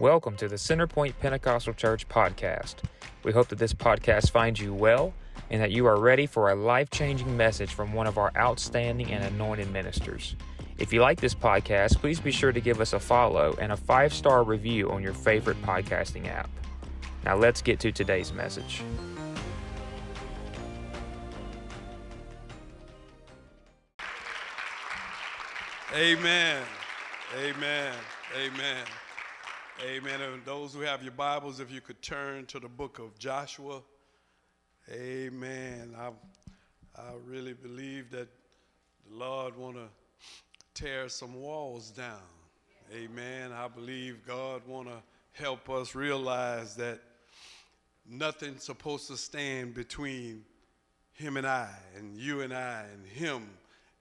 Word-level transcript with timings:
Welcome 0.00 0.36
to 0.38 0.48
the 0.48 0.56
Centerpoint 0.56 1.14
Pentecostal 1.20 1.72
Church 1.72 2.08
podcast. 2.08 2.78
We 3.22 3.30
hope 3.30 3.46
that 3.46 3.60
this 3.60 3.72
podcast 3.72 4.32
finds 4.32 4.58
you 4.58 4.74
well 4.74 5.14
and 5.50 5.62
that 5.62 5.70
you 5.70 5.86
are 5.86 6.00
ready 6.00 6.26
for 6.26 6.50
a 6.50 6.54
life 6.56 6.90
changing 6.90 7.36
message 7.36 7.72
from 7.72 7.92
one 7.92 8.08
of 8.08 8.18
our 8.18 8.32
outstanding 8.36 9.12
and 9.12 9.22
anointed 9.22 9.70
ministers. 9.70 10.34
If 10.78 10.92
you 10.92 11.00
like 11.00 11.20
this 11.20 11.32
podcast, 11.32 11.98
please 11.98 12.18
be 12.18 12.32
sure 12.32 12.50
to 12.50 12.60
give 12.60 12.80
us 12.80 12.92
a 12.92 12.98
follow 12.98 13.56
and 13.60 13.70
a 13.70 13.76
five 13.76 14.12
star 14.12 14.42
review 14.42 14.90
on 14.90 15.00
your 15.00 15.14
favorite 15.14 15.62
podcasting 15.62 16.26
app. 16.26 16.50
Now, 17.24 17.36
let's 17.36 17.62
get 17.62 17.78
to 17.78 17.92
today's 17.92 18.32
message. 18.32 18.82
Amen. 25.94 26.64
Amen. 27.38 27.94
Amen. 28.36 28.84
Amen. 29.84 30.22
And 30.22 30.42
those 30.46 30.72
who 30.72 30.80
have 30.80 31.02
your 31.02 31.12
Bibles, 31.12 31.60
if 31.60 31.70
you 31.70 31.82
could 31.82 32.00
turn 32.00 32.46
to 32.46 32.58
the 32.58 32.68
book 32.68 32.98
of 32.98 33.18
Joshua. 33.18 33.82
Amen. 34.90 35.94
I, 35.98 36.08
I 36.96 37.12
really 37.26 37.52
believe 37.52 38.10
that 38.12 38.28
the 39.06 39.14
Lord 39.14 39.54
want 39.58 39.76
to 39.76 39.88
tear 40.72 41.10
some 41.10 41.34
walls 41.34 41.90
down. 41.90 42.22
Amen. 42.94 43.52
I 43.52 43.68
believe 43.68 44.26
God 44.26 44.62
want 44.66 44.88
to 44.88 45.02
help 45.32 45.68
us 45.68 45.94
realize 45.94 46.76
that 46.76 47.00
nothing's 48.08 48.62
supposed 48.62 49.06
to 49.08 49.18
stand 49.18 49.74
between 49.74 50.46
him 51.12 51.36
and 51.36 51.46
I, 51.46 51.68
and 51.94 52.16
you 52.16 52.40
and 52.40 52.54
I, 52.54 52.86
and 52.90 53.06
him 53.06 53.50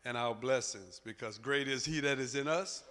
and 0.06 0.16
our 0.16 0.34
blessings, 0.34 1.02
because 1.04 1.38
great 1.38 1.68
is 1.68 1.84
he 1.84 2.00
that 2.00 2.20
is 2.20 2.36
in 2.36 2.48
us 2.48 2.84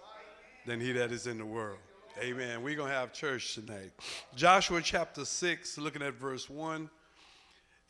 than 0.67 0.79
he 0.79 0.91
that 0.91 1.11
is 1.11 1.25
in 1.25 1.39
the 1.39 1.45
world. 1.45 1.79
Amen. 2.21 2.61
We're 2.61 2.75
going 2.75 2.89
to 2.89 2.95
have 2.95 3.11
church 3.11 3.55
tonight. 3.55 3.91
Joshua 4.35 4.81
chapter 4.83 5.25
6, 5.25 5.79
looking 5.79 6.03
at 6.03 6.13
verse 6.13 6.47
1. 6.47 6.87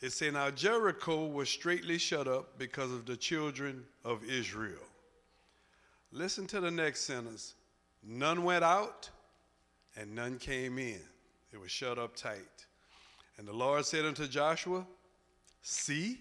It 0.00 0.12
says, 0.12 0.32
Now 0.32 0.50
Jericho 0.50 1.26
was 1.26 1.50
straightly 1.50 1.98
shut 1.98 2.26
up 2.26 2.58
because 2.58 2.90
of 2.90 3.04
the 3.04 3.18
children 3.18 3.84
of 4.02 4.24
Israel. 4.24 4.80
Listen 6.10 6.46
to 6.46 6.60
the 6.60 6.70
next 6.70 7.02
sentence. 7.02 7.54
None 8.02 8.44
went 8.44 8.64
out 8.64 9.10
and 9.94 10.14
none 10.14 10.38
came 10.38 10.78
in. 10.78 11.00
It 11.52 11.60
was 11.60 11.70
shut 11.70 11.98
up 11.98 12.16
tight. 12.16 12.66
And 13.36 13.46
the 13.46 13.52
Lord 13.52 13.84
said 13.84 14.06
unto 14.06 14.26
Joshua, 14.26 14.86
See, 15.60 16.20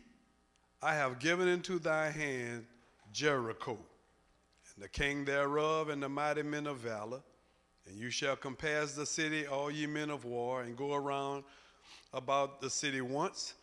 I 0.82 0.94
have 0.94 1.20
given 1.20 1.48
into 1.48 1.80
thy 1.80 2.10
hand 2.10 2.66
Jericho, 3.14 3.78
and 4.76 4.84
the 4.84 4.90
king 4.90 5.24
thereof, 5.24 5.88
and 5.88 6.04
the 6.04 6.10
mighty 6.10 6.44
men 6.44 6.68
of 6.68 6.78
valor. 6.80 7.22
And 7.88 8.00
you 8.00 8.10
shall 8.10 8.36
compass 8.36 8.94
the 8.94 9.06
city, 9.06 9.46
all 9.46 9.70
ye 9.70 9.86
men 9.86 10.10
of 10.10 10.26
war, 10.26 10.62
and 10.62 10.78
go 10.78 10.94
around 10.94 11.44
about 12.14 12.62
the 12.62 12.70
city 12.70 13.02
once. 13.02 13.54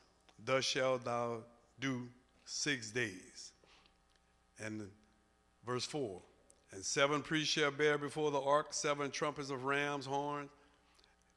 Thus 0.44 0.64
shalt 0.64 1.04
thou 1.04 1.38
do 1.80 2.08
six 2.44 2.90
days. 2.90 3.52
And 4.62 4.88
verse 5.64 5.84
4 5.86 6.20
And 6.72 6.84
seven 6.84 7.22
priests 7.22 7.52
shall 7.52 7.70
bear 7.70 7.98
before 7.98 8.30
the 8.30 8.40
ark 8.40 8.68
seven 8.72 9.10
trumpets 9.10 9.50
of 9.50 9.64
ram's 9.64 10.06
horns. 10.06 10.50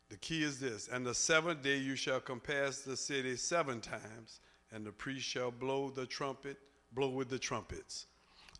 The 0.09 0.17
key 0.17 0.43
is 0.43 0.59
this 0.59 0.89
And 0.89 1.05
the 1.05 1.15
seventh 1.15 1.63
day 1.63 1.77
you 1.77 1.95
shall 1.95 2.19
compass 2.19 2.81
the 2.81 2.97
city 2.97 3.35
seven 3.35 3.81
times, 3.81 4.41
and 4.71 4.85
the 4.85 4.91
priest 4.91 5.25
shall 5.25 5.51
blow 5.51 5.89
the 5.89 6.05
trumpet, 6.05 6.57
blow 6.93 7.09
with 7.09 7.29
the 7.29 7.39
trumpets. 7.39 8.07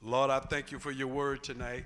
Lord, 0.02 0.30
I 0.30 0.40
thank 0.40 0.72
you 0.72 0.80
for 0.80 0.92
your 0.92 1.08
word 1.08 1.44
tonight. 1.44 1.86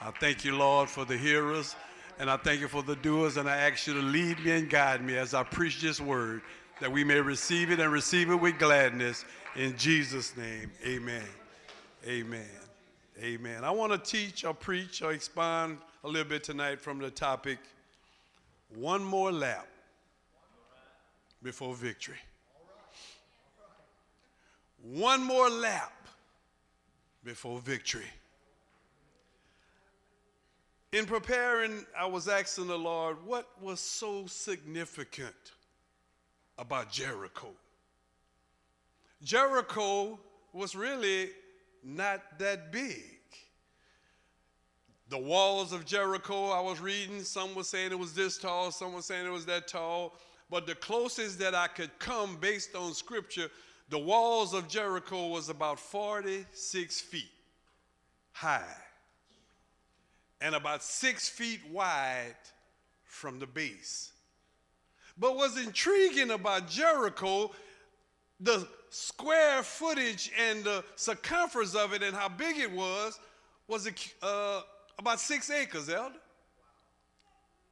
I 0.00 0.12
thank 0.12 0.44
you, 0.44 0.56
Lord, 0.56 0.88
for 0.88 1.04
the 1.04 1.16
hearers, 1.16 1.74
and 2.18 2.30
I 2.30 2.36
thank 2.36 2.60
you 2.60 2.68
for 2.68 2.82
the 2.82 2.96
doers, 2.96 3.36
and 3.36 3.48
I 3.48 3.56
ask 3.56 3.86
you 3.86 3.94
to 3.94 4.00
lead 4.00 4.38
me 4.44 4.52
and 4.52 4.70
guide 4.70 5.02
me 5.02 5.16
as 5.16 5.34
I 5.34 5.42
preach 5.42 5.80
this 5.80 6.00
word, 6.00 6.42
that 6.80 6.90
we 6.90 7.02
may 7.02 7.20
receive 7.20 7.72
it 7.72 7.80
and 7.80 7.92
receive 7.92 8.30
it 8.30 8.36
with 8.36 8.58
gladness. 8.58 9.24
In 9.56 9.76
Jesus' 9.76 10.36
name, 10.36 10.70
amen. 10.86 11.26
Amen. 12.06 12.46
Amen. 13.20 13.64
I 13.64 13.72
want 13.72 13.92
to 13.92 13.98
teach 13.98 14.44
or 14.44 14.54
preach 14.54 15.02
or 15.02 15.12
expound 15.12 15.78
a 16.04 16.08
little 16.08 16.28
bit 16.28 16.44
tonight 16.44 16.80
from 16.80 16.98
the 17.00 17.10
topic 17.10 17.58
one 18.76 19.02
more 19.02 19.32
lap 19.32 19.66
before 21.42 21.74
victory. 21.74 22.18
One 24.80 25.24
more 25.24 25.50
lap 25.50 25.92
before 27.24 27.58
victory. 27.58 28.06
In 30.92 31.04
preparing, 31.04 31.84
I 31.98 32.06
was 32.06 32.28
asking 32.28 32.68
the 32.68 32.78
Lord, 32.78 33.18
what 33.26 33.46
was 33.60 33.78
so 33.78 34.26
significant 34.26 35.34
about 36.56 36.90
Jericho? 36.90 37.48
Jericho 39.22 40.18
was 40.54 40.74
really 40.74 41.28
not 41.84 42.38
that 42.38 42.72
big. 42.72 43.04
The 45.10 45.18
walls 45.18 45.72
of 45.72 45.84
Jericho, 45.84 46.50
I 46.50 46.60
was 46.60 46.80
reading, 46.80 47.22
some 47.22 47.54
were 47.54 47.64
saying 47.64 47.92
it 47.92 47.98
was 47.98 48.14
this 48.14 48.38
tall, 48.38 48.70
some 48.70 48.94
were 48.94 49.02
saying 49.02 49.26
it 49.26 49.32
was 49.32 49.46
that 49.46 49.68
tall. 49.68 50.14
But 50.50 50.66
the 50.66 50.74
closest 50.74 51.38
that 51.40 51.54
I 51.54 51.66
could 51.66 51.90
come 51.98 52.36
based 52.36 52.74
on 52.74 52.94
scripture, 52.94 53.50
the 53.90 53.98
walls 53.98 54.54
of 54.54 54.68
Jericho 54.68 55.28
was 55.28 55.50
about 55.50 55.78
46 55.78 57.00
feet 57.02 57.30
high 58.32 58.64
and 60.40 60.54
about 60.54 60.82
six 60.82 61.28
feet 61.28 61.60
wide 61.70 62.36
from 63.04 63.38
the 63.38 63.46
base. 63.46 64.12
But 65.18 65.36
what's 65.36 65.58
intriguing 65.58 66.30
about 66.30 66.68
Jericho, 66.68 67.50
the 68.40 68.66
square 68.90 69.62
footage 69.62 70.30
and 70.38 70.62
the 70.62 70.84
circumference 70.96 71.74
of 71.74 71.92
it 71.92 72.02
and 72.02 72.14
how 72.14 72.28
big 72.28 72.56
it 72.58 72.70
was, 72.70 73.18
was 73.66 73.88
uh, 74.22 74.60
about 74.98 75.20
six 75.20 75.50
acres, 75.50 75.88
Elder. 75.88 76.14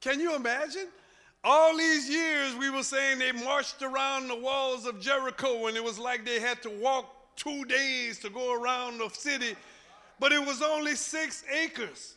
Can 0.00 0.20
you 0.20 0.34
imagine? 0.34 0.88
All 1.42 1.76
these 1.76 2.08
years 2.08 2.56
we 2.56 2.70
were 2.70 2.82
saying 2.82 3.20
they 3.20 3.32
marched 3.32 3.80
around 3.82 4.28
the 4.28 4.36
walls 4.36 4.84
of 4.84 5.00
Jericho 5.00 5.66
and 5.66 5.76
it 5.76 5.84
was 5.84 5.98
like 5.98 6.24
they 6.24 6.40
had 6.40 6.60
to 6.62 6.70
walk 6.70 7.36
two 7.36 7.64
days 7.64 8.18
to 8.20 8.30
go 8.30 8.60
around 8.60 8.98
the 8.98 9.08
city, 9.10 9.54
but 10.18 10.32
it 10.32 10.44
was 10.44 10.62
only 10.62 10.96
six 10.96 11.44
acres. 11.52 12.16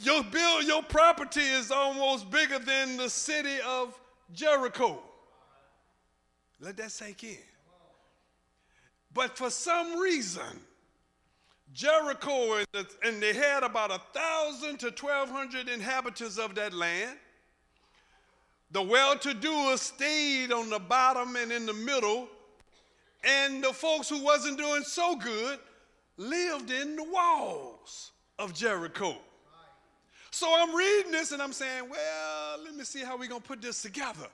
Your 0.00 0.24
bill, 0.24 0.62
your 0.62 0.82
property 0.82 1.40
is 1.40 1.70
almost 1.70 2.30
bigger 2.30 2.58
than 2.58 2.96
the 2.96 3.10
city 3.10 3.60
of 3.66 3.98
Jericho. 4.32 5.00
Let 6.60 6.76
that 6.78 6.90
sink 6.90 7.24
in. 7.24 7.36
But 9.14 9.36
for 9.36 9.50
some 9.50 9.98
reason, 9.98 10.60
Jericho, 11.74 12.64
and 13.04 13.22
they 13.22 13.32
had 13.32 13.62
about 13.62 13.90
a 13.90 14.00
thousand 14.12 14.78
to 14.80 14.90
twelve 14.90 15.30
hundred 15.30 15.68
inhabitants 15.68 16.38
of 16.38 16.54
that 16.54 16.72
land. 16.72 17.18
The 18.70 18.82
well-to-do 18.82 19.76
stayed 19.76 20.50
on 20.50 20.70
the 20.70 20.78
bottom 20.78 21.36
and 21.36 21.52
in 21.52 21.66
the 21.66 21.74
middle, 21.74 22.28
and 23.22 23.62
the 23.62 23.72
folks 23.72 24.08
who 24.08 24.22
wasn't 24.22 24.56
doing 24.56 24.82
so 24.82 25.14
good 25.16 25.58
lived 26.16 26.70
in 26.70 26.96
the 26.96 27.04
walls 27.04 28.12
of 28.38 28.54
Jericho. 28.54 29.16
So 30.32 30.48
I'm 30.58 30.74
reading 30.74 31.12
this 31.12 31.30
and 31.32 31.42
I'm 31.42 31.52
saying, 31.52 31.90
well, 31.90 32.64
let 32.64 32.74
me 32.74 32.84
see 32.84 33.00
how 33.00 33.18
we're 33.18 33.28
going 33.28 33.42
to 33.42 33.46
put 33.46 33.60
this 33.60 33.82
together. 33.82 34.26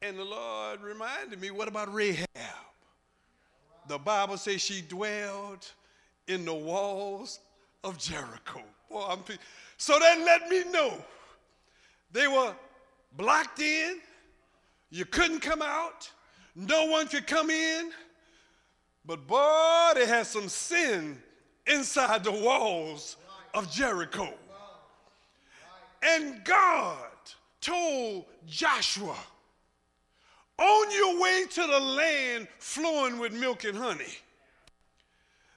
And 0.00 0.18
the 0.18 0.24
Lord 0.24 0.80
reminded 0.80 1.38
me, 1.40 1.50
what 1.50 1.68
about 1.68 1.92
Rahab? 1.92 2.26
The 3.86 3.98
Bible 3.98 4.38
says 4.38 4.62
she 4.62 4.80
dwelled 4.80 5.70
in 6.26 6.46
the 6.46 6.54
walls 6.54 7.40
of 7.84 7.98
Jericho. 7.98 8.62
Boy, 8.90 9.16
so 9.76 9.98
that 9.98 10.18
let 10.20 10.48
me 10.48 10.64
know 10.72 11.04
they 12.10 12.26
were 12.26 12.54
blocked 13.16 13.60
in, 13.60 13.98
you 14.90 15.04
couldn't 15.04 15.40
come 15.40 15.60
out, 15.60 16.10
no 16.54 16.86
one 16.86 17.08
could 17.08 17.26
come 17.26 17.50
in. 17.50 17.90
But 19.04 19.26
boy, 19.26 19.92
they 19.94 20.06
had 20.06 20.26
some 20.26 20.48
sin 20.48 21.20
inside 21.66 22.24
the 22.24 22.32
walls 22.32 23.18
of 23.52 23.70
Jericho. 23.70 24.32
And 26.06 26.44
God 26.44 26.98
told 27.60 28.26
Joshua, 28.46 29.16
on 30.58 30.90
your 30.92 31.20
way 31.20 31.44
to 31.50 31.66
the 31.66 31.80
land 31.80 32.48
flowing 32.58 33.18
with 33.18 33.32
milk 33.32 33.64
and 33.64 33.76
honey, 33.76 34.14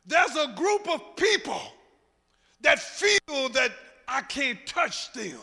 there's 0.05 0.35
a 0.35 0.53
group 0.55 0.89
of 0.89 1.15
people 1.15 1.61
that 2.61 2.79
feel 2.79 3.49
that 3.49 3.71
I 4.07 4.21
can't 4.23 4.65
touch 4.65 5.13
them. 5.13 5.37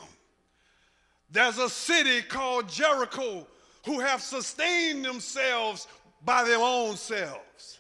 There's 1.31 1.58
a 1.58 1.70
city 1.70 2.23
called 2.23 2.69
Jericho 2.69 3.47
who 3.85 4.00
have 4.00 4.20
sustained 4.20 5.05
themselves 5.05 5.87
by 6.25 6.43
their 6.43 6.58
own 6.58 6.97
selves. 6.97 7.79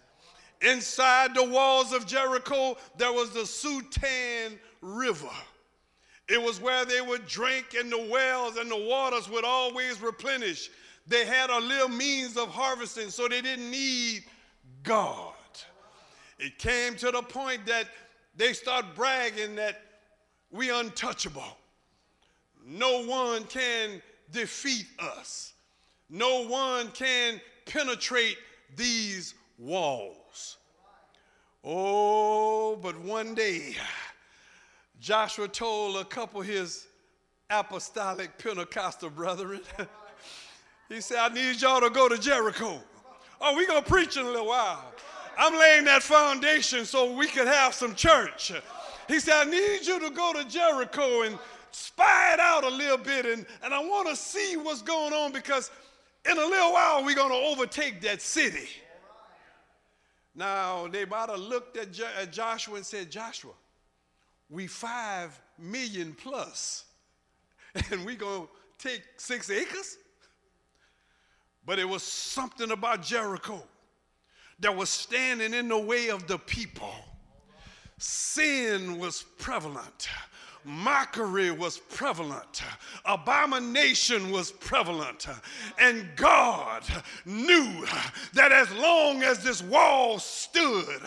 Inside 0.62 1.34
the 1.34 1.44
walls 1.44 1.92
of 1.92 2.06
Jericho, 2.06 2.76
there 2.96 3.12
was 3.12 3.30
the 3.30 3.40
Sutan 3.40 4.58
River. 4.80 5.28
It 6.28 6.42
was 6.42 6.60
where 6.60 6.84
they 6.84 7.00
would 7.00 7.26
drink 7.26 7.74
in 7.78 7.88
the 7.88 8.08
wells 8.10 8.56
and 8.56 8.70
the 8.70 8.76
waters 8.76 9.28
would 9.28 9.44
always 9.44 10.00
replenish. 10.00 10.70
They 11.06 11.24
had 11.24 11.50
a 11.50 11.58
little 11.58 11.88
means 11.88 12.36
of 12.36 12.48
harvesting, 12.48 13.10
so 13.10 13.28
they 13.28 13.40
didn't 13.40 13.70
need 13.70 14.24
God. 14.82 15.34
It 16.38 16.58
came 16.58 16.96
to 16.96 17.10
the 17.12 17.22
point 17.22 17.64
that 17.66 17.86
they 18.36 18.52
start 18.52 18.84
bragging 18.96 19.54
that 19.54 19.80
we 20.50 20.70
untouchable. 20.70 21.56
No 22.64 23.04
one 23.04 23.44
can 23.44 24.02
defeat 24.32 24.86
us. 24.98 25.52
No 26.10 26.46
one 26.46 26.90
can 26.90 27.40
penetrate 27.66 28.36
these 28.74 29.34
walls. 29.58 30.56
Oh, 31.64 32.76
but 32.76 32.98
one 32.98 33.34
day, 33.34 33.76
Joshua 35.06 35.46
told 35.46 35.98
a 35.98 36.04
couple 36.04 36.40
of 36.40 36.48
his 36.48 36.88
apostolic 37.48 38.36
Pentecostal 38.38 39.08
brethren, 39.08 39.60
he 40.88 41.00
said, 41.00 41.18
I 41.18 41.28
need 41.32 41.62
y'all 41.62 41.80
to 41.80 41.90
go 41.90 42.08
to 42.08 42.18
Jericho. 42.18 42.80
Oh, 43.40 43.56
we 43.56 43.68
going 43.68 43.84
to 43.84 43.88
preach 43.88 44.16
in 44.16 44.26
a 44.26 44.28
little 44.28 44.48
while. 44.48 44.84
I'm 45.38 45.56
laying 45.56 45.84
that 45.84 46.02
foundation 46.02 46.84
so 46.84 47.14
we 47.14 47.28
could 47.28 47.46
have 47.46 47.72
some 47.72 47.94
church. 47.94 48.50
He 49.06 49.20
said, 49.20 49.46
I 49.46 49.48
need 49.48 49.86
you 49.86 50.00
to 50.00 50.10
go 50.10 50.32
to 50.32 50.44
Jericho 50.44 51.22
and 51.22 51.38
spy 51.70 52.32
it 52.34 52.40
out 52.40 52.64
a 52.64 52.68
little 52.68 52.98
bit, 52.98 53.26
and, 53.26 53.46
and 53.62 53.72
I 53.72 53.78
want 53.78 54.08
to 54.08 54.16
see 54.16 54.56
what's 54.56 54.82
going 54.82 55.12
on 55.12 55.30
because 55.30 55.70
in 56.28 56.36
a 56.36 56.44
little 56.44 56.72
while 56.72 57.04
we're 57.04 57.14
going 57.14 57.30
to 57.30 57.46
overtake 57.46 58.00
that 58.00 58.20
city. 58.20 58.68
Now, 60.34 60.88
they 60.88 61.04
might 61.04 61.30
have 61.30 61.38
looked 61.38 61.76
at 61.76 62.32
Joshua 62.32 62.74
and 62.74 62.84
said, 62.84 63.08
Joshua, 63.08 63.52
we 64.48 64.66
five 64.66 65.38
million 65.58 66.14
plus, 66.14 66.84
and 67.90 68.04
we 68.04 68.16
to 68.16 68.48
take 68.78 69.02
six 69.16 69.50
acres? 69.50 69.98
But 71.64 71.78
it 71.78 71.88
was 71.88 72.02
something 72.02 72.70
about 72.70 73.02
Jericho 73.02 73.60
that 74.60 74.74
was 74.74 74.88
standing 74.88 75.52
in 75.52 75.68
the 75.68 75.78
way 75.78 76.08
of 76.08 76.26
the 76.26 76.38
people. 76.38 76.94
Sin 77.98 78.98
was 78.98 79.22
prevalent 79.38 80.08
mockery 80.66 81.52
was 81.52 81.78
prevalent, 81.78 82.62
abomination 83.04 84.32
was 84.32 84.50
prevalent, 84.50 85.26
and 85.78 86.08
God 86.16 86.82
knew 87.24 87.86
that 88.34 88.50
as 88.50 88.70
long 88.72 89.22
as 89.22 89.44
this 89.44 89.62
wall 89.62 90.18
stood, 90.18 91.00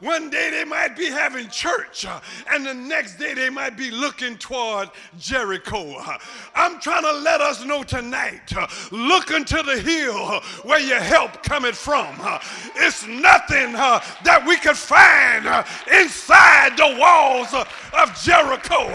one 0.00 0.28
day 0.28 0.50
they 0.50 0.64
might 0.64 0.96
be 0.96 1.06
having 1.06 1.48
church, 1.48 2.04
and 2.52 2.66
the 2.66 2.74
next 2.74 3.16
day 3.16 3.32
they 3.32 3.48
might 3.48 3.76
be 3.76 3.90
looking 3.90 4.36
toward 4.36 4.90
Jericho. 5.18 5.96
I'm 6.54 6.78
trying 6.78 7.04
to 7.04 7.12
let 7.12 7.40
us 7.40 7.64
know 7.64 7.82
tonight 7.82 8.52
look 8.90 9.30
into 9.30 9.62
the 9.62 9.80
hill 9.80 10.40
where 10.62 10.80
your 10.80 11.00
help 11.00 11.42
coming 11.42 11.72
from. 11.72 12.14
It's 12.76 13.06
nothing 13.06 13.74
uh, 13.74 14.00
that 14.24 14.44
we 14.46 14.56
could 14.56 14.76
find 14.76 15.46
uh, 15.46 15.64
inside 15.90 16.76
the 16.76 16.96
walls 17.00 17.54
of 17.54 18.22
Jericho 18.22 18.89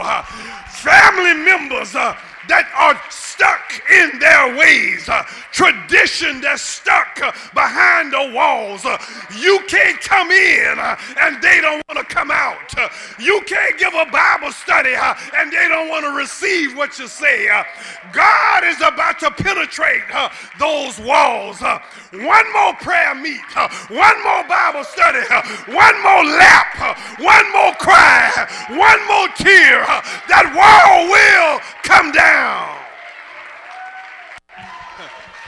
family 0.70 1.34
members 1.34 1.96
uh, 1.96 2.16
that 2.48 2.70
are 2.76 3.00
stuck 3.10 3.82
in 3.92 4.20
their 4.20 4.56
ways, 4.58 5.10
uh, 5.10 5.24
tradition 5.52 6.42
that's 6.42 6.62
stuck 6.62 7.20
uh, 7.22 7.32
behind 7.54 8.14
the 8.14 8.32
walls. 8.34 8.86
Uh, 8.86 8.98
you 9.40 9.60
can't 9.68 10.00
come 10.02 10.32
in 10.32 10.80
uh, 10.80 10.96
and 11.20 11.42
they 11.42 11.60
don't 11.62 11.84
want 11.88 12.00
to 12.00 12.14
come 12.14 12.32
out. 12.32 12.78
Uh, 12.78 12.88
you 13.20 13.42
can't 13.46 13.78
give 13.78 13.94
a 13.94 14.06
Bible 14.12 14.52
study 14.52 14.94
uh, 14.96 15.14
and 15.38 15.52
they 15.52 15.68
don't 15.68 15.90
want 15.90 16.06
to 16.06 16.12
receive 16.12 16.76
what 16.78 16.98
you 17.00 17.08
say. 17.08 17.48
God 18.14 18.64
is 18.64 18.78
about 18.78 19.20
to 19.20 19.32
penetrate 19.32 20.04
those 20.60 21.00
walls. 21.00 21.60
one 21.62 22.48
more 22.54 22.74
prayer 22.80 23.16
meet, 23.16 23.52
one 23.90 24.24
more 24.24 24.44
Bible 24.48 24.84
study, 24.84 25.24
one 25.72 25.98
more 26.04 26.24
lap, 26.24 26.98
one 27.20 27.48
more 27.52 27.74
cry, 27.76 28.32
one 28.70 29.02
more 29.08 29.28
tear. 29.36 29.84
that 30.32 30.48
wall 30.56 31.12
will 31.12 31.60
come 31.84 32.12
down. 32.12 32.35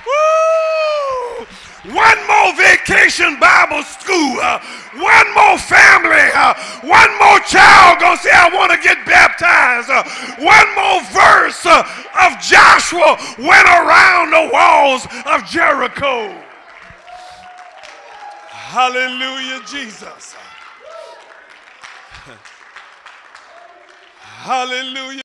Woo! 0.06 1.46
One 1.94 2.20
more 2.28 2.54
vacation 2.56 3.40
Bible 3.40 3.84
school. 3.84 4.40
Uh, 4.42 4.60
one 4.96 5.34
more 5.34 5.58
family. 5.58 6.32
Uh, 6.36 6.54
one 6.84 7.12
more 7.20 7.40
child 7.48 8.00
gonna 8.00 8.18
say, 8.18 8.32
I 8.32 8.50
want 8.54 8.72
to 8.72 8.78
get 8.80 9.06
baptized. 9.06 9.90
Uh, 9.90 10.04
one 10.44 10.76
more 10.76 11.02
verse 11.16 11.66
uh, 11.66 11.84
of 12.26 12.40
Joshua 12.42 13.18
went 13.40 13.68
around 13.68 14.32
the 14.32 14.50
walls 14.52 15.08
of 15.26 15.46
Jericho. 15.48 16.44
Hallelujah, 18.50 19.62
Jesus. 19.66 20.36
Hallelujah. 24.20 25.22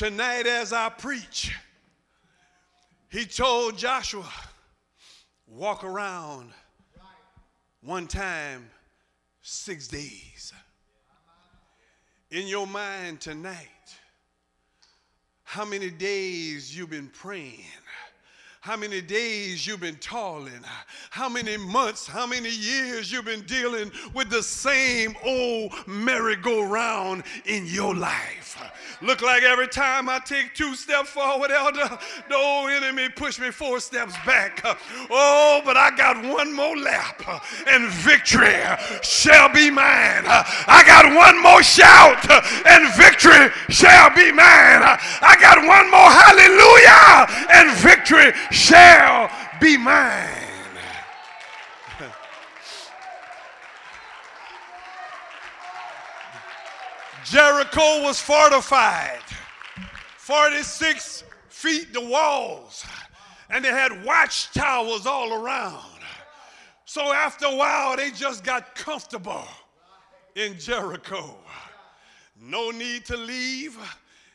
Tonight, 0.00 0.46
as 0.46 0.72
I 0.72 0.88
preach, 0.88 1.54
he 3.10 3.26
told 3.26 3.76
Joshua, 3.76 4.24
walk 5.46 5.84
around 5.84 6.52
one 7.82 8.06
time 8.06 8.70
six 9.42 9.88
days. 9.88 10.54
In 12.30 12.46
your 12.46 12.66
mind 12.66 13.20
tonight, 13.20 13.58
how 15.42 15.66
many 15.66 15.90
days 15.90 16.74
you've 16.74 16.88
been 16.88 17.10
praying? 17.12 17.60
how 18.62 18.76
many 18.76 19.00
days 19.00 19.66
you've 19.66 19.80
been 19.80 19.96
toiling, 19.96 20.60
how 21.08 21.30
many 21.30 21.56
months, 21.56 22.06
how 22.06 22.26
many 22.26 22.50
years 22.50 23.10
you've 23.10 23.24
been 23.24 23.40
dealing 23.42 23.90
with 24.12 24.28
the 24.28 24.42
same 24.42 25.16
old 25.24 25.72
merry-go-round 25.86 27.22
in 27.46 27.66
your 27.66 27.94
life. 27.94 28.39
Look 29.02 29.22
like 29.22 29.42
every 29.42 29.68
time 29.68 30.08
I 30.08 30.18
take 30.18 30.54
two 30.54 30.74
steps 30.74 31.08
forward, 31.10 31.50
elder, 31.50 31.98
the 32.28 32.36
old 32.36 32.70
enemy 32.70 33.08
push 33.08 33.38
me 33.38 33.50
four 33.50 33.80
steps 33.80 34.14
back. 34.26 34.60
Oh, 35.10 35.62
but 35.64 35.76
I 35.76 35.90
got 35.96 36.22
one 36.22 36.54
more 36.54 36.76
lap, 36.76 37.22
and 37.66 37.90
victory 37.90 38.60
shall 39.02 39.48
be 39.48 39.70
mine. 39.70 40.24
I 40.26 40.82
got 40.86 41.06
one 41.14 41.42
more 41.42 41.62
shout, 41.62 42.28
and 42.66 42.92
victory 42.94 43.50
shall 43.70 44.10
be 44.14 44.32
mine. 44.32 44.82
I 45.22 45.36
got 45.40 45.58
one 45.64 45.90
more 45.90 46.10
hallelujah, 46.10 47.26
and 47.52 47.76
victory 47.78 48.32
shall 48.50 49.30
be 49.60 49.76
mine. 49.76 50.49
Jericho 57.24 58.02
was 58.02 58.20
fortified, 58.20 59.20
46 60.16 61.24
feet 61.48 61.92
the 61.92 62.00
walls, 62.00 62.84
and 63.50 63.64
they 63.64 63.68
had 63.68 64.04
watchtowers 64.04 65.06
all 65.06 65.32
around. 65.32 66.00
So 66.84 67.12
after 67.12 67.46
a 67.46 67.54
while, 67.54 67.96
they 67.96 68.10
just 68.10 68.42
got 68.42 68.74
comfortable 68.74 69.44
in 70.34 70.58
Jericho. 70.58 71.36
No 72.40 72.70
need 72.70 73.04
to 73.06 73.16
leave, 73.16 73.78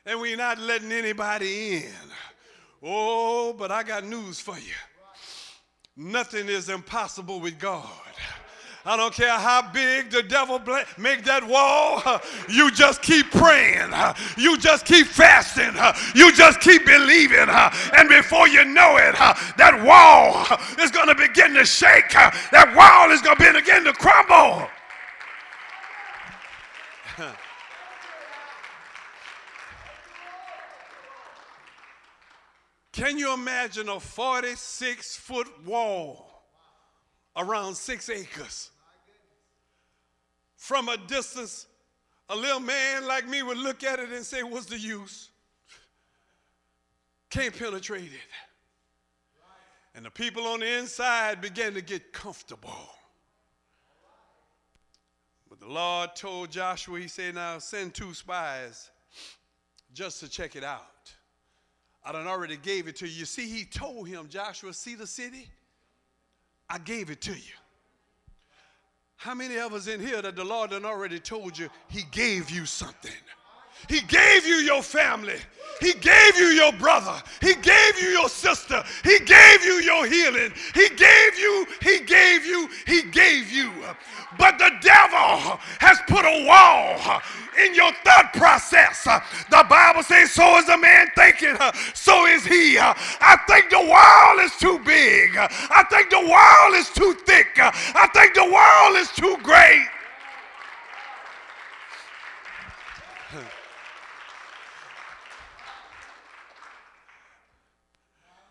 and 0.06 0.20
we're 0.20 0.38
not 0.38 0.60
letting 0.60 0.92
anybody 0.92 1.78
in. 1.78 1.94
Oh, 2.84 3.54
but 3.54 3.72
I 3.72 3.84
got 3.84 4.04
news 4.06 4.40
for 4.40 4.58
you. 4.58 4.74
Nothing 5.98 6.48
is 6.48 6.70
impossible 6.70 7.40
with 7.40 7.58
God. 7.58 7.90
I 8.88 8.96
don't 8.96 9.14
care 9.14 9.32
how 9.32 9.64
big 9.72 10.12
the 10.12 10.22
devil 10.22 10.62
make 10.98 11.24
that 11.24 11.46
wall. 11.48 12.04
You 12.50 12.70
just 12.72 13.02
keep 13.02 13.32
praying. 13.32 13.92
You 14.38 14.58
just 14.58 14.86
keep 14.86 15.08
fasting. 15.08 15.74
You 16.16 16.32
just 16.34 16.60
keep 16.62 16.86
believing. 16.86 17.50
And 17.50 18.10
before 18.10 18.48
you 18.48 18.64
know 18.64 18.98
it, 18.98 19.16
that 19.58 19.82
wall 19.84 20.46
is 20.84 20.92
going 20.92 21.08
to 21.08 21.16
begin 21.16 21.54
to 21.56 21.66
shake. 21.66 22.10
That 22.12 22.74
wall 22.76 23.12
is 23.12 23.22
going 23.22 23.38
to 23.38 23.54
begin 23.54 23.84
to 23.86 23.94
crumble. 23.94 24.70
Can 32.94 33.18
you 33.18 33.34
imagine 33.34 33.90
a 33.90 34.00
46 34.00 35.18
foot 35.18 35.48
wall 35.66 36.44
around 37.36 37.76
six 37.76 38.10
acres? 38.10 38.70
From 40.56 40.90
a 40.90 40.98
distance, 40.98 41.68
a 42.30 42.36
little 42.36 42.60
man 42.60 43.08
like 43.08 43.28
me 43.28 43.44
would 43.44 43.58
look 43.58 43.84
at 43.84 44.00
it 44.00 44.10
and 44.10 44.26
say, 44.26 44.44
What's 44.44 44.66
the 44.66 44.80
use? 44.80 45.30
Can't 47.30 47.58
penetrate 47.58 48.04
it. 48.06 48.30
And 49.94 50.06
the 50.06 50.12
people 50.12 50.46
on 50.48 50.60
the 50.60 50.80
inside 50.80 51.42
began 51.42 51.74
to 51.74 51.82
get 51.82 52.12
comfortable. 52.12 52.90
But 55.50 55.60
the 55.60 55.68
Lord 55.68 56.16
told 56.16 56.52
Joshua, 56.52 57.00
He 57.00 57.08
said, 57.08 57.36
Now 57.36 57.60
send 57.60 57.94
two 57.94 58.14
spies 58.14 58.90
just 59.94 60.20
to 60.20 60.30
check 60.30 60.56
it 60.56 60.64
out. 60.64 60.82
I 62.04 62.12
done 62.12 62.28
already 62.28 62.58
gave 62.58 62.88
it 62.88 62.98
to 62.98 63.08
you. 63.08 63.20
You 63.20 63.26
see, 63.26 63.48
He 63.48 63.66
told 63.66 64.08
him, 64.08 64.28
Joshua, 64.30 64.74
see 64.74 64.96
the 64.96 65.08
city? 65.08 65.48
I 66.70 66.78
gave 66.80 67.10
it 67.10 67.22
to 67.22 67.32
you. 67.32 67.54
How 69.26 69.34
many 69.34 69.58
of 69.58 69.74
us 69.74 69.88
in 69.88 70.00
here 70.00 70.22
that 70.22 70.36
the 70.36 70.44
Lord 70.44 70.70
done 70.70 70.86
already 70.86 71.18
told 71.18 71.58
you 71.58 71.68
He 71.88 72.04
gave 72.12 72.52
you 72.52 72.68
something? 72.68 73.12
He 73.88 74.02
gave 74.02 74.46
you 74.46 74.56
your 74.56 74.82
family. 74.82 75.38
He 75.82 75.94
gave 75.94 76.38
you 76.38 76.48
your 76.48 76.72
brother. 76.74 77.22
He 77.42 77.54
gave 77.56 78.02
you 78.02 78.10
your 78.10 78.30
sister. 78.30 78.82
He 79.04 79.20
gave 79.20 79.66
you 79.66 79.82
your 79.82 80.06
healing. 80.06 80.54
He 80.74 80.90
gave 80.90 81.38
you, 81.38 81.68
he 81.82 82.00
gave 82.00 82.46
you, 82.46 82.70
he 82.88 83.04
gave 83.04 83.52
you. 83.52 83.72
But 84.38 84.58
the 84.58 84.72
devil 84.82 85.60
has 85.80 86.00
put 86.08 86.26
a 86.26 86.46
wall 86.46 87.22
in 87.64 87.74
your 87.74 87.92
thought 88.04 88.32
process. 88.34 89.04
The 89.04 89.66
Bible 89.70 90.04
says, 90.04 90.32
So 90.32 90.58
is 90.58 90.70
a 90.70 90.78
man 90.78 91.08
thinking, 91.16 91.56
so 91.94 92.26
is 92.26 92.46
he. 92.46 92.78
I 92.80 93.38
think 93.48 93.70
the 93.70 93.86
wall 93.86 94.40
is 94.40 94.56
too 94.58 94.80
big. 94.80 95.38
I 95.38 95.84
think 95.90 96.10
the 96.10 96.26
wall 96.26 96.74
is 96.74 96.90
too 96.90 97.14
thick. 97.26 97.58
I 97.58 98.08
think 98.14 98.34
the 98.34 98.50
wall 98.50 98.96
is 98.96 99.10
too 99.12 99.38
great. 99.44 99.88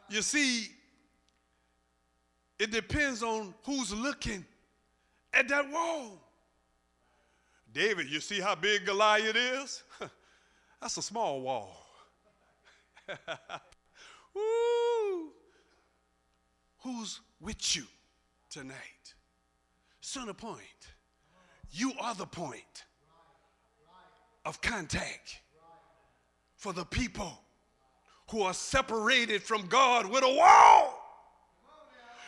You 0.08 0.22
see, 0.22 0.68
it 2.58 2.70
depends 2.70 3.22
on 3.22 3.54
who's 3.64 3.92
looking 3.92 4.44
at 5.32 5.48
that 5.48 5.70
wall. 5.70 6.20
David, 7.72 8.08
you 8.08 8.20
see 8.20 8.40
how 8.40 8.54
big 8.54 8.86
Goliath 8.86 9.34
is? 9.34 9.82
That's 10.80 10.96
a 10.96 11.02
small 11.02 11.40
wall. 11.40 11.76
Woo! 14.34 15.30
Who's 16.78 17.20
with 17.40 17.76
you 17.76 17.84
tonight? 18.50 19.14
Centerpoint. 20.02 20.58
You 21.70 21.92
are 22.00 22.14
the 22.14 22.26
point 22.26 22.84
of 24.44 24.60
contact 24.60 25.40
for 26.56 26.72
the 26.72 26.84
people 26.84 27.43
who 28.30 28.42
are 28.42 28.54
separated 28.54 29.42
from 29.42 29.66
God 29.66 30.06
with 30.06 30.24
a 30.24 30.34
wall. 30.34 31.00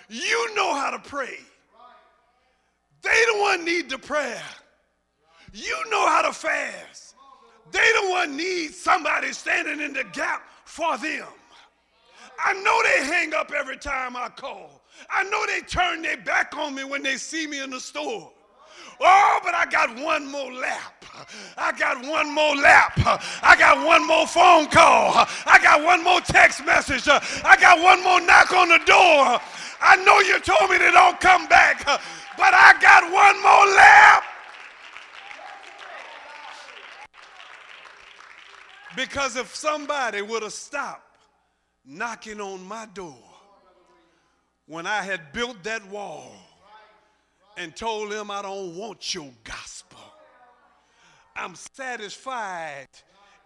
You 0.08 0.54
know 0.54 0.74
how 0.74 0.90
to 0.90 0.98
pray. 0.98 1.38
They 3.02 3.24
the 3.32 3.40
one 3.40 3.64
need 3.64 3.90
the 3.90 3.98
prayer. 3.98 4.42
You 5.52 5.76
know 5.90 6.06
how 6.06 6.22
to 6.22 6.32
fast. 6.32 7.14
They 7.72 7.90
the 8.02 8.10
one 8.10 8.36
need 8.36 8.72
somebody 8.72 9.32
standing 9.32 9.80
in 9.80 9.92
the 9.92 10.04
gap 10.12 10.42
for 10.64 10.96
them. 10.98 11.26
I 12.38 12.52
know 12.52 12.80
they 12.84 13.04
hang 13.06 13.34
up 13.34 13.52
every 13.56 13.78
time 13.78 14.16
I 14.16 14.28
call. 14.28 14.82
I 15.10 15.24
know 15.24 15.44
they 15.46 15.60
turn 15.60 16.02
their 16.02 16.16
back 16.18 16.56
on 16.56 16.74
me 16.74 16.84
when 16.84 17.02
they 17.02 17.16
see 17.16 17.46
me 17.46 17.62
in 17.62 17.70
the 17.70 17.80
store. 17.80 18.32
Oh, 19.00 19.40
but 19.44 19.54
I 19.54 19.66
got 19.66 19.98
one 19.98 20.30
more 20.30 20.52
lap. 20.52 21.04
I 21.56 21.72
got 21.72 22.04
one 22.04 22.34
more 22.34 22.56
lap. 22.56 22.92
I 23.42 23.56
got 23.58 23.84
one 23.84 24.06
more 24.06 24.26
phone 24.26 24.66
call. 24.68 25.26
I 25.46 25.58
got 25.62 25.82
one 25.82 26.04
more 26.04 26.20
text 26.20 26.64
message. 26.64 27.08
I 27.08 27.56
got 27.60 27.82
one 27.82 28.02
more 28.02 28.20
knock 28.20 28.52
on 28.52 28.68
the 28.68 28.80
door. 28.84 29.40
I 29.80 29.96
know 30.04 30.20
you 30.20 30.40
told 30.40 30.70
me 30.70 30.78
they 30.78 30.90
don't 30.90 31.20
come 31.20 31.46
back, 31.48 31.84
but 31.84 32.54
I 32.54 32.74
got 32.80 33.04
one 33.04 33.42
more 33.42 33.66
lap. 33.76 34.24
Because 38.96 39.36
if 39.36 39.54
somebody 39.54 40.22
would 40.22 40.42
have 40.42 40.54
stopped 40.54 41.02
knocking 41.84 42.40
on 42.40 42.66
my 42.66 42.86
door 42.94 43.18
when 44.66 44.86
I 44.86 45.02
had 45.02 45.32
built 45.32 45.62
that 45.64 45.86
wall, 45.88 46.32
and 47.56 47.74
told 47.74 48.12
him, 48.12 48.30
I 48.30 48.42
don't 48.42 48.76
want 48.76 49.14
your 49.14 49.30
gospel. 49.44 50.00
I'm 51.34 51.54
satisfied 51.54 52.88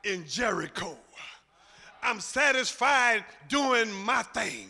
in 0.04 0.26
Jericho. 0.26 0.96
I'm 2.02 2.20
satisfied 2.20 3.24
doing 3.48 3.92
my 4.04 4.22
thing 4.22 4.68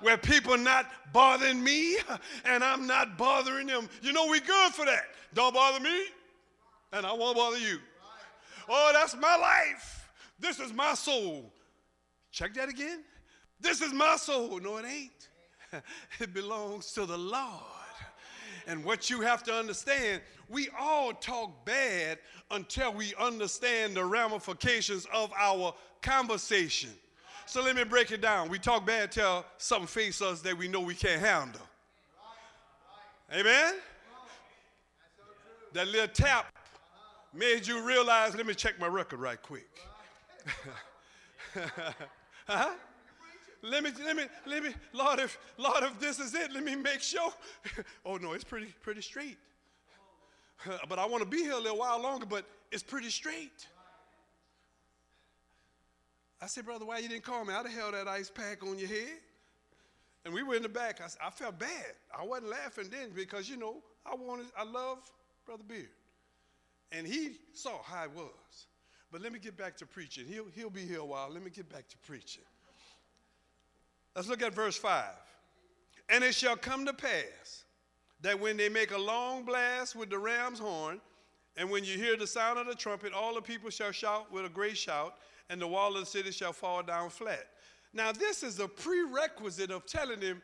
where 0.00 0.16
people 0.16 0.56
not 0.56 0.86
bothering 1.12 1.62
me 1.62 1.96
and 2.44 2.64
I'm 2.64 2.86
not 2.86 3.18
bothering 3.18 3.66
them. 3.66 3.88
You 4.00 4.12
know, 4.12 4.26
we 4.26 4.40
good 4.40 4.72
for 4.72 4.84
that. 4.84 5.04
Don't 5.34 5.54
bother 5.54 5.80
me 5.80 6.04
and 6.92 7.04
I 7.04 7.12
won't 7.12 7.36
bother 7.36 7.58
you. 7.58 7.78
Oh, 8.68 8.90
that's 8.94 9.14
my 9.16 9.36
life. 9.36 10.08
This 10.38 10.60
is 10.60 10.72
my 10.72 10.94
soul. 10.94 11.52
Check 12.30 12.54
that 12.54 12.68
again. 12.68 13.04
This 13.60 13.80
is 13.80 13.92
my 13.92 14.16
soul. 14.16 14.58
No, 14.60 14.78
it 14.78 14.86
ain't. 14.86 15.28
It 16.20 16.34
belongs 16.34 16.92
to 16.92 17.06
the 17.06 17.16
Lord. 17.16 17.71
And 18.66 18.84
what 18.84 19.10
you 19.10 19.20
have 19.20 19.42
to 19.44 19.52
understand, 19.52 20.22
we 20.48 20.68
all 20.78 21.12
talk 21.12 21.64
bad 21.64 22.18
until 22.50 22.92
we 22.92 23.14
understand 23.18 23.94
the 23.94 24.04
ramifications 24.04 25.06
of 25.12 25.32
our 25.38 25.74
conversation. 26.02 26.90
So 27.46 27.62
let 27.62 27.76
me 27.76 27.84
break 27.84 28.12
it 28.12 28.20
down. 28.20 28.48
We 28.48 28.58
talk 28.58 28.86
bad 28.86 29.12
till 29.12 29.44
something 29.58 29.86
face 29.86 30.22
us 30.22 30.40
that 30.42 30.56
we 30.56 30.68
know 30.68 30.80
we 30.80 30.94
can't 30.94 31.20
handle. 31.20 31.62
Amen? 33.34 33.74
That 35.72 35.88
little 35.88 36.08
tap 36.08 36.52
made 37.32 37.66
you 37.66 37.82
realize, 37.82 38.34
let 38.34 38.46
me 38.46 38.54
check 38.54 38.78
my 38.78 38.86
record 38.86 39.20
right 39.20 39.40
quick. 39.40 39.68
huh? 42.46 42.70
Let 43.62 43.84
me, 43.84 43.90
let 44.04 44.16
me, 44.16 44.24
let 44.44 44.62
me, 44.64 44.70
Lord, 44.92 45.20
if, 45.20 45.38
Lord, 45.56 45.84
if 45.84 46.00
this 46.00 46.18
is 46.18 46.34
it, 46.34 46.52
let 46.52 46.64
me 46.64 46.74
make 46.74 47.00
sure. 47.00 47.32
oh 48.04 48.16
no, 48.16 48.32
it's 48.32 48.44
pretty, 48.44 48.74
pretty 48.82 49.02
straight. 49.02 49.38
but 50.88 50.98
I 50.98 51.06
want 51.06 51.22
to 51.22 51.28
be 51.28 51.38
here 51.38 51.52
a 51.52 51.60
little 51.60 51.78
while 51.78 52.00
longer, 52.02 52.26
but 52.26 52.44
it's 52.72 52.82
pretty 52.82 53.10
straight. 53.10 53.66
I 56.40 56.46
said, 56.46 56.64
brother, 56.64 56.84
why 56.84 56.98
you 56.98 57.08
didn't 57.08 57.22
call 57.22 57.44
me? 57.44 57.54
I'd 57.54 57.66
have 57.66 57.74
held 57.74 57.94
that 57.94 58.08
ice 58.08 58.28
pack 58.28 58.64
on 58.64 58.76
your 58.78 58.88
head. 58.88 59.20
And 60.24 60.34
we 60.34 60.42
were 60.42 60.56
in 60.56 60.62
the 60.62 60.68
back. 60.68 61.00
I, 61.00 61.26
I 61.26 61.30
felt 61.30 61.58
bad. 61.58 61.94
I 62.16 62.24
wasn't 62.24 62.50
laughing 62.50 62.88
then 62.90 63.10
because, 63.14 63.48
you 63.48 63.56
know, 63.56 63.76
I 64.04 64.14
wanted, 64.14 64.46
I 64.56 64.64
love 64.64 64.98
Brother 65.46 65.62
Beard. 65.66 65.88
And 66.90 67.06
he 67.06 67.36
saw 67.54 67.82
how 67.82 68.04
it 68.04 68.10
was. 68.12 68.66
But 69.12 69.20
let 69.20 69.32
me 69.32 69.38
get 69.38 69.56
back 69.56 69.76
to 69.78 69.86
preaching. 69.86 70.26
He'll, 70.26 70.46
he'll 70.54 70.70
be 70.70 70.84
here 70.84 71.00
a 71.00 71.04
while. 71.04 71.30
Let 71.30 71.44
me 71.44 71.50
get 71.50 71.68
back 71.68 71.88
to 71.88 71.98
preaching. 71.98 72.44
Let's 74.14 74.28
look 74.28 74.42
at 74.42 74.54
verse 74.54 74.76
5. 74.76 75.04
And 76.08 76.22
it 76.22 76.34
shall 76.34 76.56
come 76.56 76.84
to 76.86 76.92
pass 76.92 77.64
that 78.20 78.38
when 78.38 78.56
they 78.56 78.68
make 78.68 78.92
a 78.92 78.98
long 78.98 79.44
blast 79.44 79.96
with 79.96 80.10
the 80.10 80.18
ram's 80.18 80.58
horn, 80.58 81.00
and 81.56 81.70
when 81.70 81.84
you 81.84 81.96
hear 81.96 82.16
the 82.16 82.26
sound 82.26 82.58
of 82.58 82.66
the 82.66 82.74
trumpet, 82.74 83.12
all 83.12 83.34
the 83.34 83.42
people 83.42 83.70
shall 83.70 83.92
shout 83.92 84.32
with 84.32 84.44
a 84.44 84.48
great 84.48 84.76
shout, 84.76 85.14
and 85.50 85.60
the 85.60 85.66
wall 85.66 85.94
of 85.94 86.00
the 86.00 86.06
city 86.06 86.30
shall 86.30 86.52
fall 86.52 86.82
down 86.82 87.10
flat. 87.10 87.46
Now, 87.92 88.12
this 88.12 88.42
is 88.42 88.58
a 88.58 88.68
prerequisite 88.68 89.70
of 89.70 89.86
telling 89.86 90.20
him, 90.20 90.40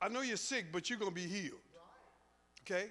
I 0.00 0.08
know 0.08 0.22
you're 0.22 0.36
sick, 0.36 0.66
but 0.72 0.88
you're 0.88 0.98
going 0.98 1.10
to 1.10 1.14
be 1.14 1.26
healed. 1.26 1.60
Okay? 2.62 2.90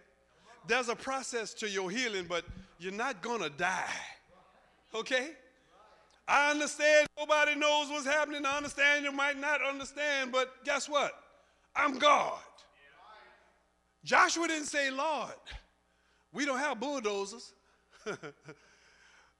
There's 0.67 0.89
a 0.89 0.95
process 0.95 1.53
to 1.55 1.69
your 1.69 1.89
healing, 1.89 2.25
but 2.27 2.43
you're 2.77 2.91
not 2.91 3.21
going 3.21 3.41
to 3.41 3.49
die. 3.49 3.85
Okay? 4.93 5.29
I 6.27 6.51
understand 6.51 7.07
nobody 7.17 7.55
knows 7.55 7.89
what's 7.89 8.05
happening. 8.05 8.45
I 8.45 8.57
understand 8.57 9.05
you 9.05 9.11
might 9.11 9.39
not 9.39 9.61
understand, 9.61 10.31
but 10.31 10.53
guess 10.65 10.89
what? 10.89 11.11
I'm 11.75 11.97
God. 11.97 12.39
Joshua 14.03 14.47
didn't 14.47 14.65
say, 14.65 14.89
Lord, 14.89 15.31
we 16.33 16.45
don't 16.45 16.59
have 16.59 16.79
bulldozers. 16.79 17.53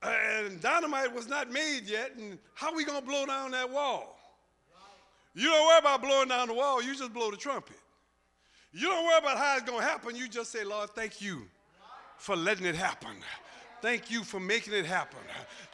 and 0.04 0.62
dynamite 0.62 1.14
was 1.14 1.28
not 1.28 1.52
made 1.52 1.82
yet. 1.86 2.16
And 2.18 2.38
how 2.54 2.72
are 2.72 2.76
we 2.76 2.86
going 2.86 3.00
to 3.02 3.06
blow 3.06 3.26
down 3.26 3.52
that 3.52 3.70
wall? 3.70 4.18
You 5.34 5.50
don't 5.50 5.68
worry 5.68 5.80
about 5.80 6.02
blowing 6.02 6.30
down 6.30 6.48
the 6.48 6.56
wall, 6.56 6.82
you 6.82 6.96
just 6.96 7.14
blow 7.14 7.30
the 7.30 7.38
trumpet. 7.38 7.78
You 8.72 8.88
don't 8.88 9.06
worry 9.06 9.20
about 9.20 9.38
how 9.38 9.58
it's 9.58 9.70
going 9.70 9.82
to 9.82 9.86
happen, 9.86 10.16
you 10.16 10.28
just 10.28 10.52
say, 10.52 10.64
Lord, 10.64 10.90
thank 10.92 11.22
you 11.22 11.44
for 12.18 12.36
letting 12.36 12.66
it 12.66 12.76
happen. 12.76 13.16
Thank 13.82 14.10
you 14.10 14.24
for 14.24 14.40
making 14.40 14.74
it 14.74 14.86
happen. 14.86 15.20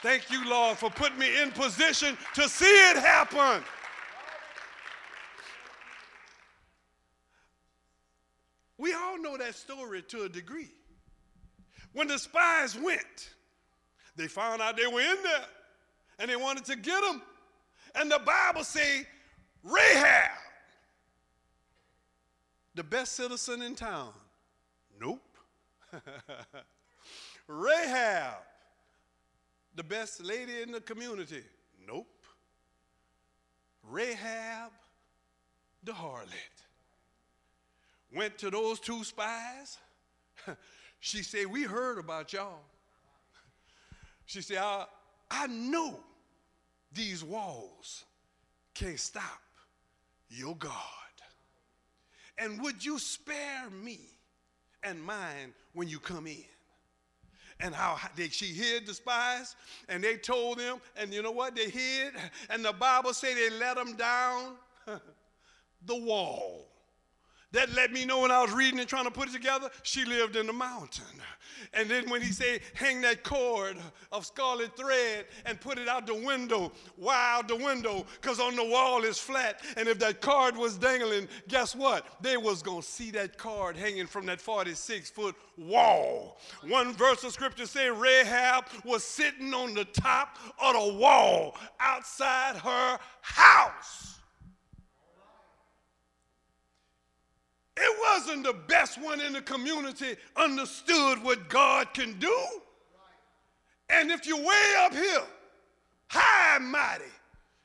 Thank 0.02 0.30
you, 0.30 0.48
Lord, 0.50 0.78
for 0.78 0.90
putting 0.90 1.18
me 1.18 1.42
in 1.42 1.52
position 1.52 2.18
to 2.36 2.50
see 2.50 2.66
it 2.66 2.98
happen. 2.98 3.64
We 8.78 8.94
all 8.94 9.22
know 9.22 9.38
that 9.38 9.56
story 9.56 10.02
to 10.10 10.24
a 10.24 10.30
degree. 10.30 10.72
When 11.94 12.08
the 12.08 12.20
spies 12.20 12.78
went, 12.78 13.30
they 14.16 14.28
found 14.28 14.62
out 14.62 14.76
they 14.76 14.88
were 14.88 15.02
in 15.02 15.24
there 15.24 15.46
and 16.20 16.30
they 16.30 16.36
wanted 16.36 16.66
to 16.66 16.76
get 16.76 17.02
them. 17.02 17.22
And 17.96 18.12
the 18.12 18.20
Bible 18.20 18.64
say 18.64 19.08
Rahab, 19.64 20.32
the 22.76 22.84
best 22.84 23.14
citizen 23.14 23.62
in 23.62 23.76
town. 23.76 24.12
Nope. 25.00 25.22
Rahab, 27.48 28.36
the 29.76 29.84
best 29.84 30.24
lady 30.24 30.62
in 30.62 30.72
the 30.72 30.82
community. 30.82 31.44
Nope. 31.88 32.08
Rahab, 33.84 34.72
the 35.84 35.92
harlot, 35.92 36.28
went 38.14 38.38
to 38.40 38.50
those 38.50 38.80
two 38.80 39.04
spies. 39.04 39.78
she 41.00 41.24
said, 41.24 41.48
We 41.48 41.64
heard 41.64 41.98
about 42.00 42.34
y'all. 42.34 42.60
She 44.26 44.42
said, 44.42 44.60
I, 44.60 44.86
I 45.30 45.48
know 45.48 46.00
these 46.94 47.26
walls 47.26 48.06
can't 48.74 49.00
stop 49.00 49.42
your 50.30 50.56
God. 50.56 50.72
And 52.38 52.62
would 52.62 52.84
you 52.84 53.00
spare 53.00 53.70
me 53.70 54.00
and 54.82 55.04
mine 55.04 55.54
when 55.74 55.88
you 55.88 56.00
come 56.00 56.26
in? 56.26 56.46
And 57.64 57.74
how 57.74 57.98
they, 58.16 58.28
she 58.28 58.48
hid 58.48 58.86
the 58.86 58.94
spies? 58.94 59.56
And 59.90 60.04
they 60.04 60.18
told 60.18 60.60
them 60.60 60.80
and 60.96 61.14
you 61.14 61.24
know 61.24 61.32
what 61.32 61.56
they 61.56 61.70
hid? 61.70 62.14
And 62.50 62.64
the 62.64 62.74
bible 62.74 63.14
say 63.14 63.34
they 63.34 63.56
let 63.58 63.76
them 63.76 63.96
down 63.96 64.56
the 65.86 65.96
wall 65.96 66.68
that 67.54 67.74
let 67.74 67.92
me 67.92 68.06
know 68.06 68.22
when 68.22 68.32
I 68.32 68.42
was 68.42 68.52
reading 68.52 68.80
and 68.80 68.88
trying 68.88 69.06
to 69.06 69.12
put 69.12 69.30
it 69.30 69.34
together, 69.34 69.70
she 69.84 70.06
lived 70.06 70.36
in 70.36 70.48
the 70.48 70.54
mountain. 70.54 71.06
And 71.74 71.90
then 71.90 72.10
when 72.10 72.22
he 72.22 72.32
said, 72.32 72.62
hang 72.74 73.02
that 73.02 73.24
cord 73.24 73.78
of 74.12 74.26
scarlet 74.26 74.76
thread 74.76 75.26
and 75.46 75.60
put 75.60 75.78
it 75.78 75.88
out 75.88 76.06
the 76.06 76.16
window, 76.16 76.72
why 76.98 77.36
out 77.38 77.48
the 77.48 77.56
window? 77.56 78.06
Because 78.22 78.40
on 78.40 78.56
the 78.56 78.66
wall 78.66 79.04
is 79.04 79.18
flat. 79.18 79.62
And 79.78 79.88
if 79.88 79.98
that 80.00 80.22
cord 80.22 80.58
was 80.58 80.78
dangling, 80.78 81.28
guess 81.48 81.76
what? 81.76 82.06
They 82.22 82.38
was 82.38 82.62
going 82.62 82.82
to 82.82 82.88
see 82.88 83.12
that 83.12 83.38
cord 83.38 83.78
hanging 83.78 84.08
from 84.08 84.26
that 84.26 84.42
46 84.42 85.10
foot 85.12 85.36
wall. 85.58 86.40
One 86.68 86.94
verse 86.94 87.24
of 87.24 87.32
scripture 87.32 87.66
say 87.66 87.90
Rahab 87.90 88.66
was 88.84 89.04
sitting 89.04 89.54
on 89.54 89.74
the 89.74 89.86
top 89.86 90.38
of 90.62 90.74
the 90.74 90.94
wall 90.94 91.56
outside 91.80 92.58
her 92.58 93.00
house. 93.22 94.13
It 97.76 98.00
wasn't 98.02 98.44
the 98.44 98.54
best 98.54 99.02
one 99.02 99.20
in 99.20 99.34
the 99.34 99.42
community 99.42 100.16
understood 100.36 101.24
what 101.24 101.50
God 101.50 101.94
can 101.94 102.20
do. 102.20 102.38
And 103.90 104.12
if 104.12 104.26
you're 104.28 104.38
way 104.38 104.74
up 104.80 104.94
here, 104.94 105.24
high 106.08 106.58
and 106.58 106.68
mighty, 106.68 107.04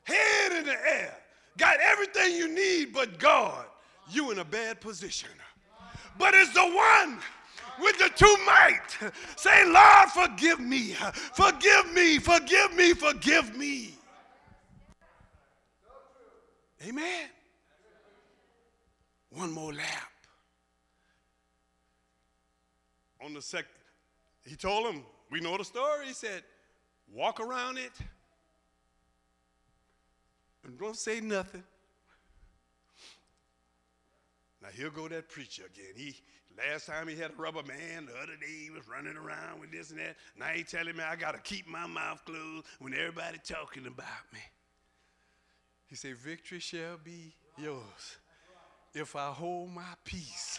head 0.04 0.52
in 0.52 0.64
the 0.64 0.72
air, 0.72 1.14
got 1.58 1.78
everything 1.80 2.34
you 2.34 2.48
need 2.48 2.92
but 2.92 3.18
God, 3.18 3.66
you 4.10 4.30
in 4.30 4.38
a 4.38 4.44
bad 4.44 4.80
position. 4.80 5.28
But 6.18 6.34
it's 6.34 6.52
the 6.54 6.64
one 6.64 7.18
with 7.80 7.98
the 7.98 8.10
two 8.14 8.36
might 8.44 9.12
saying, 9.36 9.72
Lord, 9.72 10.08
forgive 10.08 10.60
me, 10.60 10.94
forgive 11.34 11.92
me, 11.92 12.18
forgive 12.18 12.74
me, 12.74 12.94
forgive 12.94 13.56
me. 13.56 13.94
Amen. 16.86 17.28
One 19.30 19.52
more 19.52 19.73
lap. 19.73 20.12
On 23.25 23.35
the 23.35 23.42
second, 23.42 23.68
he 24.44 24.56
told 24.56 24.87
him, 24.87 25.02
we 25.30 25.40
know 25.40 25.56
the 25.56 25.64
story. 25.64 26.06
He 26.06 26.12
said, 26.12 26.42
walk 27.12 27.40
around 27.40 27.78
it 27.78 27.92
and 30.64 30.78
don't 30.78 30.97
say 30.97 31.20
nothing. 31.20 31.62
Now 34.62 34.68
here 34.75 34.90
go 34.90 35.08
that 35.08 35.28
preacher 35.28 35.64
again. 35.66 35.92
He 35.97 36.16
last 36.70 36.87
time 36.87 37.08
he 37.08 37.16
had 37.16 37.30
a 37.30 37.35
rubber 37.35 37.62
man, 37.62 38.06
the 38.06 38.16
other 38.20 38.37
day 38.40 38.64
he 38.64 38.70
was 38.70 38.88
running 38.88 39.16
around 39.16 39.61
with 39.61 39.70
this 39.70 39.90
and 39.90 40.00
that. 40.00 40.16
Now 40.38 40.47
he 40.47 40.64
telling 40.64 40.97
me 40.97 41.02
I 41.02 41.16
gotta 41.16 41.38
keep 41.38 41.68
my 41.68 41.87
mouth 41.87 42.25
closed 42.25 42.66
when 42.78 42.94
everybody 42.94 43.38
talking 43.44 43.87
about 43.87 44.33
me. 44.33 44.40
He 45.87 45.96
said, 45.96 46.16
Victory 46.16 46.61
shall 46.61 46.98
be 47.02 47.35
yours 47.57 48.18
if 48.94 49.16
I 49.16 49.29
hold 49.31 49.70
my 49.70 49.94
peace 50.05 50.59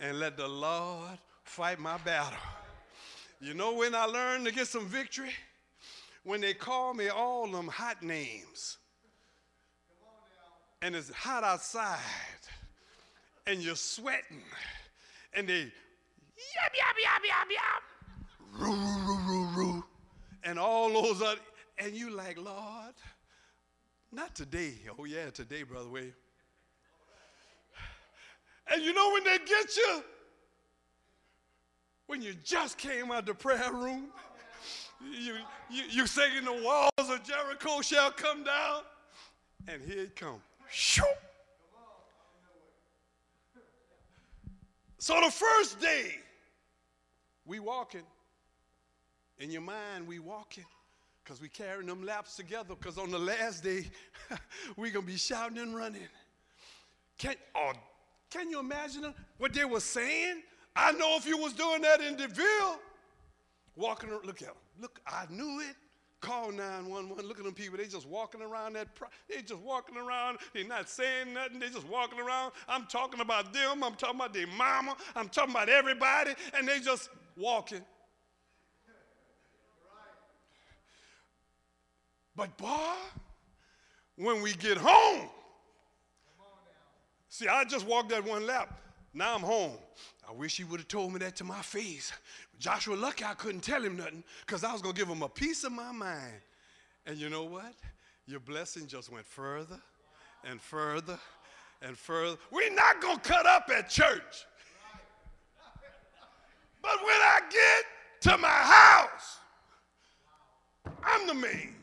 and 0.00 0.18
let 0.18 0.36
the 0.36 0.48
Lord 0.48 1.18
fight 1.44 1.78
my 1.78 1.98
battle. 1.98 2.38
You 3.40 3.54
know 3.54 3.74
when 3.74 3.94
I 3.94 4.04
learned 4.04 4.46
to 4.46 4.52
get 4.52 4.66
some 4.66 4.86
victory? 4.86 5.32
When 6.24 6.40
they 6.40 6.54
call 6.54 6.94
me 6.94 7.08
all 7.08 7.46
them 7.46 7.68
hot 7.68 8.02
names. 8.02 8.78
And 10.80 10.94
it's 10.94 11.10
hot 11.10 11.44
outside. 11.44 11.98
And 13.46 13.62
you're 13.62 13.76
sweating. 13.76 14.42
And 15.34 15.48
they 15.48 15.60
yap, 15.60 16.72
yap, 16.76 16.96
yap, 17.02 17.22
yap, 17.26 17.48
yap. 17.50 17.82
Roo, 18.58 18.72
roo, 18.72 19.18
roo, 19.28 19.46
roo. 19.56 19.84
And 20.44 20.58
all 20.58 20.90
those 20.90 21.20
other, 21.22 21.40
and 21.78 21.94
you 21.94 22.10
like, 22.10 22.36
Lord, 22.36 22.94
not 24.12 24.34
today. 24.34 24.74
Oh 24.98 25.04
yeah, 25.04 25.30
today, 25.30 25.62
Brother 25.62 25.88
William. 25.88 26.14
And 28.72 28.82
you 28.82 28.92
know 28.94 29.12
when 29.12 29.24
they 29.24 29.38
get 29.38 29.76
you? 29.76 30.02
When 32.06 32.22
you 32.22 32.34
just 32.44 32.78
came 32.78 33.10
out 33.10 33.26
the 33.26 33.34
prayer 33.34 33.72
room, 33.72 34.08
you, 35.00 35.34
you, 35.70 35.84
you 35.90 36.06
saying 36.06 36.44
the 36.44 36.62
walls 36.62 36.90
of 37.10 37.22
Jericho 37.24 37.80
shall 37.80 38.10
come 38.10 38.44
down, 38.44 38.82
and 39.68 39.82
here 39.82 40.02
it 40.02 40.16
comes. 40.16 40.42
So 44.98 45.20
the 45.20 45.30
first 45.30 45.80
day, 45.80 46.14
we 47.44 47.58
walking. 47.58 48.02
In 49.38 49.50
your 49.50 49.62
mind, 49.62 50.06
we 50.06 50.18
walking 50.18 50.64
because 51.22 51.40
we 51.40 51.48
carrying 51.48 51.86
them 51.86 52.04
laps 52.04 52.36
together 52.36 52.74
because 52.74 52.98
on 52.98 53.10
the 53.10 53.18
last 53.18 53.64
day, 53.64 53.86
we 54.76 54.90
going 54.90 55.04
to 55.04 55.12
be 55.12 55.18
shouting 55.18 55.58
and 55.58 55.74
running. 55.74 56.06
Can, 57.18 57.34
oh, 57.54 57.72
can 58.34 58.50
you 58.50 58.58
imagine 58.58 59.14
what 59.38 59.52
they 59.52 59.64
were 59.64 59.80
saying? 59.80 60.42
I 60.74 60.90
know 60.92 61.16
if 61.16 61.24
you 61.24 61.38
was 61.38 61.52
doing 61.52 61.82
that 61.82 62.00
in 62.00 62.16
DeVille, 62.16 62.80
walking, 63.76 64.10
look 64.10 64.42
at 64.42 64.48
them. 64.48 64.56
Look, 64.80 65.00
I 65.06 65.26
knew 65.30 65.60
it. 65.60 65.76
Call 66.20 66.50
911. 66.50 67.28
Look 67.28 67.38
at 67.38 67.44
them 67.44 67.54
people. 67.54 67.78
They 67.78 67.86
just 67.86 68.08
walking 68.08 68.42
around 68.42 68.72
that. 68.72 68.88
They 69.28 69.42
just 69.42 69.60
walking 69.60 69.96
around. 69.96 70.38
They 70.52 70.64
not 70.64 70.88
saying 70.88 71.32
nothing. 71.32 71.60
They 71.60 71.68
just 71.68 71.86
walking 71.86 72.18
around. 72.18 72.52
I'm 72.66 72.86
talking 72.86 73.20
about 73.20 73.52
them. 73.52 73.84
I'm 73.84 73.94
talking 73.94 74.16
about 74.16 74.32
their 74.32 74.46
mama. 74.46 74.96
I'm 75.14 75.28
talking 75.28 75.52
about 75.52 75.68
everybody. 75.68 76.32
And 76.54 76.66
they 76.66 76.80
just 76.80 77.10
walking. 77.36 77.82
But 82.34 82.56
boy, 82.56 82.94
when 84.16 84.42
we 84.42 84.54
get 84.54 84.76
home, 84.78 85.28
See, 87.34 87.48
I 87.48 87.64
just 87.64 87.84
walked 87.84 88.10
that 88.10 88.24
one 88.24 88.46
lap. 88.46 88.78
Now 89.12 89.34
I'm 89.34 89.40
home. 89.40 89.72
I 90.28 90.32
wish 90.32 90.56
he 90.56 90.62
would 90.62 90.78
have 90.78 90.86
told 90.86 91.12
me 91.12 91.18
that 91.18 91.34
to 91.38 91.42
my 91.42 91.62
face. 91.62 92.12
Joshua 92.60 92.94
lucky 92.94 93.24
I 93.24 93.34
couldn't 93.34 93.62
tell 93.62 93.82
him 93.82 93.96
nothing 93.96 94.22
because 94.46 94.62
I 94.62 94.72
was 94.72 94.80
going 94.80 94.94
to 94.94 95.00
give 95.00 95.08
him 95.08 95.20
a 95.20 95.28
piece 95.28 95.64
of 95.64 95.72
my 95.72 95.90
mind. 95.90 96.36
And 97.06 97.18
you 97.18 97.28
know 97.28 97.42
what? 97.42 97.74
Your 98.28 98.38
blessing 98.38 98.86
just 98.86 99.10
went 99.10 99.26
further 99.26 99.80
and 100.48 100.60
further 100.60 101.18
and 101.82 101.98
further. 101.98 102.36
We're 102.52 102.72
not 102.72 103.00
going 103.00 103.18
to 103.18 103.28
cut 103.28 103.46
up 103.46 103.68
at 103.76 103.90
church. 103.90 104.46
But 106.80 106.98
when 107.02 107.16
I 107.16 107.40
get 107.50 108.30
to 108.30 108.38
my 108.38 108.46
house, 108.48 109.38
I'm 111.02 111.26
the 111.26 111.34
man. 111.34 111.74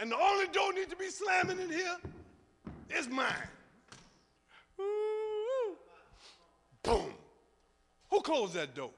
And 0.00 0.10
the 0.10 0.18
only 0.18 0.48
door 0.48 0.72
need 0.72 0.90
to 0.90 0.96
be 0.96 1.08
slamming 1.08 1.60
in 1.60 1.70
here 1.70 1.98
it's 2.94 3.08
mine. 3.08 3.26
Boom. 6.82 7.12
Who 8.10 8.20
closed 8.20 8.54
that 8.54 8.74
door? 8.74 8.90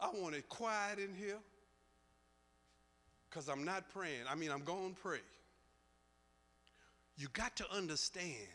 I 0.00 0.10
want 0.14 0.34
it 0.34 0.48
quiet 0.48 0.98
in 0.98 1.14
here 1.14 1.38
because 3.28 3.48
I'm 3.48 3.64
not 3.64 3.88
praying. 3.92 4.22
I 4.28 4.34
mean, 4.34 4.50
I'm 4.50 4.64
going 4.64 4.94
to 4.94 5.00
pray. 5.00 5.20
You 7.16 7.28
got 7.32 7.54
to 7.56 7.64
understand 7.72 8.48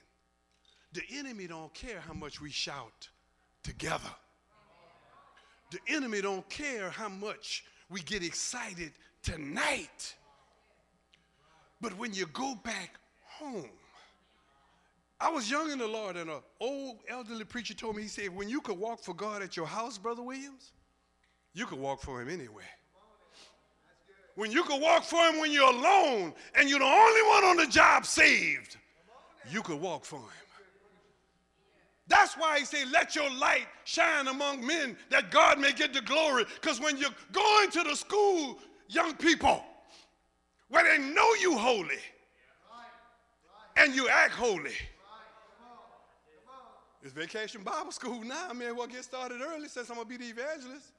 the 0.93 1.01
enemy 1.13 1.47
don't 1.47 1.73
care 1.73 1.99
how 1.99 2.13
much 2.13 2.41
we 2.41 2.49
shout 2.49 3.09
together. 3.63 4.09
The 5.71 5.79
enemy 5.88 6.21
don't 6.21 6.47
care 6.49 6.89
how 6.89 7.09
much 7.09 7.65
we 7.89 8.01
get 8.01 8.23
excited 8.23 8.91
tonight. 9.21 10.15
But 11.81 11.97
when 11.97 12.13
you 12.13 12.27
go 12.27 12.55
back 12.55 12.99
home. 13.39 13.69
I 15.19 15.30
was 15.30 15.50
young 15.50 15.71
in 15.71 15.80
the 15.80 15.88
Lord, 15.88 16.17
and 16.17 16.30
an 16.30 16.41
old 16.60 17.00
elderly 17.10 17.45
preacher 17.45 17.74
told 17.74 17.95
me, 17.95 18.04
he 18.04 18.08
said, 18.08 18.36
when 18.36 18.50
you 18.50 18.60
could 18.62 18.78
walk 18.78 19.02
for 19.02 19.13
God 19.13 19.41
at 19.41 19.56
your 19.56 19.65
house, 19.65 19.98
Brother 19.98 20.21
Williams, 20.21 20.74
you 21.54 21.65
could 21.65 21.80
walk 21.80 22.02
for 22.02 22.21
him 22.21 22.30
anywhere. 22.30 22.65
When 24.36 24.52
you 24.52 24.63
could 24.63 24.82
walk 24.82 25.04
for 25.04 25.19
him 25.30 25.39
when 25.39 25.52
you're 25.52 25.71
alone 25.71 26.34
and 26.56 26.69
you're 26.69 26.80
the 26.80 26.86
only 26.86 27.21
one 27.21 27.43
on 27.45 27.58
the 27.58 27.67
job 27.67 28.06
saved, 28.06 28.76
you 29.50 29.62
could 29.62 29.80
walk 29.80 30.04
for 30.04 30.19
him. 30.19 30.45
That's 32.08 32.36
why 32.36 32.60
he 32.60 32.65
said, 32.65 32.91
Let 32.91 33.15
your 33.15 33.32
light 33.32 33.67
shine 33.86 34.28
among 34.28 34.65
men 34.65 34.98
that 35.10 35.32
God 35.32 35.58
may 35.58 35.71
get 35.71 35.93
the 35.93 36.02
glory. 36.02 36.45
Because 36.56 36.82
when 36.82 36.98
you're 36.98 37.10
going 37.32 37.71
to 37.71 37.84
the 37.84 37.95
school, 37.95 38.60
young 38.89 39.15
people, 39.15 39.63
where 40.67 40.84
they 40.84 41.04
know 41.04 41.34
you 41.36 41.58
holy 41.58 42.00
and 43.75 43.95
you 43.95 44.07
act 44.09 44.33
holy. 44.33 44.71
It's 47.03 47.13
vacation 47.13 47.61
Bible 47.61 47.91
school 47.91 48.23
now. 48.23 48.47
I 48.49 48.53
mean, 48.53 48.75
well, 48.75 48.88
get 48.88 49.03
started 49.03 49.39
early 49.39 49.67
since 49.67 49.89
I'm 49.89 49.95
going 49.95 50.07
to 50.07 50.17
be 50.17 50.25
the 50.25 50.31
evangelist. 50.31 50.91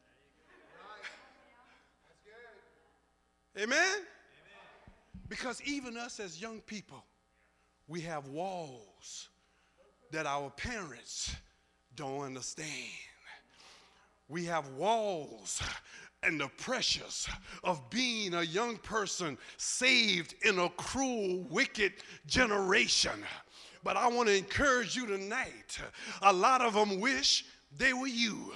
Amen? 3.58 3.98
Because 5.28 5.60
even 5.62 5.96
us 5.96 6.20
as 6.20 6.40
young 6.40 6.60
people, 6.60 7.02
we 7.88 8.02
have 8.02 8.28
walls 8.28 9.28
that 10.12 10.26
our 10.26 10.50
parents 10.50 11.34
don't 11.96 12.20
understand. 12.20 12.68
We 14.28 14.44
have 14.44 14.68
walls 14.70 15.62
and 16.26 16.40
the 16.40 16.48
pressures 16.58 17.28
of 17.62 17.88
being 17.88 18.34
a 18.34 18.42
young 18.42 18.76
person 18.78 19.38
saved 19.56 20.34
in 20.44 20.58
a 20.58 20.68
cruel, 20.70 21.46
wicked 21.48 21.92
generation. 22.26 23.22
But 23.84 23.96
I 23.96 24.08
want 24.08 24.28
to 24.28 24.36
encourage 24.36 24.96
you 24.96 25.06
tonight. 25.06 25.78
A 26.22 26.32
lot 26.32 26.60
of 26.60 26.74
them 26.74 27.00
wish 27.00 27.44
they 27.78 27.92
were 27.92 28.08
you. 28.08 28.52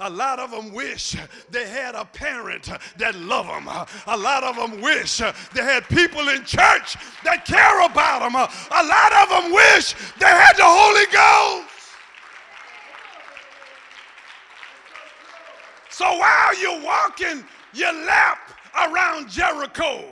A 0.00 0.10
lot 0.10 0.38
of 0.40 0.50
them 0.50 0.72
wish 0.72 1.14
they 1.50 1.68
had 1.68 1.94
a 1.94 2.04
parent 2.04 2.68
that 2.98 3.14
love 3.14 3.46
them. 3.46 3.68
A 3.68 4.16
lot 4.16 4.42
of 4.42 4.56
them 4.56 4.80
wish 4.80 5.18
they 5.18 5.62
had 5.62 5.88
people 5.88 6.28
in 6.30 6.44
church 6.44 6.96
that 7.22 7.44
care 7.44 7.84
about 7.84 8.20
them. 8.20 8.34
A 8.34 8.82
lot 8.82 9.12
of 9.22 9.28
them 9.28 9.52
wish 9.52 9.94
they 10.18 10.26
had 10.26 10.54
the 10.56 10.64
Holy 10.64 11.06
Ghost. 11.12 11.71
So 15.92 16.06
while 16.16 16.58
you're 16.58 16.82
walking 16.82 17.44
your 17.74 17.92
lap 17.92 18.38
around 18.74 19.28
Jericho, 19.28 20.02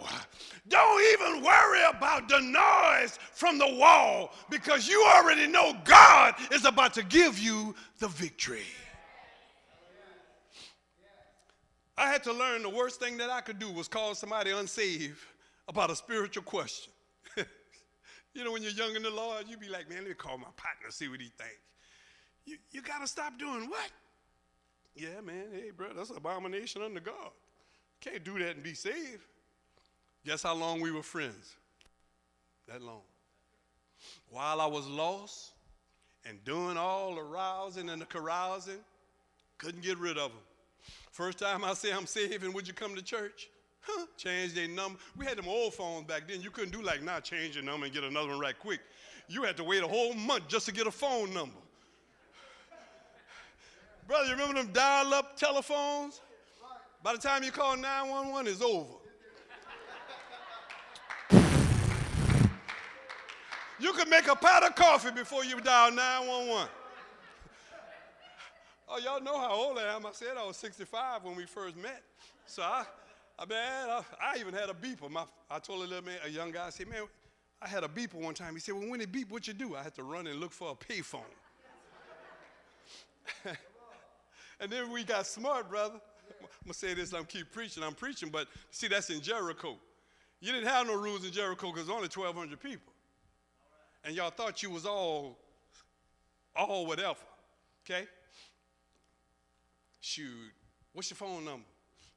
don't 0.68 1.02
even 1.12 1.42
worry 1.42 1.80
about 1.88 2.28
the 2.28 2.38
noise 2.38 3.18
from 3.32 3.56
the 3.56 3.76
wall 3.76 4.34
because 4.50 4.86
you 4.86 5.02
already 5.16 5.46
know 5.46 5.74
God 5.84 6.34
is 6.52 6.66
about 6.66 6.92
to 6.94 7.02
give 7.02 7.38
you 7.38 7.74
the 7.98 8.08
victory. 8.08 8.66
I 11.96 12.08
had 12.08 12.22
to 12.24 12.32
learn 12.32 12.62
the 12.62 12.68
worst 12.68 13.00
thing 13.00 13.16
that 13.16 13.30
I 13.30 13.40
could 13.40 13.58
do 13.58 13.72
was 13.72 13.88
call 13.88 14.14
somebody 14.14 14.50
unsaved 14.50 15.18
about 15.66 15.90
a 15.90 15.96
spiritual 15.96 16.42
question. 16.42 16.92
you 18.34 18.44
know, 18.44 18.52
when 18.52 18.62
you're 18.62 18.72
young 18.72 18.94
in 18.96 19.02
the 19.02 19.10
Lord, 19.10 19.46
you 19.48 19.56
be 19.56 19.68
like, 19.68 19.88
man, 19.88 20.00
let 20.00 20.08
me 20.08 20.14
call 20.14 20.36
my 20.36 20.48
partner, 20.56 20.90
see 20.90 21.08
what 21.08 21.20
he 21.20 21.30
thinks. 21.38 21.56
You, 22.44 22.58
you 22.70 22.82
got 22.82 23.00
to 23.00 23.06
stop 23.06 23.38
doing 23.38 23.68
what? 23.70 23.90
Yeah, 24.94 25.20
man, 25.24 25.46
hey, 25.52 25.70
bro, 25.76 25.88
that's 25.96 26.10
an 26.10 26.16
abomination 26.16 26.82
under 26.82 27.00
God. 27.00 27.30
Can't 28.00 28.24
do 28.24 28.38
that 28.38 28.54
and 28.54 28.62
be 28.62 28.74
saved. 28.74 29.22
Guess 30.24 30.42
how 30.42 30.54
long 30.54 30.80
we 30.80 30.90
were 30.90 31.02
friends? 31.02 31.56
That 32.68 32.82
long. 32.82 33.02
While 34.28 34.60
I 34.60 34.66
was 34.66 34.86
lost 34.86 35.52
and 36.24 36.42
doing 36.44 36.76
all 36.76 37.14
the 37.14 37.22
rousing 37.22 37.88
and 37.88 38.00
the 38.00 38.06
carousing, 38.06 38.78
couldn't 39.58 39.82
get 39.82 39.98
rid 39.98 40.18
of 40.18 40.30
them. 40.30 40.40
First 41.10 41.38
time 41.38 41.64
I 41.64 41.74
say 41.74 41.92
I'm 41.92 42.06
saving, 42.06 42.52
would 42.52 42.66
you 42.66 42.74
come 42.74 42.94
to 42.94 43.02
church? 43.02 43.48
Huh, 43.82 44.06
change 44.16 44.54
their 44.54 44.68
number. 44.68 44.98
We 45.16 45.24
had 45.24 45.38
them 45.38 45.48
old 45.48 45.74
phones 45.74 46.06
back 46.06 46.28
then. 46.28 46.40
You 46.40 46.50
couldn't 46.50 46.72
do 46.72 46.82
like 46.82 47.02
now, 47.02 47.20
change 47.20 47.56
your 47.56 47.64
number 47.64 47.86
and 47.86 47.94
get 47.94 48.04
another 48.04 48.28
one 48.28 48.38
right 48.38 48.58
quick. 48.58 48.80
You 49.28 49.42
had 49.42 49.56
to 49.56 49.64
wait 49.64 49.82
a 49.82 49.88
whole 49.88 50.12
month 50.14 50.48
just 50.48 50.66
to 50.66 50.72
get 50.72 50.86
a 50.86 50.90
phone 50.90 51.32
number. 51.32 51.56
Brother, 54.10 54.26
you 54.26 54.32
remember 54.32 54.54
them 54.54 54.72
dial 54.72 55.14
up 55.14 55.36
telephones? 55.36 56.20
By 57.00 57.12
the 57.12 57.20
time 57.20 57.44
you 57.44 57.52
call 57.52 57.76
911, 57.76 58.52
it's 58.52 58.60
over. 58.60 58.88
You 63.78 63.92
could 63.92 64.08
make 64.08 64.26
a 64.26 64.34
pot 64.34 64.64
of 64.64 64.74
coffee 64.74 65.12
before 65.12 65.44
you 65.44 65.60
dial 65.60 65.92
911. 65.92 66.68
Oh, 68.88 68.98
y'all 68.98 69.22
know 69.22 69.38
how 69.38 69.52
old 69.52 69.78
I 69.78 69.94
am. 69.94 70.04
I 70.04 70.10
said 70.10 70.30
I 70.36 70.44
was 70.44 70.56
65 70.56 71.22
when 71.22 71.36
we 71.36 71.46
first 71.46 71.76
met. 71.76 72.02
So 72.46 72.64
I, 72.64 72.84
I 73.38 73.46
man, 73.46 73.90
I, 73.90 74.02
I 74.20 74.38
even 74.40 74.52
had 74.52 74.70
a 74.70 74.74
beeper. 74.74 75.08
My, 75.08 75.22
I 75.48 75.60
told 75.60 75.84
a 75.84 75.86
little 75.86 76.04
man, 76.04 76.18
a 76.24 76.28
young 76.28 76.50
guy, 76.50 76.66
I 76.66 76.70
said, 76.70 76.88
man, 76.88 77.04
I 77.62 77.68
had 77.68 77.84
a 77.84 77.88
beeper 77.88 78.14
one 78.14 78.34
time. 78.34 78.54
He 78.54 78.60
said, 78.60 78.74
well, 78.74 78.90
when 78.90 79.00
it 79.00 79.12
beep, 79.12 79.30
what 79.30 79.46
you 79.46 79.54
do? 79.54 79.76
I 79.76 79.84
had 79.84 79.94
to 79.94 80.02
run 80.02 80.26
and 80.26 80.40
look 80.40 80.50
for 80.50 80.72
a 80.72 80.74
payphone. 80.74 81.20
and 84.60 84.70
then 84.70 84.90
we 84.92 85.04
got 85.04 85.26
smart, 85.26 85.68
brother. 85.68 86.00
I'm 86.40 86.66
gonna 86.66 86.74
say 86.74 86.94
this, 86.94 87.12
I'm 87.12 87.24
keep 87.24 87.52
preaching, 87.52 87.82
I'm 87.82 87.94
preaching, 87.94 88.28
but 88.28 88.46
see, 88.70 88.88
that's 88.88 89.10
in 89.10 89.20
Jericho. 89.20 89.76
You 90.40 90.52
didn't 90.52 90.68
have 90.68 90.86
no 90.86 90.94
rules 90.94 91.24
in 91.24 91.32
Jericho 91.32 91.72
because 91.72 91.88
only 91.88 92.08
1,200 92.08 92.60
people 92.60 92.92
and 94.04 94.14
y'all 94.14 94.30
thought 94.30 94.62
you 94.62 94.70
was 94.70 94.86
all, 94.86 95.38
all 96.56 96.86
whatever. 96.86 97.18
Okay? 97.84 98.06
Shoot, 100.00 100.28
what's 100.92 101.10
your 101.10 101.16
phone 101.16 101.44
number? 101.44 101.66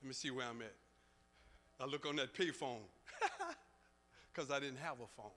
Let 0.01 0.07
me 0.07 0.13
see 0.13 0.31
where 0.31 0.45
I'm 0.47 0.61
at. 0.61 0.73
I 1.79 1.85
look 1.85 2.05
on 2.05 2.15
that 2.17 2.33
pay 2.33 2.51
phone 2.51 2.83
because 4.33 4.51
I 4.51 4.59
didn't 4.59 4.77
have 4.77 4.99
a 5.01 5.07
phone. 5.17 5.31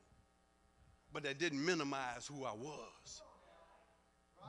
But 1.12 1.24
that 1.24 1.38
didn't 1.38 1.64
minimize 1.64 2.26
who 2.26 2.44
I 2.44 2.52
was. 2.52 3.22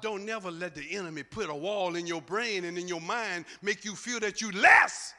Don't 0.02 0.26
never 0.26 0.52
let 0.52 0.76
the 0.76 0.96
enemy 0.96 1.24
put 1.24 1.50
a 1.50 1.56
wall 1.56 1.96
in 1.96 2.06
your 2.06 2.22
brain 2.22 2.66
and 2.66 2.78
in 2.78 2.88
your 2.88 3.02
mind 3.02 3.46
make 3.62 3.84
you 3.84 3.96
feel 3.96 4.20
that 4.20 4.42
you 4.42 4.52
less 4.52 5.14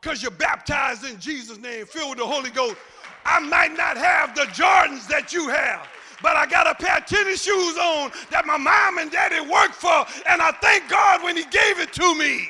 because 0.00 0.20
you're 0.20 0.32
baptized 0.32 1.04
in 1.04 1.18
Jesus' 1.20 1.58
name, 1.58 1.86
filled 1.86 2.10
with 2.10 2.18
the 2.18 2.26
Holy 2.26 2.50
Ghost. 2.50 2.76
I 3.24 3.38
might 3.38 3.76
not 3.76 3.96
have 3.96 4.34
the 4.34 4.42
Jordans 4.46 5.06
that 5.08 5.32
you 5.32 5.48
have, 5.48 5.86
but 6.22 6.36
I 6.36 6.46
got 6.46 6.66
a 6.66 6.74
pair 6.74 6.98
of 6.98 7.06
tennis 7.06 7.42
shoes 7.42 7.78
on 7.78 8.10
that 8.30 8.44
my 8.44 8.56
mom 8.56 8.98
and 8.98 9.12
daddy 9.12 9.40
worked 9.40 9.74
for, 9.74 10.04
and 10.28 10.42
I 10.42 10.50
thank 10.60 10.88
God 10.90 11.22
when 11.22 11.36
He 11.36 11.44
gave 11.44 11.78
it 11.78 11.92
to 11.94 12.14
me. 12.16 12.48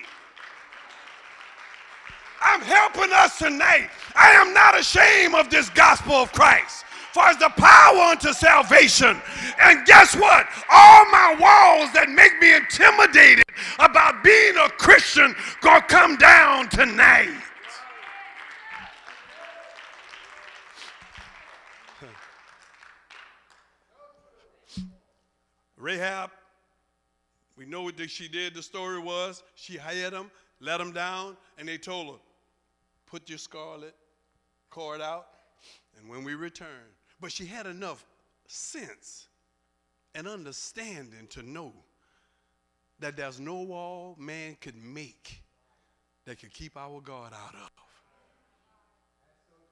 I'm 2.40 2.62
helping 2.62 3.12
us 3.12 3.38
tonight. 3.38 3.90
I 4.16 4.31
am 4.33 4.52
not 4.55 4.78
ashamed 4.78 5.35
of 5.35 5.50
this 5.50 5.68
gospel 5.70 6.14
of 6.14 6.33
Christ. 6.33 6.85
For 7.12 7.22
it's 7.29 7.38
the 7.38 7.51
power 7.51 7.98
unto 7.98 8.33
salvation. 8.33 9.20
And 9.61 9.85
guess 9.85 10.16
what? 10.16 10.46
All 10.70 11.05
my 11.11 11.37
walls 11.38 11.92
that 11.92 12.09
make 12.09 12.40
me 12.40 12.55
intimidated 12.55 13.44
about 13.79 14.25
being 14.25 14.57
a 14.57 14.70
Christian 14.70 15.37
gonna 15.61 15.83
come 15.83 16.16
down 16.16 16.70
tonight. 16.70 17.29
Rahab, 25.77 26.31
we 27.59 27.66
know 27.66 27.83
what 27.83 28.01
she 28.09 28.27
did. 28.27 28.55
The 28.55 28.62
story 28.62 29.01
was 29.01 29.42
she 29.55 29.77
hired 29.77 30.14
them, 30.14 30.31
let 30.61 30.79
them 30.79 30.92
down, 30.92 31.37
and 31.59 31.68
they 31.68 31.77
told 31.77 32.07
her, 32.07 32.18
put 33.07 33.29
your 33.29 33.37
scarlet 33.37 33.94
cord 34.70 35.03
out, 35.03 35.27
and 35.98 36.09
when 36.09 36.25
we 36.25 36.35
return. 36.35 36.88
But 37.22 37.30
she 37.30 37.46
had 37.46 37.66
enough 37.66 38.04
sense 38.48 39.28
and 40.12 40.26
understanding 40.26 41.28
to 41.30 41.42
know 41.44 41.72
that 42.98 43.16
there's 43.16 43.38
no 43.38 43.61
wall 43.61 44.16
man 44.18 44.56
could 44.61 44.74
make 44.76 45.40
that 46.24 46.40
could 46.40 46.52
keep 46.52 46.76
our 46.76 47.00
God 47.00 47.32
out 47.32 47.54
of. 47.54 47.70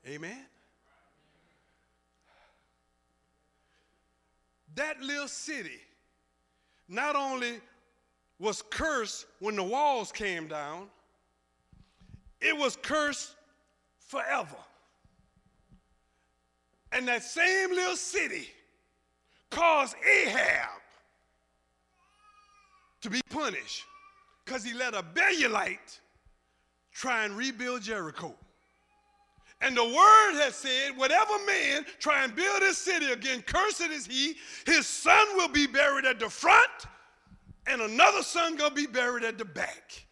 Amen? 0.09 0.47
That 4.77 5.03
little 5.03 5.27
city 5.27 5.81
not 6.89 7.17
only 7.17 7.55
was 8.39 8.63
cursed 8.63 9.27
when 9.41 9.57
the 9.57 9.65
walls 9.65 10.13
came 10.13 10.47
down, 10.47 10.87
it 12.41 12.57
was 12.57 12.77
cursed 12.77 13.35
forever. 13.99 14.57
And 16.93 17.07
that 17.09 17.23
same 17.23 17.71
little 17.71 17.97
city 17.97 18.49
caused 19.51 19.97
Ahab 20.05 20.81
to 23.03 23.11
be 23.11 23.21
punished 23.31 23.85
because 24.45 24.65
he 24.65 24.75
let 24.75 24.95
a 24.95 25.03
Belialite 25.03 26.01
try 26.93 27.25
and 27.25 27.37
rebuild 27.37 27.83
Jericho. 27.83 28.35
And 29.63 29.77
the 29.77 29.85
word 29.85 30.41
has 30.41 30.55
said, 30.55 30.97
whatever 30.97 31.35
man 31.47 31.85
try 31.99 32.25
and 32.25 32.35
build 32.35 32.63
his 32.63 32.79
city 32.79 33.13
again, 33.13 33.43
cursed 33.43 33.83
is 33.83 34.07
he, 34.07 34.37
his 34.65 34.87
son 34.87 35.27
will 35.37 35.49
be 35.49 35.67
buried 35.67 36.07
at 36.07 36.19
the 36.19 36.31
front, 36.31 36.71
and 37.67 37.83
another 37.83 38.23
son 38.23 38.57
gonna 38.57 38.75
be 38.75 38.87
buried 38.87 39.23
at 39.23 39.37
the 39.37 39.45
back. 39.45 40.07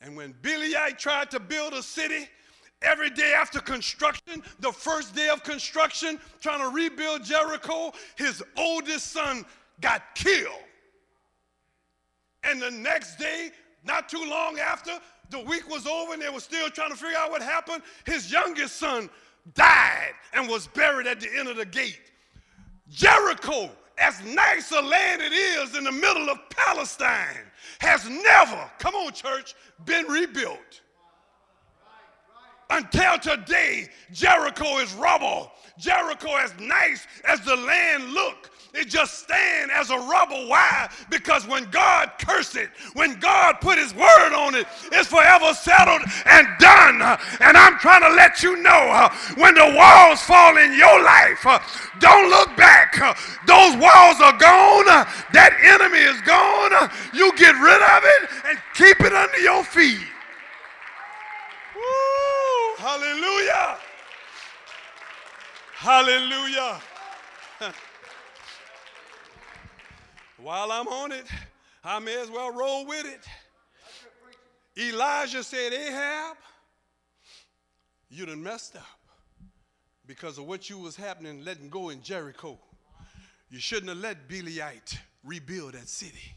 And 0.00 0.16
when 0.16 0.34
Belial 0.42 0.92
tried 0.98 1.30
to 1.32 1.40
build 1.40 1.74
a 1.74 1.82
city, 1.82 2.28
every 2.82 3.10
day 3.10 3.32
after 3.32 3.60
construction, 3.60 4.42
the 4.60 4.72
first 4.72 5.14
day 5.14 5.28
of 5.28 5.42
construction, 5.42 6.18
trying 6.40 6.60
to 6.60 6.74
rebuild 6.74 7.24
Jericho, 7.24 7.92
his 8.16 8.42
oldest 8.56 9.12
son 9.12 9.44
got 9.80 10.02
killed. 10.14 10.52
And 12.44 12.60
the 12.60 12.70
next 12.70 13.16
day, 13.16 13.50
not 13.84 14.08
too 14.08 14.24
long 14.28 14.58
after, 14.58 14.92
the 15.30 15.40
week 15.40 15.68
was 15.68 15.86
over 15.86 16.12
and 16.12 16.22
they 16.22 16.30
were 16.30 16.40
still 16.40 16.70
trying 16.70 16.90
to 16.90 16.96
figure 16.96 17.18
out 17.18 17.30
what 17.30 17.42
happened. 17.42 17.82
His 18.04 18.30
youngest 18.30 18.76
son 18.76 19.10
died 19.54 20.12
and 20.32 20.48
was 20.48 20.66
buried 20.68 21.06
at 21.06 21.20
the 21.20 21.28
end 21.36 21.48
of 21.48 21.56
the 21.56 21.64
gate. 21.64 22.12
Jericho, 22.88 23.70
as 23.98 24.22
nice 24.22 24.70
a 24.70 24.80
land 24.80 25.22
it 25.22 25.32
is 25.32 25.76
in 25.76 25.84
the 25.84 25.92
middle 25.92 26.28
of 26.30 26.38
Palestine, 26.50 27.44
has 27.80 28.08
never, 28.08 28.70
come 28.78 28.94
on, 28.94 29.12
church, 29.12 29.54
been 29.84 30.06
rebuilt. 30.06 30.82
Until 32.70 33.18
today, 33.18 33.88
Jericho 34.12 34.78
is 34.78 34.92
rubble. 34.94 35.52
Jericho, 35.78 36.34
as 36.36 36.52
nice 36.58 37.06
as 37.24 37.40
the 37.40 37.54
land 37.54 38.12
look, 38.12 38.50
it 38.74 38.88
just 38.88 39.20
stand 39.20 39.70
as 39.70 39.90
a 39.90 39.96
rubble. 39.96 40.48
Why? 40.48 40.88
Because 41.08 41.46
when 41.46 41.64
God 41.70 42.10
cursed 42.18 42.56
it, 42.56 42.68
when 42.94 43.18
God 43.20 43.60
put 43.60 43.78
his 43.78 43.94
word 43.94 44.34
on 44.34 44.54
it, 44.54 44.66
it's 44.92 45.08
forever 45.08 45.54
settled 45.54 46.02
and 46.26 46.46
done. 46.58 47.00
And 47.40 47.56
I'm 47.56 47.78
trying 47.78 48.02
to 48.02 48.10
let 48.10 48.42
you 48.42 48.60
know 48.62 48.70
uh, 48.70 49.08
when 49.36 49.54
the 49.54 49.74
walls 49.76 50.20
fall 50.22 50.56
in 50.58 50.76
your 50.76 51.02
life, 51.02 51.46
uh, 51.46 51.58
don't 52.00 52.28
look 52.28 52.54
back. 52.56 53.00
Uh, 53.00 53.14
those 53.46 53.76
walls 53.80 54.20
are 54.20 54.36
gone. 54.36 54.86
That 55.32 55.56
enemy 55.62 56.00
is 56.00 56.20
gone. 56.22 56.90
You 57.14 57.32
get 57.36 57.52
rid 57.52 57.80
of 57.80 58.02
it 58.04 58.30
and 58.48 58.58
keep 58.74 59.00
it 59.00 59.12
under 59.12 59.38
your 59.38 59.64
feet. 59.64 60.00
Woo, 61.74 62.15
hallelujah. 62.76 63.78
Hallelujah. 65.74 66.80
While 70.38 70.72
I'm 70.72 70.88
on 70.88 71.12
it, 71.12 71.26
I 71.84 71.98
may 71.98 72.20
as 72.20 72.30
well 72.30 72.52
roll 72.52 72.86
with 72.86 73.06
it. 73.06 73.26
Elijah 74.78 75.42
said, 75.42 75.72
Ahab, 75.72 76.36
you 78.10 78.26
done 78.26 78.42
messed 78.42 78.76
up 78.76 78.98
because 80.06 80.38
of 80.38 80.46
what 80.46 80.68
you 80.68 80.78
was 80.78 80.96
happening, 80.96 81.44
letting 81.44 81.68
go 81.68 81.88
in 81.90 82.02
Jericho. 82.02 82.58
You 83.48 83.58
shouldn't 83.58 83.88
have 83.88 83.98
let 83.98 84.28
Beliite 84.28 84.98
rebuild 85.24 85.74
that 85.74 85.88
city. 85.88 86.34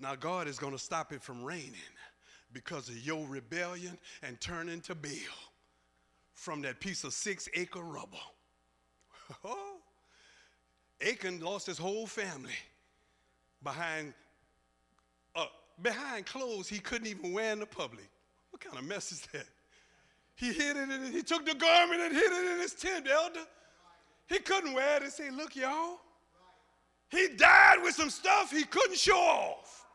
Now 0.00 0.14
God 0.14 0.46
is 0.46 0.58
going 0.58 0.72
to 0.72 0.78
stop 0.78 1.12
it 1.12 1.22
from 1.22 1.42
raining 1.42 1.74
because 2.52 2.88
of 2.88 2.96
your 2.98 3.26
rebellion 3.26 3.98
and 4.22 4.40
turning 4.40 4.80
to 4.82 4.94
Baal 4.94 5.47
from 6.38 6.62
that 6.62 6.78
piece 6.78 7.02
of 7.02 7.12
six 7.12 7.48
acre 7.54 7.82
rubble. 7.82 8.20
Achan 11.06 11.40
lost 11.40 11.66
his 11.66 11.78
whole 11.78 12.06
family 12.06 12.54
behind, 13.64 14.14
uh, 15.34 15.46
behind 15.82 16.26
clothes 16.26 16.68
he 16.68 16.78
couldn't 16.78 17.08
even 17.08 17.32
wear 17.32 17.52
in 17.52 17.58
the 17.58 17.66
public. 17.66 18.08
What 18.50 18.60
kind 18.60 18.78
of 18.78 18.84
mess 18.84 19.10
is 19.10 19.22
that? 19.32 19.46
He 20.36 20.52
hid 20.52 20.76
it 20.76 20.88
in, 20.88 21.12
he 21.12 21.22
took 21.22 21.44
the 21.44 21.54
garment 21.54 22.00
and 22.00 22.14
hid 22.14 22.30
it 22.30 22.52
in 22.52 22.60
his 22.60 22.74
tent, 22.74 23.08
elder. 23.12 23.40
He 24.28 24.38
couldn't 24.38 24.74
wear 24.74 24.98
it 24.98 25.02
and 25.02 25.12
say, 25.12 25.30
look, 25.30 25.56
y'all. 25.56 25.98
He 27.10 27.30
died 27.36 27.82
with 27.82 27.96
some 27.96 28.10
stuff 28.10 28.52
he 28.52 28.62
couldn't 28.62 28.98
show 28.98 29.18
off. 29.18 29.86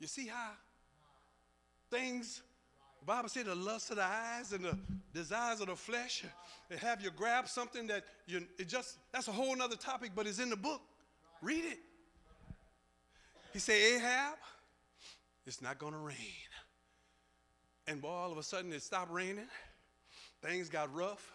You 0.00 0.08
see 0.08 0.26
how 0.26 0.50
things, 1.92 2.42
the 3.02 3.06
Bible 3.06 3.28
said 3.28 3.46
the 3.46 3.54
lust 3.56 3.90
of 3.90 3.96
the 3.96 4.04
eyes 4.04 4.52
and 4.52 4.64
the 4.64 4.78
desires 5.12 5.60
of 5.60 5.66
the 5.66 5.74
flesh, 5.74 6.24
they 6.70 6.76
have 6.76 7.02
you 7.02 7.10
grab 7.10 7.48
something 7.48 7.88
that 7.88 8.04
you, 8.28 8.46
it 8.60 8.68
just, 8.68 8.96
that's 9.10 9.26
a 9.26 9.32
whole 9.32 9.56
nother 9.56 9.74
topic, 9.74 10.12
but 10.14 10.28
it's 10.28 10.38
in 10.38 10.48
the 10.48 10.56
book. 10.56 10.80
Read 11.40 11.64
it. 11.64 11.80
He 13.52 13.58
said, 13.58 13.74
Ahab, 13.74 14.36
it's 15.44 15.60
not 15.60 15.80
to 15.80 15.86
rain. 15.86 16.16
And 17.88 18.00
boy, 18.00 18.08
all 18.08 18.30
of 18.30 18.38
a 18.38 18.42
sudden 18.44 18.72
it 18.72 18.82
stopped 18.82 19.10
raining. 19.10 19.48
Things 20.40 20.68
got 20.68 20.94
rough. 20.94 21.32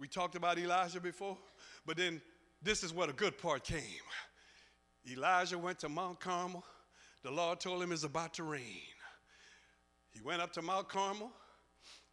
We 0.00 0.08
talked 0.08 0.34
about 0.34 0.58
Elijah 0.58 1.00
before, 1.00 1.38
but 1.86 1.96
then 1.96 2.20
this 2.60 2.82
is 2.82 2.92
where 2.92 3.06
the 3.06 3.12
good 3.12 3.38
part 3.38 3.62
came. 3.62 3.80
Elijah 5.08 5.58
went 5.58 5.78
to 5.78 5.88
Mount 5.88 6.18
Carmel. 6.18 6.64
The 7.22 7.30
Lord 7.30 7.60
told 7.60 7.84
him 7.84 7.92
it's 7.92 8.02
about 8.02 8.34
to 8.34 8.42
rain. 8.42 8.93
He 10.14 10.20
went 10.22 10.40
up 10.40 10.52
to 10.54 10.62
Mount 10.62 10.88
Carmel. 10.88 11.30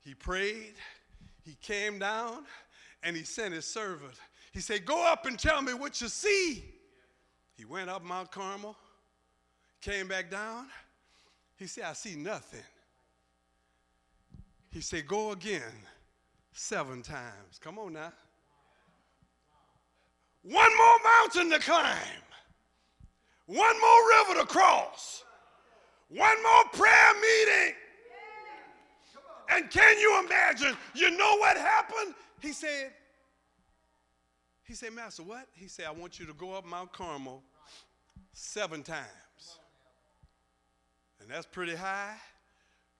He 0.01 0.13
prayed. 0.13 0.73
He 1.43 1.55
came 1.61 1.99
down 1.99 2.43
and 3.03 3.15
he 3.15 3.23
sent 3.23 3.53
his 3.53 3.65
servant. 3.65 4.13
He 4.51 4.59
said, 4.59 4.85
Go 4.85 5.05
up 5.05 5.25
and 5.25 5.39
tell 5.39 5.61
me 5.61 5.73
what 5.73 6.01
you 6.01 6.07
see. 6.07 6.63
He 7.55 7.65
went 7.65 7.89
up 7.89 8.03
Mount 8.03 8.31
Carmel, 8.31 8.75
came 9.81 10.07
back 10.07 10.29
down. 10.29 10.67
He 11.55 11.67
said, 11.67 11.83
I 11.85 11.93
see 11.93 12.15
nothing. 12.15 12.63
He 14.71 14.81
said, 14.81 15.07
Go 15.07 15.31
again 15.31 15.61
seven 16.53 17.01
times. 17.01 17.59
Come 17.59 17.77
on 17.77 17.93
now. 17.93 18.11
One 20.43 20.75
more 20.75 20.97
mountain 21.03 21.51
to 21.51 21.59
climb, 21.59 22.23
one 23.45 23.79
more 23.79 24.09
river 24.09 24.41
to 24.41 24.47
cross, 24.47 25.23
one 26.09 26.41
more 26.41 26.63
prayer 26.73 27.13
meeting. 27.21 27.75
And 29.51 29.69
can 29.69 29.99
you 29.99 30.23
imagine? 30.25 30.75
You 30.95 31.11
know 31.11 31.37
what 31.37 31.57
happened? 31.57 32.15
He 32.39 32.53
said, 32.53 32.91
he 34.63 34.73
said, 34.73 34.93
Master, 34.93 35.23
what? 35.23 35.47
He 35.53 35.67
said, 35.67 35.85
I 35.85 35.91
want 35.91 36.19
you 36.19 36.25
to 36.25 36.33
go 36.33 36.53
up 36.53 36.65
Mount 36.65 36.93
Carmel 36.93 37.43
seven 38.31 38.83
times. 38.83 39.05
And 41.19 41.29
that's 41.29 41.45
pretty 41.45 41.75
high, 41.75 42.15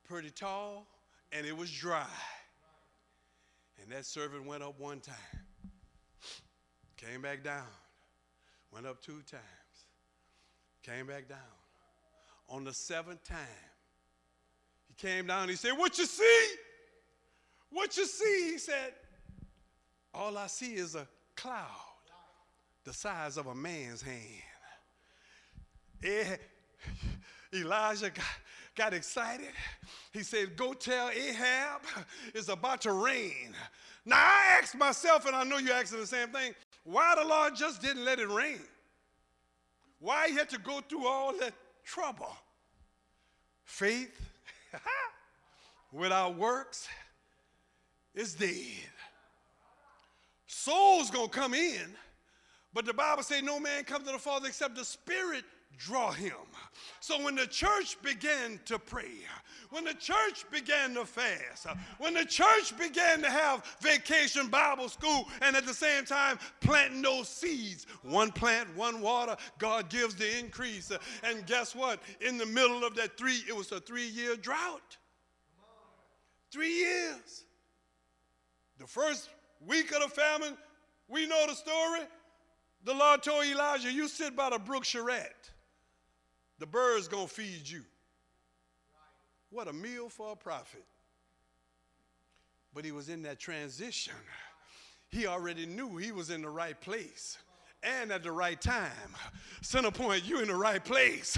pretty 0.04 0.30
tall, 0.30 0.86
and 1.32 1.46
it 1.46 1.56
was 1.56 1.72
dry. 1.72 2.06
And 3.82 3.92
that 3.92 4.06
servant 4.06 4.46
went 4.46 4.62
up 4.62 4.80
one 4.80 5.00
time, 5.00 5.16
came 6.98 7.22
back 7.22 7.44
down, 7.44 7.64
went 8.72 8.86
up 8.86 9.02
two 9.02 9.22
times, 9.32 9.42
came 10.84 11.08
back 11.08 11.28
down. 11.28 11.38
On 12.50 12.64
the 12.66 12.74
seventh 12.74 13.24
time, 13.24 13.38
came 15.02 15.28
down, 15.28 15.50
he 15.50 15.56
said, 15.56 15.72
What 15.72 15.98
you 15.98 16.06
see? 16.06 16.48
What 17.72 17.98
you 17.98 18.06
see? 18.06 18.52
He 18.52 18.58
said, 18.58 18.94
All 20.14 20.38
I 20.38 20.48
see 20.48 20.74
is 20.76 20.96
a 20.96 21.08
cloud 21.36 21.68
the 22.84 22.94
size 22.94 23.38
of 23.38 23.48
a 23.48 23.56
man's 23.56 24.02
hand. 24.02 24.18
Eh, 26.04 26.36
Elijah 27.54 28.10
got, 28.10 28.26
got 28.76 28.94
excited. 28.94 29.52
He 30.14 30.24
said, 30.24 30.56
Go 30.56 30.74
tell 30.74 31.10
Ahab 31.10 31.82
it's 32.34 32.50
about 32.50 32.82
to 32.82 32.92
rain. 32.92 33.56
Now, 34.06 34.18
I 34.18 34.58
asked 34.60 34.76
myself, 34.76 35.26
and 35.26 35.36
I 35.36 35.44
know 35.44 35.58
you're 35.58 35.76
asking 35.76 36.00
the 36.00 36.08
same 36.08 36.30
thing 36.30 36.54
why 36.84 37.14
the 37.16 37.24
Lord 37.24 37.56
just 37.56 37.82
didn't 37.82 38.04
let 38.04 38.20
it 38.20 38.30
rain? 38.30 38.60
Why 40.00 40.30
he 40.30 40.36
had 40.36 40.50
to 40.50 40.58
go 40.58 40.82
through 40.82 41.06
all 41.06 41.38
that 41.38 41.54
trouble? 41.86 42.36
Faith 43.64 44.31
without 45.92 46.36
works 46.38 46.88
is 48.14 48.34
dead. 48.34 48.90
Soul's 50.48 51.10
gonna 51.10 51.30
come 51.30 51.54
in, 51.54 51.96
but 52.74 52.86
the 52.86 52.94
Bible 52.94 53.24
says 53.24 53.42
no 53.44 53.60
man 53.60 53.84
comes 53.84 54.06
to 54.06 54.12
the 54.12 54.20
Father 54.20 54.48
except 54.48 54.76
the 54.76 54.86
Spirit 54.86 55.46
draw 55.78 56.12
him. 56.12 56.34
So 57.00 57.22
when 57.24 57.36
the 57.36 57.48
church 57.48 57.98
began 58.04 58.60
to 58.66 58.78
pray, 58.78 59.12
when 59.72 59.84
the 59.84 59.94
church 59.94 60.46
began 60.52 60.94
to 60.96 61.06
fast, 61.06 61.66
when 61.98 62.14
the 62.14 62.26
church 62.26 62.78
began 62.78 63.22
to 63.22 63.30
have 63.30 63.66
vacation 63.82 64.48
Bible 64.48 64.90
school, 64.90 65.28
and 65.42 65.56
at 65.56 65.66
the 65.66 65.74
same 65.74 66.06
time 66.06 66.38
planting 66.60 67.02
those 67.02 67.28
seeds, 67.28 67.88
one 68.04 68.32
plant, 68.32 68.68
one 68.76 69.02
water, 69.02 69.36
God 69.58 69.90
gives 69.90 70.16
the 70.16 70.40
increase. 70.40 70.92
And 71.24 71.46
guess 71.46 71.74
what? 71.74 72.00
In 72.22 72.38
the 72.38 72.46
middle 72.46 72.84
of 72.84 72.96
that 72.96 73.18
three, 73.18 73.44
it 73.48 73.56
was 73.56 73.72
a 73.72 73.80
three 73.80 74.08
year 74.08 74.36
drought. 74.36 74.98
Three 76.52 76.74
years. 76.80 77.46
The 78.78 78.88
first 78.88 79.30
week 79.66 79.94
of 79.94 80.02
the 80.02 80.10
famine, 80.10 80.58
we 81.08 81.26
know 81.28 81.46
the 81.48 81.56
story. 81.56 82.02
The 82.84 82.94
Lord 82.94 83.24
told 83.24 83.46
Elijah, 83.46 83.92
You 83.92 84.08
sit 84.08 84.36
by 84.36 84.50
the 84.50 84.60
brook 84.60 84.84
Cherith 84.84 85.52
the 86.62 86.68
bird's 86.68 87.08
going 87.08 87.28
to 87.28 87.34
feed 87.34 87.68
you. 87.68 87.82
What 89.50 89.68
a 89.68 89.74
meal 89.74 90.10
for 90.10 90.32
a 90.32 90.36
prophet. 90.36 90.86
But 92.74 92.86
he 92.86 92.92
was 92.92 93.10
in 93.10 93.24
that 93.24 93.40
transition. 93.40 94.14
He 95.10 95.28
already 95.28 95.66
knew 95.66 95.98
he 95.98 96.12
was 96.12 96.30
in 96.30 96.42
the 96.42 96.50
right 96.50 96.80
place 96.80 97.38
and 97.84 98.12
at 98.12 98.24
the 98.24 98.32
right 98.32 98.60
time. 98.60 98.92
Centerpoint, 99.64 100.28
you 100.28 100.42
in 100.42 100.48
the 100.48 100.56
right 100.56 100.84
place 100.84 101.38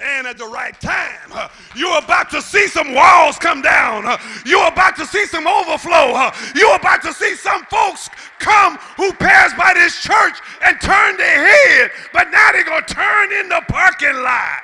and 0.00 0.26
at 0.26 0.38
the 0.38 0.46
right 0.46 0.80
time. 0.80 1.50
You're 1.74 1.98
about 1.98 2.30
to 2.30 2.40
see 2.40 2.68
some 2.68 2.94
walls 2.94 3.36
come 3.36 3.62
down. 3.62 4.04
You're 4.46 4.68
about 4.68 4.96
to 4.96 5.06
see 5.06 5.26
some 5.26 5.46
overflow. 5.46 6.30
You're 6.54 6.76
about 6.76 7.02
to 7.02 7.12
see 7.12 7.34
some 7.34 7.64
folks 7.66 8.08
come 8.38 8.76
who 8.96 9.12
passed 9.14 9.56
by 9.56 9.72
this 9.74 10.00
church 10.00 10.38
and 10.62 10.80
turn 10.80 11.16
their 11.16 11.46
head, 11.46 11.90
but 12.12 12.30
now 12.30 12.52
they're 12.52 12.64
going 12.64 12.84
to 12.84 12.94
turn 12.94 13.32
in 13.32 13.48
the 13.48 13.62
parking 13.68 14.22
lot. 14.22 14.62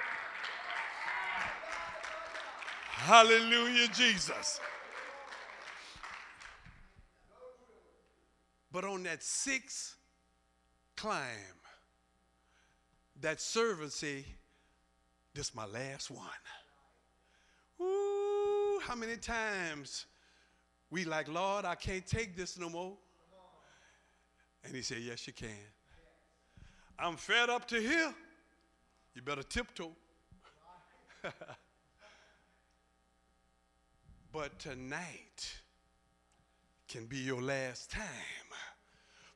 Hallelujah, 2.93 3.89
Jesus. 3.89 4.61
But 8.71 8.85
on 8.85 9.03
that 9.03 9.25
sixth 9.25 9.97
climb, 11.01 11.57
that 13.23 13.41
servant 13.41 13.91
say, 13.91 14.23
this 15.35 15.55
my 15.55 15.65
last 15.65 16.11
one. 16.11 16.27
Ooh, 17.81 18.79
how 18.83 18.95
many 18.95 19.17
times 19.17 20.05
we 20.91 21.07
like, 21.07 21.27
Lord, 21.29 21.65
I 21.65 21.75
can't 21.75 22.07
take 22.07 22.37
this 22.37 22.59
no 22.59 22.69
more. 22.69 22.99
And 24.63 24.75
he 24.75 24.83
said, 24.83 24.99
yes, 24.99 25.27
you 25.27 25.33
can. 25.33 25.49
I'm 26.99 27.17
fed 27.17 27.49
up 27.49 27.67
to 27.69 27.81
here. 27.81 28.13
You 29.15 29.23
better 29.23 29.43
tiptoe. 29.43 29.93
but 34.33 34.59
tonight 34.59 35.55
can 36.89 37.07
be 37.07 37.17
your 37.19 37.41
last 37.41 37.91
time 37.91 38.03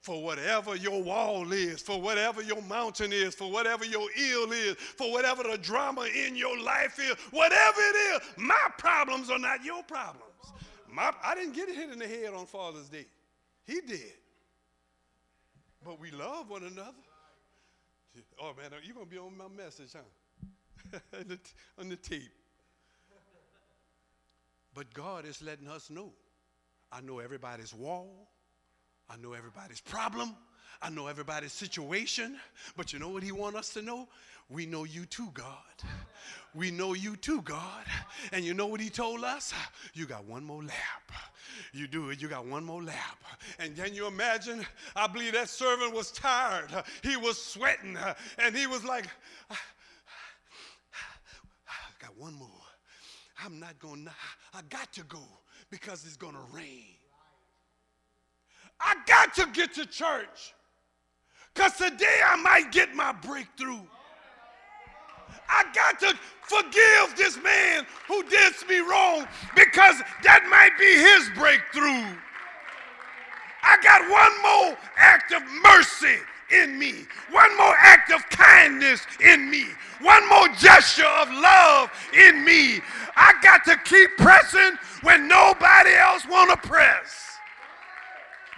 for 0.05 0.23
whatever 0.23 0.77
your 0.77 1.03
wall 1.03 1.51
is, 1.51 1.81
for 1.81 1.99
whatever 1.99 2.43
your 2.43 2.61
mountain 2.61 3.11
is, 3.11 3.35
for 3.35 3.51
whatever 3.51 3.87
your 3.87 4.07
ill 4.21 4.53
is, 4.53 4.75
for 4.77 5.11
whatever 5.11 5.43
the 5.43 5.57
drama 5.57 6.07
in 6.27 6.37
your 6.37 6.63
life 6.63 6.99
is, 6.99 7.15
whatever 7.31 7.81
it 7.81 7.97
is, 7.97 8.21
my 8.37 8.69
problems 8.77 9.31
are 9.31 9.39
not 9.39 9.65
your 9.65 9.83
problems. 9.85 10.21
My, 10.93 11.11
I 11.25 11.35
didn't 11.35 11.55
get 11.55 11.71
hit 11.71 11.89
in 11.91 11.99
the 11.99 12.07
head 12.07 12.35
on 12.35 12.45
Father's 12.45 12.91
Day. 12.91 13.07
He 13.67 13.81
did. 13.81 14.13
But 15.83 15.99
we 15.99 16.11
love 16.11 16.51
one 16.51 16.65
another. 16.65 16.93
Oh 18.39 18.53
man, 18.59 18.79
you're 18.85 18.95
gonna 18.95 19.07
be 19.07 19.17
on 19.17 19.35
my 19.39 19.49
message, 19.49 19.95
huh? 19.95 20.99
on 21.79 21.89
the 21.89 21.97
tape. 21.97 22.31
But 24.75 24.93
God 24.93 25.25
is 25.25 25.41
letting 25.41 25.67
us 25.67 25.89
know. 25.89 26.13
I 26.93 27.01
know 27.01 27.21
everybody's 27.21 27.73
wall. 27.73 28.29
I 29.11 29.17
know 29.17 29.33
everybody's 29.33 29.81
problem. 29.81 30.35
I 30.83 30.91
know 30.91 31.07
everybody's 31.07 31.53
situation. 31.53 32.37
But 32.77 32.93
you 32.93 32.99
know 32.99 33.09
what 33.09 33.23
he 33.23 33.33
want 33.33 33.57
us 33.57 33.71
to 33.75 33.83
know? 33.83 34.09
We 34.51 34.67
know 34.67 34.85
you 34.85 35.07
too, 35.07 35.31
God. 35.33 35.47
We 36.55 36.71
know 36.71 36.93
you 36.95 37.17
too, 37.17 37.41
God. 37.43 37.85
And 38.33 38.45
you 38.45 38.55
know 38.55 38.67
what 38.67 38.81
he 38.81 38.91
told 38.91 39.25
us? 39.25 39.55
You 39.95 40.07
got 40.07 40.25
one 40.25 40.45
more 40.45 40.63
lap. 40.63 41.13
You 41.73 41.87
do 41.87 42.11
it, 42.11 42.21
you 42.21 42.29
got 42.29 42.47
one 42.47 42.65
more 42.65 42.83
lap. 42.83 43.25
And 43.59 43.77
can 43.77 43.95
you 43.95 44.07
imagine? 44.07 44.67
I 44.97 45.07
believe 45.07 45.33
that 45.33 45.49
servant 45.49 45.95
was 45.95 46.11
tired. 46.11 46.71
He 47.03 47.17
was 47.17 47.41
sweating. 47.43 47.97
And 48.39 48.57
he 48.57 48.67
was 48.67 48.85
like, 48.85 49.07
I 49.51 49.57
got 52.01 52.17
one 52.19 52.35
more. 52.35 52.49
I'm 53.45 53.59
not 53.59 53.79
going 53.79 54.05
to, 54.05 54.11
I 54.53 54.61
got 54.69 54.93
to 54.95 55.05
go 55.05 55.23
because 55.71 56.05
it's 56.05 56.17
going 56.17 56.35
to 56.35 56.43
rain. 56.53 56.97
I 58.81 58.97
got 59.07 59.35
to 59.35 59.47
get 59.53 59.75
to 59.75 59.87
church 59.87 60.55
because 61.55 61.77
today 61.77 62.21
I 62.27 62.37
might 62.37 62.73
get 62.73 62.95
my 62.95 63.13
breakthrough. 63.13 63.81
I 65.49 65.65
got 65.75 66.01
to 66.01 66.15
forgive 66.43 67.17
this 67.17 67.37
man 67.43 67.87
who 68.09 68.23
did 68.25 68.53
me 68.69 68.79
wrong 68.79 69.27
because 69.55 69.97
that 70.23 70.47
might 70.51 70.77
be 70.79 70.85
his 70.85 71.31
breakthrough. 71.39 72.19
I 73.63 73.79
got 73.83 74.03
one 74.11 74.43
more 74.43 74.79
act 74.97 75.33
of 75.33 75.43
mercy 75.63 76.19
in 76.51 76.79
me, 76.79 77.07
one 77.31 77.57
more 77.57 77.75
act 77.79 78.13
of 78.13 78.29
kindness 78.29 79.07
in 79.21 79.51
me, 79.51 79.65
one 80.01 80.29
more 80.29 80.49
gesture 80.59 81.07
of 81.07 81.31
love 81.31 81.91
in 82.13 82.45
me. 82.45 82.81
I 83.17 83.35
got 83.43 83.65
to 83.65 83.77
keep 83.85 84.11
pressing 84.19 84.79
when 85.03 85.29
nobody 85.29 85.95
else 85.95 86.27
want 86.29 86.51
to 86.51 86.69
press 86.69 87.34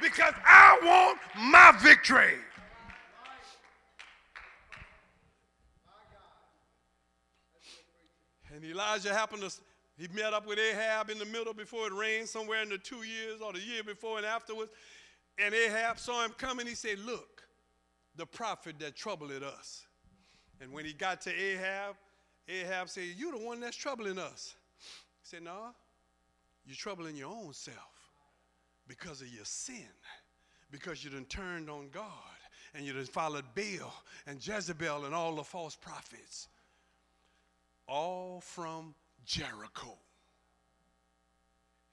because 0.01 0.35
I 0.45 0.79
want 0.83 1.19
my 1.37 1.73
victory. 1.81 2.35
And 8.55 8.65
Elijah 8.65 9.13
happened 9.13 9.43
to, 9.43 9.53
he 9.99 10.09
met 10.09 10.33
up 10.33 10.47
with 10.47 10.59
Ahab 10.59 11.11
in 11.11 11.19
the 11.19 11.27
middle 11.27 11.53
before 11.53 11.87
it 11.87 11.93
rained, 11.93 12.29
somewhere 12.29 12.63
in 12.63 12.71
the 12.71 12.79
two 12.79 13.03
years 13.03 13.41
or 13.43 13.53
the 13.53 13.61
year 13.61 13.83
before 13.85 14.17
and 14.17 14.27
afterwards. 14.27 14.71
And 15.39 15.55
Ahab 15.55 15.99
saw 15.99 16.25
him 16.25 16.33
coming. 16.39 16.67
He 16.67 16.75
said, 16.75 16.99
Look, 17.01 17.43
the 18.17 18.25
prophet 18.25 18.77
that 18.79 18.97
troubled 18.97 19.43
us. 19.43 19.87
And 20.61 20.73
when 20.73 20.87
he 20.87 20.95
got 20.95 21.21
to 21.23 21.31
Ahab, 21.31 21.97
Ahab 22.49 22.89
said, 22.89 23.05
You're 23.17 23.33
the 23.33 23.45
one 23.45 23.61
that's 23.61 23.77
troubling 23.77 24.19
us. 24.19 24.55
He 25.21 25.29
said, 25.29 25.43
No, 25.43 25.75
you're 26.65 26.77
troubling 26.77 27.15
your 27.15 27.31
own 27.31 27.53
self 27.53 27.96
because 28.89 29.21
of 29.21 29.29
your 29.29 29.45
sin, 29.45 29.89
because 30.71 31.05
you 31.05 31.11
done 31.11 31.25
turned 31.27 31.69
on 31.69 31.89
God 31.93 32.05
and 32.75 32.85
you 32.85 32.93
done 32.93 33.05
followed 33.05 33.45
Baal 33.55 33.93
and 34.27 34.45
Jezebel 34.45 35.05
and 35.05 35.15
all 35.15 35.35
the 35.37 35.45
false 35.45 35.77
prophets 35.77 36.49
all 37.89 38.41
from 38.41 38.95
Jericho. 39.25 39.97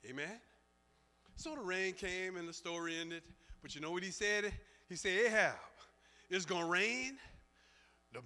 Amen? 0.10 0.40
So 1.36 1.56
the 1.56 1.62
rain 1.62 1.94
came 1.94 2.38
and 2.38 2.48
the 2.48 2.54
story 2.54 2.96
ended. 3.00 3.24
But 3.62 3.76
you 3.76 3.82
know 3.82 3.92
what 3.92 4.04
he 4.04 4.12
said? 4.12 4.52
He 4.90 4.96
said, 4.96 5.28
Ahab, 5.28 5.56
it's 6.30 6.46
going 6.46 6.64
to 6.64 6.70
rain. 6.70 7.18
The 8.12 8.22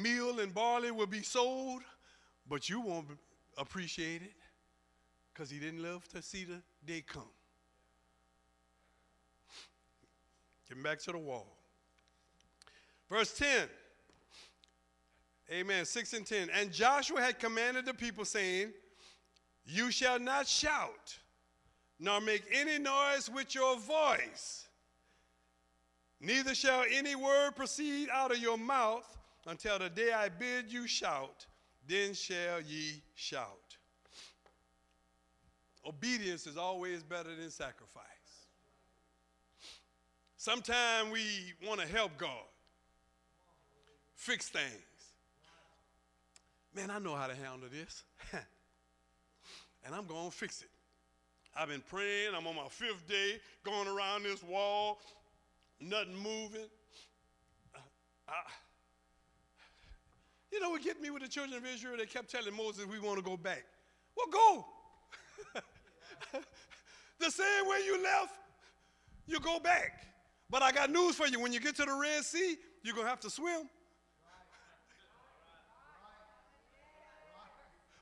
meal 0.00 0.40
and 0.40 0.54
barley 0.54 0.90
will 0.90 1.06
be 1.06 1.22
sold, 1.22 1.82
but 2.48 2.68
you 2.68 2.80
won't 2.80 3.08
appreciate 3.58 4.22
it 4.22 4.34
because 5.32 5.50
he 5.50 5.58
didn't 5.58 5.82
live 5.82 6.06
to 6.10 6.22
see 6.22 6.44
the 6.44 6.62
day 6.86 7.02
come. 7.04 7.28
Back 10.80 11.00
to 11.00 11.12
the 11.12 11.18
wall. 11.18 11.46
Verse 13.10 13.32
10. 13.36 13.68
Amen. 15.50 15.84
6 15.84 16.12
and 16.14 16.26
10. 16.26 16.48
And 16.50 16.72
Joshua 16.72 17.20
had 17.20 17.38
commanded 17.38 17.84
the 17.84 17.94
people, 17.94 18.24
saying, 18.24 18.72
You 19.66 19.90
shall 19.90 20.18
not 20.18 20.46
shout, 20.48 21.18
nor 21.98 22.20
make 22.20 22.44
any 22.52 22.78
noise 22.78 23.30
with 23.32 23.54
your 23.54 23.76
voice, 23.78 24.66
neither 26.20 26.54
shall 26.54 26.84
any 26.90 27.14
word 27.14 27.54
proceed 27.54 28.08
out 28.12 28.32
of 28.32 28.38
your 28.38 28.56
mouth 28.56 29.16
until 29.46 29.78
the 29.78 29.90
day 29.90 30.12
I 30.12 30.28
bid 30.28 30.72
you 30.72 30.86
shout, 30.86 31.46
then 31.86 32.14
shall 32.14 32.60
ye 32.60 33.02
shout. 33.14 33.76
Obedience 35.86 36.46
is 36.46 36.56
always 36.56 37.02
better 37.02 37.34
than 37.34 37.50
sacrifice. 37.50 38.11
Sometimes 40.42 41.12
we 41.12 41.54
want 41.64 41.80
to 41.80 41.86
help 41.86 42.18
God 42.18 42.42
fix 44.16 44.48
things. 44.48 44.64
Man, 46.74 46.90
I 46.90 46.98
know 46.98 47.14
how 47.14 47.28
to 47.28 47.34
handle 47.36 47.68
this. 47.70 48.02
and 49.86 49.94
I'm 49.94 50.04
going 50.04 50.32
to 50.32 50.36
fix 50.36 50.62
it. 50.62 50.68
I've 51.56 51.68
been 51.68 51.84
praying. 51.88 52.30
I'm 52.36 52.44
on 52.48 52.56
my 52.56 52.66
fifth 52.68 53.06
day 53.06 53.38
going 53.62 53.86
around 53.86 54.24
this 54.24 54.42
wall, 54.42 54.98
nothing 55.80 56.16
moving. 56.16 56.66
Uh, 57.72 57.78
I, 58.30 58.32
you 60.50 60.58
know 60.58 60.70
what 60.70 60.82
get 60.82 61.00
me 61.00 61.10
with 61.10 61.22
the 61.22 61.28
children 61.28 61.56
of 61.56 61.64
Israel? 61.72 61.94
They 61.96 62.06
kept 62.06 62.28
telling 62.28 62.56
Moses, 62.56 62.84
we 62.84 62.98
want 62.98 63.16
to 63.16 63.24
go 63.24 63.36
back. 63.36 63.62
Well, 64.16 64.26
go. 64.26 64.66
the 67.20 67.30
same 67.30 67.68
way 67.68 67.82
you 67.86 68.02
left, 68.02 68.34
you 69.28 69.38
go 69.38 69.60
back. 69.60 70.11
But 70.52 70.62
I 70.62 70.70
got 70.70 70.90
news 70.90 71.16
for 71.16 71.26
you. 71.26 71.40
When 71.40 71.50
you 71.50 71.60
get 71.60 71.76
to 71.76 71.84
the 71.86 71.94
Red 71.94 72.22
Sea, 72.24 72.56
you're 72.82 72.94
going 72.94 73.06
to 73.06 73.10
have 73.10 73.20
to 73.20 73.30
swim. 73.30 73.70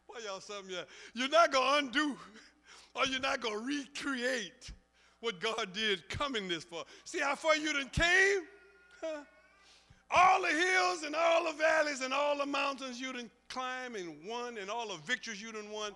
Why 0.08 0.16
y'all 0.26 0.40
something 0.40 0.74
yet? 0.74 0.88
You're 1.14 1.28
not 1.28 1.52
going 1.52 1.84
to 1.84 1.86
undo 1.86 2.16
or 2.96 3.06
you're 3.06 3.20
not 3.20 3.40
going 3.40 3.56
to 3.56 3.64
recreate 3.64 4.72
what 5.20 5.38
God 5.38 5.72
did 5.72 6.08
coming 6.08 6.48
this 6.48 6.64
far. 6.64 6.84
See 7.04 7.20
how 7.20 7.36
far 7.36 7.56
you 7.56 7.72
done 7.72 7.88
came? 7.90 8.40
Huh? 9.00 9.22
All 10.10 10.42
the 10.42 10.48
hills 10.48 11.04
and 11.06 11.14
all 11.14 11.44
the 11.44 11.56
valleys 11.56 12.00
and 12.00 12.12
all 12.12 12.36
the 12.36 12.46
mountains 12.46 13.00
you 13.00 13.12
done 13.12 13.30
climb 13.48 13.94
and 13.94 14.16
won 14.26 14.58
and 14.58 14.68
all 14.68 14.88
the 14.88 14.98
victories 15.04 15.40
you 15.40 15.52
done 15.52 15.70
won. 15.70 15.92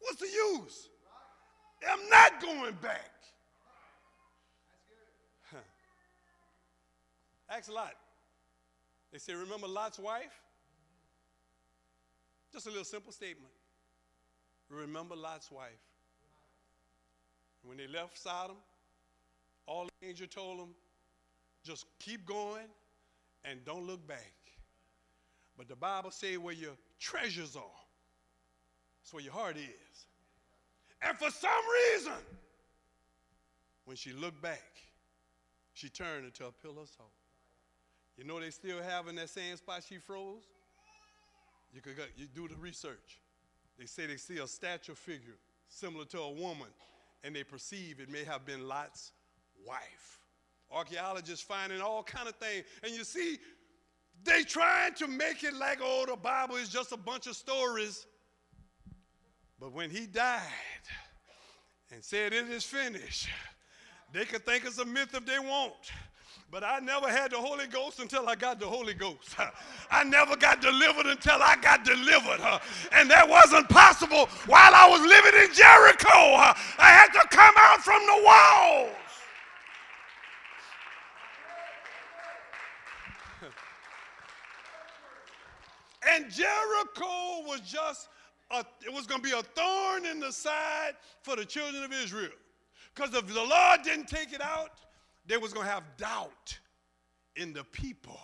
What's 0.00 0.20
the 0.20 0.26
use? 0.26 0.90
I'm 1.90 2.06
not 2.10 2.42
going 2.42 2.74
back. 2.82 3.17
Ask 7.50 7.72
Lot. 7.72 7.94
They 9.12 9.18
say, 9.18 9.34
Remember 9.34 9.66
Lot's 9.66 9.98
wife? 9.98 10.40
Just 12.52 12.66
a 12.66 12.70
little 12.70 12.84
simple 12.84 13.12
statement. 13.12 13.52
Remember 14.70 15.16
Lot's 15.16 15.50
wife. 15.50 15.70
When 17.62 17.76
they 17.76 17.86
left 17.86 18.18
Sodom, 18.18 18.56
all 19.66 19.86
the 20.00 20.06
angel 20.06 20.26
told 20.26 20.58
them, 20.58 20.68
just 21.64 21.86
keep 21.98 22.24
going 22.24 22.66
and 23.44 23.64
don't 23.64 23.86
look 23.86 24.06
back. 24.06 24.32
But 25.56 25.68
the 25.68 25.76
Bible 25.76 26.10
says 26.10 26.38
where 26.38 26.54
your 26.54 26.72
treasures 26.98 27.56
are, 27.56 27.62
that's 29.02 29.12
where 29.12 29.22
your 29.22 29.32
heart 29.32 29.56
is. 29.56 30.06
And 31.02 31.16
for 31.18 31.30
some 31.30 31.50
reason, 31.94 32.12
when 33.84 33.96
she 33.96 34.12
looked 34.12 34.40
back, 34.40 34.62
she 35.74 35.88
turned 35.88 36.26
into 36.26 36.46
a 36.46 36.52
pillar 36.52 36.82
of 36.82 36.88
salt. 36.88 37.10
You 38.18 38.24
know 38.24 38.40
they 38.40 38.50
still 38.50 38.82
have 38.82 39.06
in 39.06 39.14
that 39.14 39.30
same 39.30 39.56
spot 39.56 39.84
she 39.88 39.98
froze? 39.98 40.42
You 41.72 41.80
could 41.80 41.96
go, 41.96 42.02
you 42.16 42.26
do 42.26 42.48
the 42.48 42.56
research. 42.56 43.20
They 43.78 43.86
say 43.86 44.06
they 44.06 44.16
see 44.16 44.38
a 44.38 44.46
statue 44.48 44.94
figure 44.94 45.36
similar 45.68 46.04
to 46.06 46.18
a 46.18 46.32
woman, 46.32 46.66
and 47.22 47.36
they 47.36 47.44
perceive 47.44 48.00
it 48.00 48.10
may 48.10 48.24
have 48.24 48.44
been 48.44 48.66
Lot's 48.66 49.12
wife. 49.64 50.18
Archaeologists 50.72 51.44
finding 51.44 51.80
all 51.80 52.02
kind 52.02 52.28
of 52.28 52.34
things, 52.34 52.64
and 52.82 52.92
you 52.92 53.04
see, 53.04 53.38
they 54.24 54.42
trying 54.42 54.94
to 54.94 55.06
make 55.06 55.44
it 55.44 55.54
like, 55.54 55.78
oh, 55.80 56.04
the 56.08 56.16
Bible 56.16 56.56
is 56.56 56.68
just 56.68 56.90
a 56.90 56.96
bunch 56.96 57.28
of 57.28 57.36
stories. 57.36 58.04
But 59.60 59.72
when 59.72 59.90
he 59.90 60.06
died 60.06 60.42
and 61.92 62.02
said 62.02 62.32
it 62.32 62.48
is 62.48 62.64
finished, 62.64 63.28
they 64.12 64.24
could 64.24 64.44
think 64.44 64.64
it's 64.64 64.78
a 64.78 64.84
myth 64.84 65.14
if 65.14 65.24
they 65.24 65.38
want. 65.38 65.92
But 66.50 66.64
I 66.64 66.78
never 66.78 67.10
had 67.10 67.32
the 67.32 67.36
Holy 67.36 67.66
Ghost 67.66 68.00
until 68.00 68.26
I 68.26 68.34
got 68.34 68.58
the 68.58 68.66
Holy 68.66 68.94
Ghost. 68.94 69.36
I 69.90 70.02
never 70.04 70.34
got 70.34 70.62
delivered 70.62 71.04
until 71.04 71.42
I 71.42 71.56
got 71.56 71.84
delivered. 71.84 72.40
And 72.92 73.10
that 73.10 73.28
wasn't 73.28 73.68
possible 73.68 74.26
while 74.46 74.74
I 74.74 74.88
was 74.88 75.00
living 75.02 75.42
in 75.42 75.52
Jericho. 75.52 76.08
I 76.08 76.56
had 76.78 77.08
to 77.08 77.28
come 77.28 77.54
out 77.58 77.80
from 77.82 78.00
the 78.06 78.22
walls. 78.24 78.96
And 86.10 86.30
Jericho 86.30 87.42
was 87.44 87.60
just, 87.60 88.08
a, 88.50 88.64
it 88.86 88.92
was 88.92 89.06
going 89.06 89.20
to 89.20 89.28
be 89.28 89.36
a 89.36 89.42
thorn 89.42 90.06
in 90.06 90.20
the 90.20 90.32
side 90.32 90.92
for 91.22 91.36
the 91.36 91.44
children 91.44 91.84
of 91.84 91.92
Israel. 91.92 92.30
Because 92.94 93.14
if 93.14 93.26
the 93.26 93.44
Lord 93.44 93.82
didn't 93.82 94.06
take 94.06 94.32
it 94.32 94.40
out, 94.40 94.70
they 95.28 95.36
was 95.36 95.52
going 95.52 95.66
to 95.66 95.72
have 95.72 95.84
doubt 95.96 96.58
in 97.36 97.52
the 97.52 97.64
people. 97.64 98.18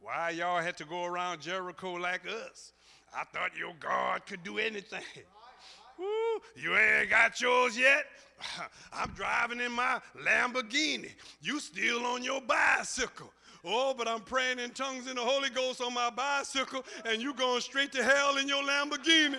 Why 0.00 0.30
y'all 0.30 0.62
had 0.62 0.76
to 0.78 0.84
go 0.84 1.04
around 1.04 1.40
Jericho 1.40 1.94
like 1.94 2.22
us? 2.26 2.72
I 3.14 3.24
thought 3.24 3.56
your 3.58 3.74
God 3.80 4.24
could 4.24 4.42
do 4.42 4.58
anything. 4.58 5.02
Woo, 5.98 6.06
you 6.54 6.76
ain't 6.76 7.10
got 7.10 7.40
yours 7.40 7.76
yet? 7.76 8.04
I'm 8.92 9.10
driving 9.10 9.60
in 9.60 9.72
my 9.72 10.00
Lamborghini. 10.24 11.10
You 11.40 11.58
still 11.58 12.04
on 12.04 12.22
your 12.22 12.40
bicycle. 12.40 13.32
Oh, 13.64 13.94
but 13.96 14.06
I'm 14.06 14.20
praying 14.20 14.60
in 14.60 14.70
tongues 14.70 15.08
in 15.08 15.16
the 15.16 15.22
Holy 15.22 15.50
Ghost 15.50 15.80
on 15.80 15.92
my 15.92 16.10
bicycle, 16.10 16.84
and 17.04 17.20
you 17.20 17.34
going 17.34 17.60
straight 17.60 17.90
to 17.92 18.04
hell 18.04 18.36
in 18.36 18.46
your 18.46 18.62
Lamborghini. 18.62 19.38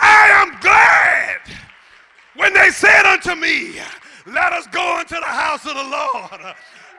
I 0.00 0.28
am 0.42 0.60
glad 0.60 1.40
when 2.36 2.52
they 2.54 2.70
said 2.70 3.04
unto 3.06 3.34
me, 3.34 3.80
Let 4.26 4.52
us 4.52 4.66
go 4.68 5.00
into 5.00 5.14
the 5.14 5.26
house 5.26 5.64
of 5.66 5.74
the 5.74 5.84
Lord. 5.84 6.54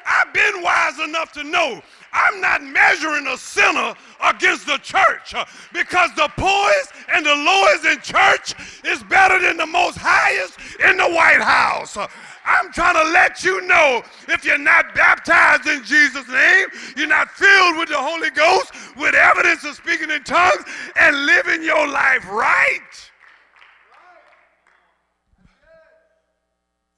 I've 0.06 0.34
been 0.34 0.62
wise 0.62 1.00
enough 1.00 1.32
to 1.34 1.44
know 1.44 1.82
I'm 2.12 2.42
not 2.42 2.62
measuring 2.62 3.26
a 3.28 3.38
sinner 3.38 3.96
against 4.24 4.68
the 4.68 4.78
church 4.78 5.34
because 5.74 6.12
the 6.16 6.30
poorest 6.38 6.92
and 7.12 7.26
the 7.26 7.36
lowest 7.36 7.86
in 7.86 8.00
church 8.02 8.54
is 8.86 9.02
better 9.04 9.40
than 9.40 9.58
the 9.58 9.66
most 9.66 9.98
highest 9.98 10.60
in 10.80 10.98
the 10.98 11.10
White 11.10 11.42
House. 11.42 11.98
I'm 12.46 12.72
trying 12.74 13.04
to 13.04 13.12
let 13.12 13.44
you 13.44 13.66
know 13.68 14.04
if 14.28 14.46
you're 14.46 14.58
not 14.58 14.94
baptized 14.94 15.66
in 15.68 15.84
Jesus' 15.84 16.28
name, 16.28 16.68
you're 16.96 17.08
not 17.08 17.32
filled 17.32 17.78
with 17.78 17.90
the 17.90 17.98
Holy 17.98 18.30
Ghost, 18.30 18.74
with 18.98 19.16
evidence 19.16 19.64
of 19.64 19.76
speaking 19.76 20.12
in 20.12 20.24
tongues, 20.24 20.64
and 20.96 21.26
living 21.26 21.64
your 21.64 21.88
life 21.88 22.30
right. 22.30 23.12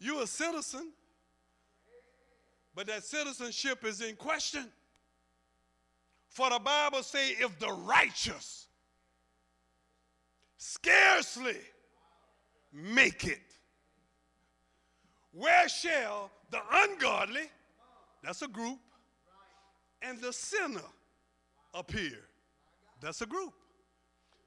You're 0.06 0.22
a 0.22 0.28
citizen, 0.28 0.92
but 2.76 2.86
that 2.86 3.04
citizenship 3.04 3.84
is 3.84 4.02
in 4.02 4.16
question. 4.16 4.66
For 6.30 6.48
the 6.52 6.60
Bible 6.60 7.02
say, 7.02 7.30
if 7.32 7.58
the 7.58 7.72
righteous 7.72 8.68
scarcely 10.58 11.58
make 12.72 13.24
it, 13.24 13.42
where 15.32 15.68
shall 15.68 16.30
the 16.52 16.60
ungodly, 16.72 17.50
that's 18.24 18.44
a 18.44 18.48
group, 18.48 18.78
and 20.04 20.22
the 20.22 20.32
sinner 20.32 20.82
appear? 21.74 22.20
That's 23.02 23.22
a 23.22 23.26
group. 23.26 23.54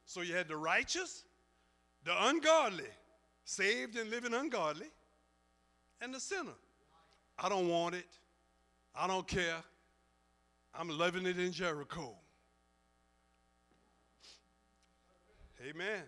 So 0.06 0.20
you 0.20 0.36
had 0.36 0.46
the 0.46 0.56
righteous, 0.56 1.24
the 2.04 2.12
ungodly, 2.28 2.84
saved 3.44 3.96
and 3.96 4.08
living 4.08 4.34
ungodly, 4.34 4.86
and 6.00 6.14
the 6.14 6.20
sinner. 6.20 6.54
I 7.38 7.48
don't 7.48 7.68
want 7.68 7.94
it. 7.94 8.06
I 8.94 9.06
don't 9.06 9.26
care. 9.26 9.62
I'm 10.74 10.88
living 10.88 11.26
it 11.26 11.38
in 11.38 11.52
Jericho. 11.52 12.14
Amen. 15.68 16.02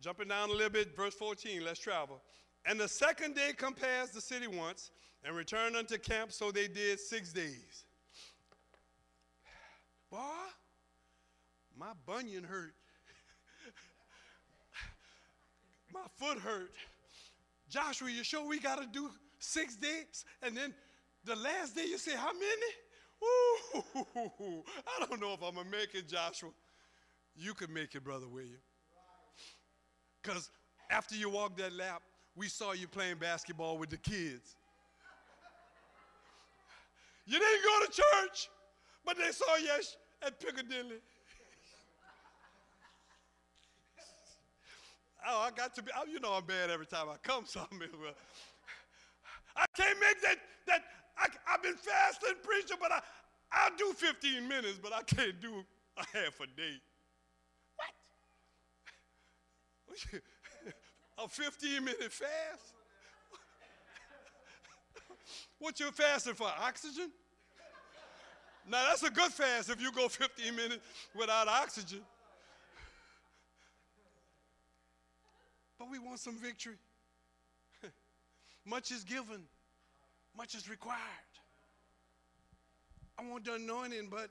Jumping 0.00 0.28
down 0.28 0.50
a 0.50 0.52
little 0.52 0.70
bit, 0.70 0.96
verse 0.96 1.14
14, 1.14 1.64
let's 1.64 1.80
travel. 1.80 2.20
And 2.64 2.78
the 2.78 2.88
second 2.88 3.34
day 3.34 3.52
compassed 3.56 4.14
the 4.14 4.20
city 4.20 4.46
once 4.46 4.90
and 5.24 5.34
returned 5.34 5.76
unto 5.76 5.98
camp, 5.98 6.32
so 6.32 6.52
they 6.52 6.68
did 6.68 7.00
six 7.00 7.32
days. 7.32 7.84
Boy, 10.10 10.18
my 11.76 11.92
bunion 12.06 12.44
hurt. 12.44 12.74
my 15.92 16.00
foot 16.16 16.38
hurt. 16.38 16.70
Joshua, 17.68 18.10
you 18.10 18.24
sure 18.24 18.46
we 18.46 18.58
got 18.58 18.80
to 18.80 18.86
do 18.86 19.10
six 19.38 19.76
days? 19.76 20.24
And 20.42 20.56
then 20.56 20.74
the 21.24 21.36
last 21.36 21.76
day 21.76 21.84
you 21.84 21.98
say, 21.98 22.16
how 22.16 22.32
many? 22.32 22.72
Ooh, 23.22 23.82
I 24.86 25.06
don't 25.06 25.20
know 25.20 25.32
if 25.32 25.42
I'm 25.42 25.54
going 25.54 25.66
to 25.66 25.70
make 25.70 25.94
it, 25.94 26.08
Joshua. 26.08 26.50
You 27.36 27.54
could 27.54 27.70
make 27.70 27.94
it, 27.94 28.04
Brother 28.04 28.26
William. 28.28 28.60
Because 30.22 30.50
after 30.90 31.14
you 31.14 31.30
walked 31.30 31.58
that 31.58 31.72
lap, 31.72 32.02
we 32.36 32.48
saw 32.48 32.72
you 32.72 32.88
playing 32.88 33.16
basketball 33.16 33.78
with 33.78 33.90
the 33.90 33.96
kids. 33.96 34.56
You 37.26 37.38
didn't 37.38 37.64
go 37.64 37.86
to 37.86 37.92
church, 37.92 38.48
but 39.04 39.18
they 39.18 39.30
saw 39.32 39.56
you 39.56 39.70
at 40.22 40.40
Piccadilly. 40.40 40.96
Oh, 45.28 45.46
I 45.46 45.50
got 45.50 45.74
to 45.74 45.82
be, 45.82 45.90
oh, 45.96 46.04
you 46.10 46.20
know 46.20 46.32
I'm 46.32 46.44
bad 46.44 46.70
every 46.70 46.86
time 46.86 47.08
I 47.08 47.16
come, 47.22 47.44
so 47.46 47.60
I'm 47.60 47.78
well. 47.78 48.14
I 49.56 49.66
can't 49.76 49.98
make 50.00 50.22
that, 50.22 50.36
that 50.66 50.82
I, 51.16 51.26
have 51.44 51.62
been 51.62 51.74
fasting, 51.74 52.34
preacher, 52.42 52.74
but 52.80 52.92
I, 52.92 53.00
I'll 53.52 53.76
do 53.76 53.92
15 53.92 54.48
minutes, 54.48 54.78
but 54.82 54.92
I 54.92 55.02
can't 55.02 55.40
do 55.40 55.64
a 55.96 56.04
half 56.16 56.40
a 56.40 56.46
day. 56.46 56.80
What? 59.86 60.22
a 61.24 61.28
15 61.28 61.84
minute 61.84 62.12
fast? 62.12 62.74
what 65.58 65.78
you 65.80 65.90
fasting 65.90 66.34
for? 66.34 66.48
Oxygen? 66.60 67.10
Now 68.70 68.84
that's 68.88 69.02
a 69.02 69.10
good 69.10 69.32
fast 69.32 69.70
if 69.70 69.80
you 69.80 69.90
go 69.92 70.08
15 70.08 70.54
minutes 70.54 70.80
without 71.14 71.48
oxygen. 71.48 72.00
But 75.78 75.90
we 75.90 75.98
want 75.98 76.18
some 76.18 76.36
victory. 76.36 76.74
much 78.66 78.90
is 78.90 79.04
given, 79.04 79.42
much 80.36 80.54
is 80.54 80.68
required. 80.68 80.98
I 83.18 83.28
want 83.28 83.44
the 83.44 83.54
anointing, 83.54 84.08
but 84.10 84.30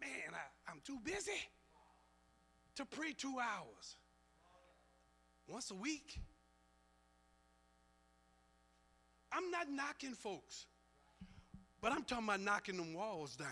man, 0.00 0.32
I, 0.32 0.70
I'm 0.70 0.80
too 0.84 0.98
busy 1.04 1.32
to 2.76 2.84
pray 2.84 3.12
two 3.16 3.36
hours 3.38 3.96
once 5.48 5.70
a 5.70 5.74
week. 5.74 6.20
I'm 9.32 9.50
not 9.50 9.70
knocking 9.70 10.12
folks, 10.12 10.66
but 11.82 11.92
I'm 11.92 12.04
talking 12.04 12.24
about 12.24 12.40
knocking 12.40 12.76
them 12.76 12.94
walls 12.94 13.36
down. 13.36 13.48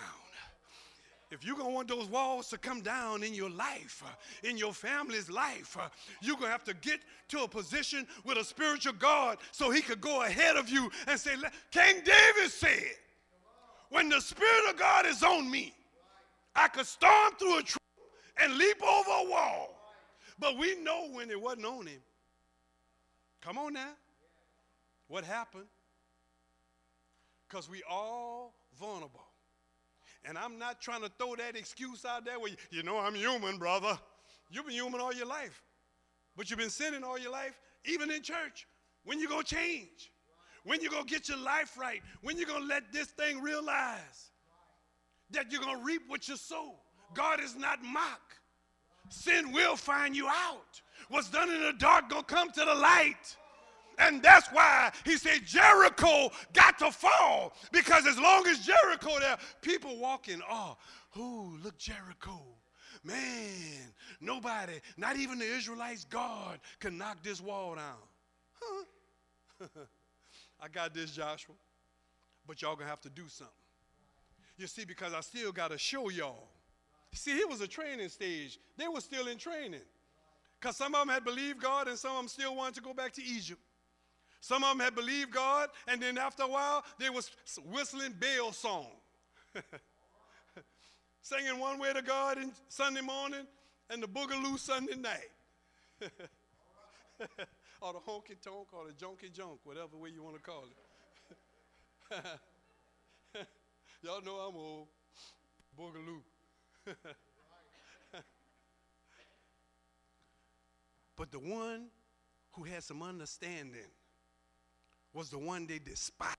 If 1.35 1.45
you're 1.45 1.57
going 1.57 1.69
to 1.69 1.75
want 1.75 1.89
those 1.89 2.07
walls 2.07 2.49
to 2.49 2.59
come 2.59 2.81
down 2.81 3.25
in 3.25 3.35
your 3.35 3.51
life, 3.51 4.05
uh, 4.07 4.49
in 4.49 4.57
your 4.57 4.73
family's 4.73 5.29
life, 5.29 5.77
uh, 5.79 5.89
you're 6.23 6.37
going 6.37 6.47
to 6.47 6.53
have 6.53 6.63
to 6.65 6.75
get 6.75 7.01
to 7.29 7.43
a 7.43 7.49
position 7.49 8.07
with 8.25 8.39
a 8.39 8.45
spiritual 8.45 8.93
God 8.93 9.39
so 9.51 9.71
he 9.73 9.83
could 9.83 10.01
go 10.01 10.23
ahead 10.23 10.57
of 10.57 10.69
you 10.69 10.91
and 11.09 11.19
say, 11.19 11.35
King 11.73 11.97
David 12.05 12.51
said, 12.51 12.93
when 13.91 14.09
the 14.09 14.21
Spirit 14.21 14.71
of 14.71 14.79
God 14.79 15.07
is 15.07 15.25
on 15.25 15.51
me, 15.51 15.75
I 16.55 16.69
could 16.69 16.87
storm 16.87 17.35
through 17.37 17.59
a 17.59 17.63
tree 17.63 17.81
and 18.41 18.57
leap 18.57 18.81
over 18.81 19.11
a 19.27 19.31
wall. 19.31 19.71
But 20.39 20.57
we 20.57 20.77
know 20.77 21.09
when 21.11 21.31
it 21.31 21.41
wasn't 21.41 21.67
on 21.67 21.87
him. 21.89 22.01
Come 23.41 23.59
on 23.59 23.73
now. 23.73 23.93
What 25.09 25.25
happened? 25.25 25.67
Because 27.49 27.69
we 27.69 27.83
all 27.91 28.55
vulnerable. 28.79 29.25
And 30.25 30.39
I'm 30.39 30.59
not 30.59 30.81
trying 30.81 31.03
to 31.03 31.11
throw 31.19 31.37
that 31.37 31.57
excuse 31.57 32.05
out 32.05 32.25
there 32.25 32.39
where, 32.39 32.51
you, 32.51 32.57
you 32.71 32.83
know, 32.83 32.99
I'm 32.99 33.15
human, 33.15 33.59
brother. 33.59 33.99
You've 34.51 34.67
been 34.67 34.75
human 34.75 35.01
all 35.01 35.13
your 35.13 35.27
life. 35.27 35.63
But 36.37 36.51
you've 36.51 36.59
been 36.59 36.71
sinning 36.71 37.05
all 37.05 37.19
your 37.19 37.31
life, 37.31 37.61
even 37.85 38.11
in 38.11 38.23
church. 38.23 38.67
When 39.05 39.21
you 39.21 39.29
to 39.29 39.45
change? 39.45 40.13
When 40.65 40.81
you 40.81 40.91
to 41.05 41.05
get 41.05 41.29
your 41.29 41.39
life 41.39 41.77
right? 41.79 42.01
When 42.23 42.39
you're 42.39 42.47
going 42.47 42.63
to 42.63 42.67
let 42.67 42.93
this 42.93 43.09
thing 43.09 43.43
realize 43.43 44.31
that 45.31 45.53
you're 45.53 45.61
going 45.61 45.79
to 45.79 45.85
reap 45.85 46.03
what 46.09 46.27
you 46.27 46.37
sow? 46.37 46.75
God 47.15 47.41
is 47.41 47.55
not 47.55 47.83
mock. 47.83 48.21
Sin 49.11 49.53
will 49.53 49.77
find 49.77 50.17
you 50.17 50.27
out. 50.27 50.81
What's 51.09 51.29
done 51.29 51.51
in 51.51 51.61
the 51.61 51.75
dark 51.75 52.09
going 52.09 52.25
to 52.25 52.35
come 52.35 52.51
to 52.51 52.65
the 52.65 52.75
light. 52.75 53.37
And 53.99 54.23
that's 54.23 54.49
why 54.49 54.91
he 55.05 55.17
said 55.17 55.45
Jericho 55.47 56.31
got 56.53 56.79
to 56.79 56.91
fall. 56.91 57.55
Because 57.73 58.07
as 58.07 58.19
long 58.19 58.47
as 58.47 58.61
Jericho 58.61 59.19
there, 59.21 59.37
people 59.63 59.97
walk 59.99 60.29
in. 60.29 60.43
Ooh, 61.17 61.59
look, 61.63 61.79
Jericho. 61.79 62.41
Man, 63.05 63.93
nobody, 64.21 64.81
not 64.97 65.17
even 65.17 65.39
the 65.39 65.45
Israelites, 65.45 66.05
God 66.05 66.59
can 66.81 66.97
knock 66.97 67.23
this 67.23 67.41
wall 67.41 67.75
down. 67.75 67.99
Huh? 68.61 69.67
I 70.61 70.69
got 70.69 70.95
this, 70.95 71.11
Joshua. 71.11 71.55
But 72.47 72.63
y'all 72.63 72.77
gonna 72.77 72.89
have 72.89 73.03
to 73.03 73.11
do 73.11 73.25
something. 73.29 73.53
You 74.57 74.67
see, 74.67 74.85
because 74.85 75.13
I 75.13 75.21
still 75.21 75.53
gotta 75.53 75.77
show 75.77 76.09
y'all. 76.09 76.49
See, 77.13 77.33
it 77.33 77.49
was 77.49 77.61
a 77.61 77.69
training 77.69 78.09
stage. 78.09 78.59
They 78.77 78.89
were 78.89 79.01
still 79.01 79.29
in 79.29 79.39
training. 79.39 79.81
Because 80.61 80.77
some 80.77 80.95
of 80.95 81.01
them 81.01 81.09
had 81.09 81.25
believed 81.25 81.61
God 81.61 81.89
and 81.89 81.99
some 81.99 82.13
of 82.13 82.17
them 82.19 82.29
still 82.29 82.57
wanted 82.57 82.75
to 82.77 82.81
go 82.81 82.95
back 82.95 83.13
to 83.15 83.23
Egypt. 83.23 83.61
Some 84.45 84.63
of 84.63 84.77
them 84.77 84.81
had 84.85 84.95
believed 84.95 85.31
God, 85.31 85.71
and 85.89 86.03
then 86.03 86.19
after 86.19 86.43
a 86.43 86.47
while, 86.47 86.85
they 86.99 87.09
was 87.09 87.31
whistling 87.65 88.13
Baal 88.21 88.53
song. 88.53 88.89
Singing 91.23 91.59
one 91.59 91.79
way 91.79 91.95
to 91.95 92.03
God 92.03 92.37
in 92.37 92.53
Sunday 92.69 93.01
morning 93.01 93.47
and 93.89 94.03
the 94.03 94.07
boogaloo 94.07 94.59
Sunday 94.59 94.97
night. 94.97 95.31
or 97.81 97.95
the 97.95 98.01
honky 98.01 98.39
tonk 98.39 98.69
or 98.75 98.85
the 98.87 98.93
junky 98.93 99.33
junk, 99.33 99.61
whatever 99.65 99.97
way 99.97 100.11
you 100.11 100.23
want 100.23 100.37
to 100.37 100.43
call 100.43 100.65
it. 102.13 102.25
Y'all 104.03 104.21
know 104.21 104.35
I'm 104.35 104.57
old. 104.57 104.89
Boogaloo. 105.81 106.21
but 111.17 111.33
the 111.33 111.39
one 111.39 111.87
who 112.53 112.65
had 112.65 112.85
some 112.85 113.03
understanding 113.03 113.89
was 115.15 115.31
the 115.31 115.39
one 115.39 115.67
they 115.67 115.79
despised, 115.79 116.35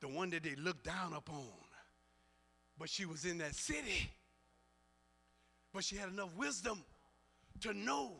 the 0.00 0.08
one 0.08 0.28
that 0.30 0.42
they 0.42 0.56
looked 0.56 0.84
down 0.84 1.12
upon. 1.14 1.46
But 2.78 2.90
she 2.90 3.06
was 3.06 3.24
in 3.24 3.38
that 3.38 3.54
city. 3.54 4.10
But 5.72 5.84
she 5.84 5.96
had 5.96 6.08
enough 6.08 6.30
wisdom 6.36 6.82
to 7.60 7.72
know 7.72 8.14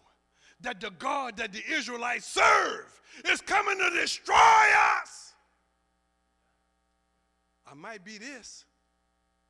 that 0.60 0.80
the 0.80 0.90
God 0.90 1.36
that 1.38 1.52
the 1.52 1.62
Israelites 1.68 2.26
serve 2.26 3.00
is 3.24 3.40
coming 3.40 3.78
to 3.78 3.90
destroy 3.90 4.34
us. 5.00 5.34
I 7.66 7.74
might 7.74 8.04
be 8.04 8.18
this, 8.18 8.64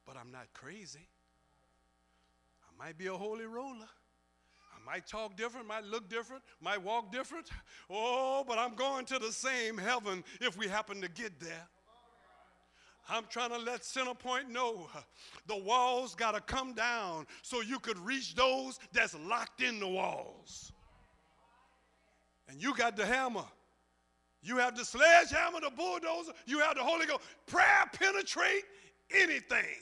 but 0.07 0.17
I'm 0.17 0.31
not 0.31 0.47
crazy. 0.55 1.09
I 2.63 2.85
might 2.85 2.97
be 2.97 3.09
a 3.09 3.15
holy 3.15 3.45
roller 3.45 3.89
might 4.87 5.07
talk 5.07 5.37
different, 5.37 5.67
might 5.67 5.85
look 5.85 6.09
different, 6.09 6.43
might 6.61 6.83
walk 6.83 7.13
different. 7.13 7.49
Oh, 7.89 8.45
but 8.47 8.59
I'm 8.59 8.75
going 8.75 9.05
to 9.07 9.19
the 9.19 9.33
same 9.33 9.79
heaven 9.79 10.25
if 10.41 10.57
we 10.57 10.69
happen 10.69 11.01
to 11.01 11.09
get 11.09 11.39
there. 11.41 11.69
I'm 13.09 13.25
trying 13.29 13.51
to 13.51 13.59
let 13.59 13.83
Centerpoint 13.83 14.49
know 14.49 14.89
the 15.47 15.57
walls 15.57 16.15
got 16.15 16.33
to 16.35 16.41
come 16.41 16.75
down 16.75 17.27
so 17.43 17.61
you 17.61 17.79
could 17.81 17.99
reach 17.99 18.35
those 18.35 18.79
that's 18.93 19.17
locked 19.27 19.63
in 19.63 19.81
the 19.81 19.89
walls. 19.89 20.73
And 22.49 22.63
you 22.63 22.75
got 22.75 22.97
the 22.97 23.07
hammer. 23.07 23.45
You 24.43 24.57
have 24.57 24.77
the 24.77 24.85
sledgehammer, 24.85 25.61
the 25.61 25.71
bulldozer, 25.71 26.33
you 26.47 26.61
have 26.61 26.77
the 26.77 26.83
Holy 26.83 27.07
Ghost. 27.07 27.21
Prayer 27.47 27.85
penetrate 27.93 28.65
anything, 29.15 29.77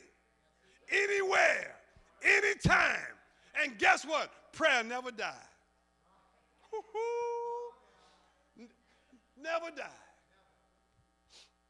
anywhere, 0.91 1.77
anytime. 2.25 2.97
And 3.63 3.79
guess 3.79 4.05
what? 4.05 4.33
Prayer 4.59 4.83
never 4.83 5.13
died. 5.13 5.33
Never 9.41 9.71
died. 9.71 9.87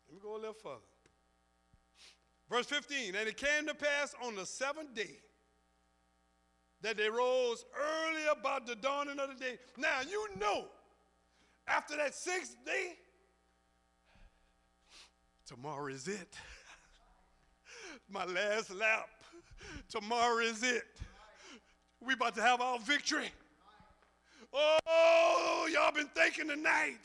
Let 0.08 0.14
me 0.14 0.20
go 0.22 0.36
a 0.36 0.38
little 0.38 0.54
further. 0.54 0.80
Verse 2.48 2.64
15, 2.64 3.14
and 3.14 3.28
it 3.28 3.36
came 3.36 3.66
to 3.66 3.74
pass 3.74 4.14
on 4.24 4.34
the 4.34 4.46
seventh 4.46 4.94
day 4.94 5.18
that 6.80 6.96
they 6.96 7.10
rose 7.10 7.66
early 7.76 8.22
about 8.32 8.66
the 8.66 8.74
dawning 8.74 9.18
of 9.20 9.28
the 9.28 9.44
day. 9.44 9.58
Now 9.76 10.00
you 10.08 10.26
know, 10.40 10.64
after 11.66 11.94
that 11.98 12.14
sixth 12.14 12.56
day, 12.64 12.94
tomorrow 15.44 15.88
is 15.88 16.08
it. 16.08 16.34
My 18.08 18.24
last 18.24 18.74
lap. 18.74 19.10
Tomorrow 19.90 20.38
is 20.38 20.62
it. 20.62 20.84
We 22.04 22.14
about 22.14 22.34
to 22.36 22.42
have 22.42 22.60
our 22.60 22.78
victory. 22.78 23.30
Oh, 24.52 25.68
y'all 25.72 25.92
been 25.92 26.08
thinking 26.14 26.48
tonight 26.48 27.00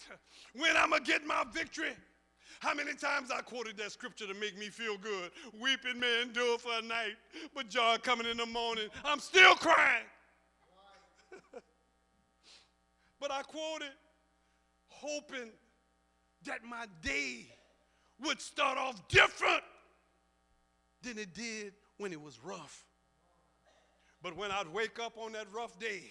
when 0.55 0.77
I'm 0.77 0.91
going 0.91 1.03
to 1.03 1.11
get 1.11 1.25
my 1.25 1.43
victory. 1.51 1.93
How 2.59 2.73
many 2.73 2.93
times 2.93 3.29
I 3.29 3.41
quoted 3.41 3.75
that 3.77 3.91
scripture 3.91 4.25
to 4.27 4.33
make 4.33 4.57
me 4.57 4.67
feel 4.67 4.97
good? 4.97 5.31
Weeping 5.59 5.99
may 5.99 6.21
endure 6.21 6.57
for 6.57 6.71
a 6.79 6.81
night, 6.81 7.15
but 7.53 7.67
joy 7.67 7.97
coming 8.01 8.25
in 8.25 8.37
the 8.37 8.45
morning. 8.45 8.87
I'm 9.03 9.19
still 9.19 9.55
crying. 9.55 10.05
but 13.19 13.31
I 13.31 13.41
quoted 13.41 13.91
hoping 14.87 15.49
that 16.45 16.63
my 16.63 16.85
day 17.01 17.47
would 18.23 18.39
start 18.39 18.77
off 18.77 19.05
different 19.09 19.63
than 21.01 21.17
it 21.17 21.33
did 21.33 21.73
when 21.97 22.13
it 22.13 22.21
was 22.21 22.39
rough. 22.43 22.85
But 24.23 24.37
when 24.37 24.51
I'd 24.51 24.73
wake 24.73 24.99
up 25.03 25.17
on 25.17 25.33
that 25.33 25.47
rough 25.53 25.77
day, 25.77 26.03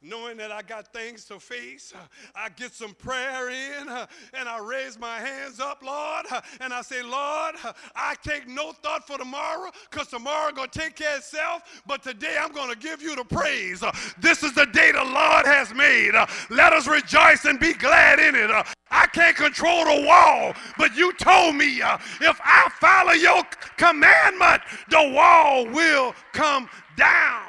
knowing 0.00 0.36
that 0.36 0.52
I 0.52 0.62
got 0.62 0.92
things 0.92 1.24
to 1.24 1.40
face, 1.40 1.92
I 2.36 2.48
get 2.50 2.72
some 2.72 2.94
prayer 2.94 3.50
in 3.50 3.88
and 4.34 4.48
I 4.48 4.60
raise 4.60 4.96
my 5.00 5.18
hands 5.18 5.58
up, 5.58 5.82
Lord, 5.82 6.26
and 6.60 6.72
I 6.72 6.82
say, 6.82 7.02
Lord, 7.02 7.56
I 7.96 8.14
take 8.22 8.46
no 8.46 8.70
thought 8.70 9.04
for 9.04 9.18
tomorrow 9.18 9.72
because 9.90 10.06
tomorrow 10.06 10.52
going 10.52 10.70
to 10.70 10.78
take 10.78 10.94
care 10.94 11.14
of 11.14 11.18
itself, 11.18 11.82
but 11.88 12.04
today 12.04 12.36
I'm 12.40 12.52
going 12.52 12.70
to 12.70 12.78
give 12.78 13.02
you 13.02 13.16
the 13.16 13.24
praise. 13.24 13.82
This 14.20 14.44
is 14.44 14.54
the 14.54 14.66
day 14.66 14.92
the 14.92 15.02
Lord 15.02 15.44
has 15.46 15.74
made. 15.74 16.12
Let 16.50 16.72
us 16.72 16.86
rejoice 16.86 17.46
and 17.46 17.58
be 17.58 17.72
glad 17.72 18.20
in 18.20 18.36
it. 18.36 18.48
I 18.92 19.06
can't 19.08 19.36
control 19.36 19.86
the 19.86 20.06
wall, 20.06 20.54
but 20.78 20.94
you 20.94 21.12
told 21.14 21.56
me 21.56 21.78
if 21.78 22.40
I 22.44 22.68
follow 22.80 23.12
your 23.12 23.42
commandment, 23.76 24.62
the 24.88 25.10
wall 25.12 25.66
will 25.66 26.14
come 26.32 26.70
down. 26.96 27.42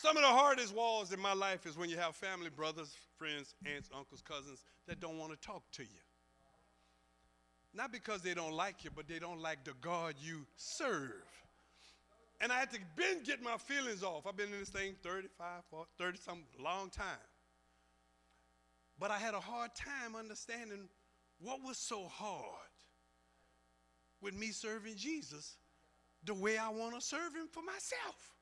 Some 0.00 0.16
of 0.16 0.22
the 0.22 0.28
hardest 0.28 0.72
walls 0.76 1.12
in 1.12 1.18
my 1.18 1.32
life 1.32 1.66
is 1.66 1.76
when 1.76 1.90
you 1.90 1.96
have 1.96 2.14
family, 2.14 2.50
brothers, 2.50 2.94
friends, 3.16 3.56
aunts, 3.66 3.90
uncles, 3.96 4.22
cousins 4.22 4.62
that 4.86 5.00
don't 5.00 5.18
want 5.18 5.32
to 5.32 5.38
talk 5.38 5.64
to 5.72 5.82
you. 5.82 6.00
Not 7.74 7.90
because 7.90 8.22
they 8.22 8.32
don't 8.32 8.52
like 8.52 8.84
you, 8.84 8.90
but 8.94 9.08
they 9.08 9.18
don't 9.18 9.40
like 9.40 9.64
the 9.64 9.72
God 9.80 10.14
you 10.20 10.46
serve. 10.56 11.26
And 12.40 12.52
I 12.52 12.60
had 12.60 12.70
to 12.70 12.78
been 12.94 13.24
get 13.24 13.42
my 13.42 13.56
feelings 13.56 14.04
off. 14.04 14.24
I've 14.24 14.36
been 14.36 14.52
in 14.52 14.60
this 14.60 14.68
thing 14.68 14.94
35, 15.02 15.46
40, 15.68 15.90
30 15.98 16.18
some 16.18 16.44
long 16.62 16.90
time. 16.90 17.06
But 19.00 19.10
I 19.10 19.18
had 19.18 19.34
a 19.34 19.40
hard 19.40 19.72
time 19.74 20.14
understanding 20.16 20.88
what 21.40 21.58
was 21.64 21.76
so 21.76 22.06
hard 22.06 22.70
with 24.20 24.34
me 24.34 24.52
serving 24.52 24.94
Jesus 24.94 25.56
the 26.22 26.34
way 26.34 26.56
I 26.56 26.68
want 26.68 26.94
to 26.94 27.00
serve 27.00 27.34
him 27.34 27.48
for 27.50 27.64
myself. 27.64 28.37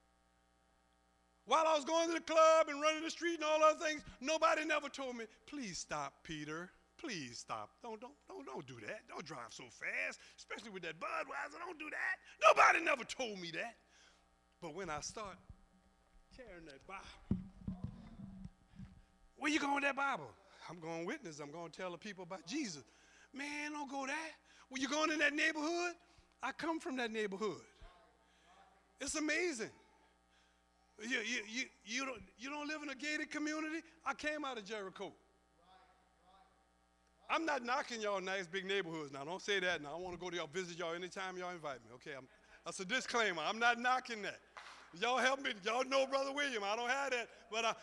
While 1.47 1.65
I 1.67 1.75
was 1.77 1.85
going 1.85 2.09
to 2.09 2.15
the 2.15 2.21
club 2.21 2.69
and 2.69 2.83
running 2.83 3.05
the 3.05 3.11
street 3.11 3.37
and 3.37 3.45
all 3.45 3.63
other 3.63 3.79
things, 3.79 4.03
nobody 4.21 4.65
never 4.65 4.89
told 4.89 5.17
me, 5.17 5.25
please 5.47 5.79
stop, 5.79 6.13
Peter. 6.25 6.71
Please 6.99 7.39
stop. 7.39 7.71
Don't, 7.83 8.01
don't, 8.01 8.15
don't, 8.29 8.45
don't 8.47 8.67
do 8.67 8.75
that. 8.87 9.01
Don't 9.09 9.25
drive 9.25 9.51
so 9.51 9.65
fast, 9.65 10.19
especially 10.39 10.71
with 10.71 10.83
that 10.83 10.99
Budweiser. 10.99 11.59
Don't 11.65 11.79
do 11.79 11.91
that. 11.91 12.17
Nobody 12.43 12.85
never 12.85 13.05
told 13.05 13.39
me 13.41 13.53
that. 13.53 13.77
But 14.61 14.75
when 14.75 14.91
I 14.91 15.01
start 15.01 15.37
carrying 16.37 16.65
that 16.65 16.85
Bible, 16.87 17.45
where 19.37 19.53
you 19.53 19.61
going 19.61 19.75
with 19.75 19.85
that 19.85 19.97
Bible? 19.97 20.31
I'm 20.69 20.81
going 20.81 21.03
to 21.03 21.07
witness. 21.07 21.39
I'm 21.39 21.53
going 21.53 21.71
to 21.71 21.77
tell 21.77 21.93
the 21.93 21.99
people 21.99 22.25
about 22.25 22.47
Jesus. 22.47 22.83
Man, 23.33 23.73
don't 23.73 23.91
go 23.91 24.07
there. 24.07 24.17
When 24.71 24.81
you 24.83 24.89
going 24.89 25.13
in 25.13 25.19
that 25.19 25.35
neighborhood, 25.35 25.93
I 26.43 26.53
come 26.53 26.81
from 26.81 26.97
that 26.97 27.13
neighborhood. 27.13 27.61
It's 29.01 29.15
amazing. 29.15 29.71
You, 31.03 31.19
you, 31.19 31.41
you, 31.49 31.65
you, 31.85 32.07
don't, 32.07 32.23
you 32.39 32.51
don't 32.51 32.67
live 32.67 32.83
in 32.83 32.89
a 32.89 32.95
gated 32.95 33.31
community? 33.31 33.81
I 34.05 34.15
came 34.15 34.45
out 34.45 34.57
of 34.57 34.65
Jericho. 34.65 35.13
I'm 37.29 37.45
not 37.45 37.65
knocking 37.65 38.01
y'all 38.01 38.21
nice 38.21 38.47
big 38.47 38.65
neighborhoods 38.65 39.13
now. 39.13 39.25
Don't 39.25 39.43
say 39.43 39.61
that 39.61 39.83
now. 39.83 39.91
I 39.95 40.01
want 40.01 40.15
to 40.15 40.21
go 40.21 40.31
to 40.31 40.37
y'all, 40.37 40.49
visit 40.53 40.79
y'all 40.79 40.95
anytime 40.95 41.37
y'all 41.37 41.51
invite 41.51 41.85
me. 41.85 41.91
Okay, 41.95 42.13
I'm, 42.17 42.27
that's 42.65 42.81
a 42.81 42.85
disclaimer. 42.85 43.43
I'm 43.45 43.59
not 43.59 43.79
knocking 43.79 44.23
that. 44.23 44.39
Y'all 45.01 45.19
help 45.19 45.43
me. 45.43 45.51
Y'all 45.65 45.85
know 45.85 46.07
Brother 46.07 46.33
William. 46.33 46.63
I 46.65 46.77
don't 46.77 46.89
have 46.89 47.11
that. 47.11 47.29
But 47.51 47.65
I, 47.65 47.75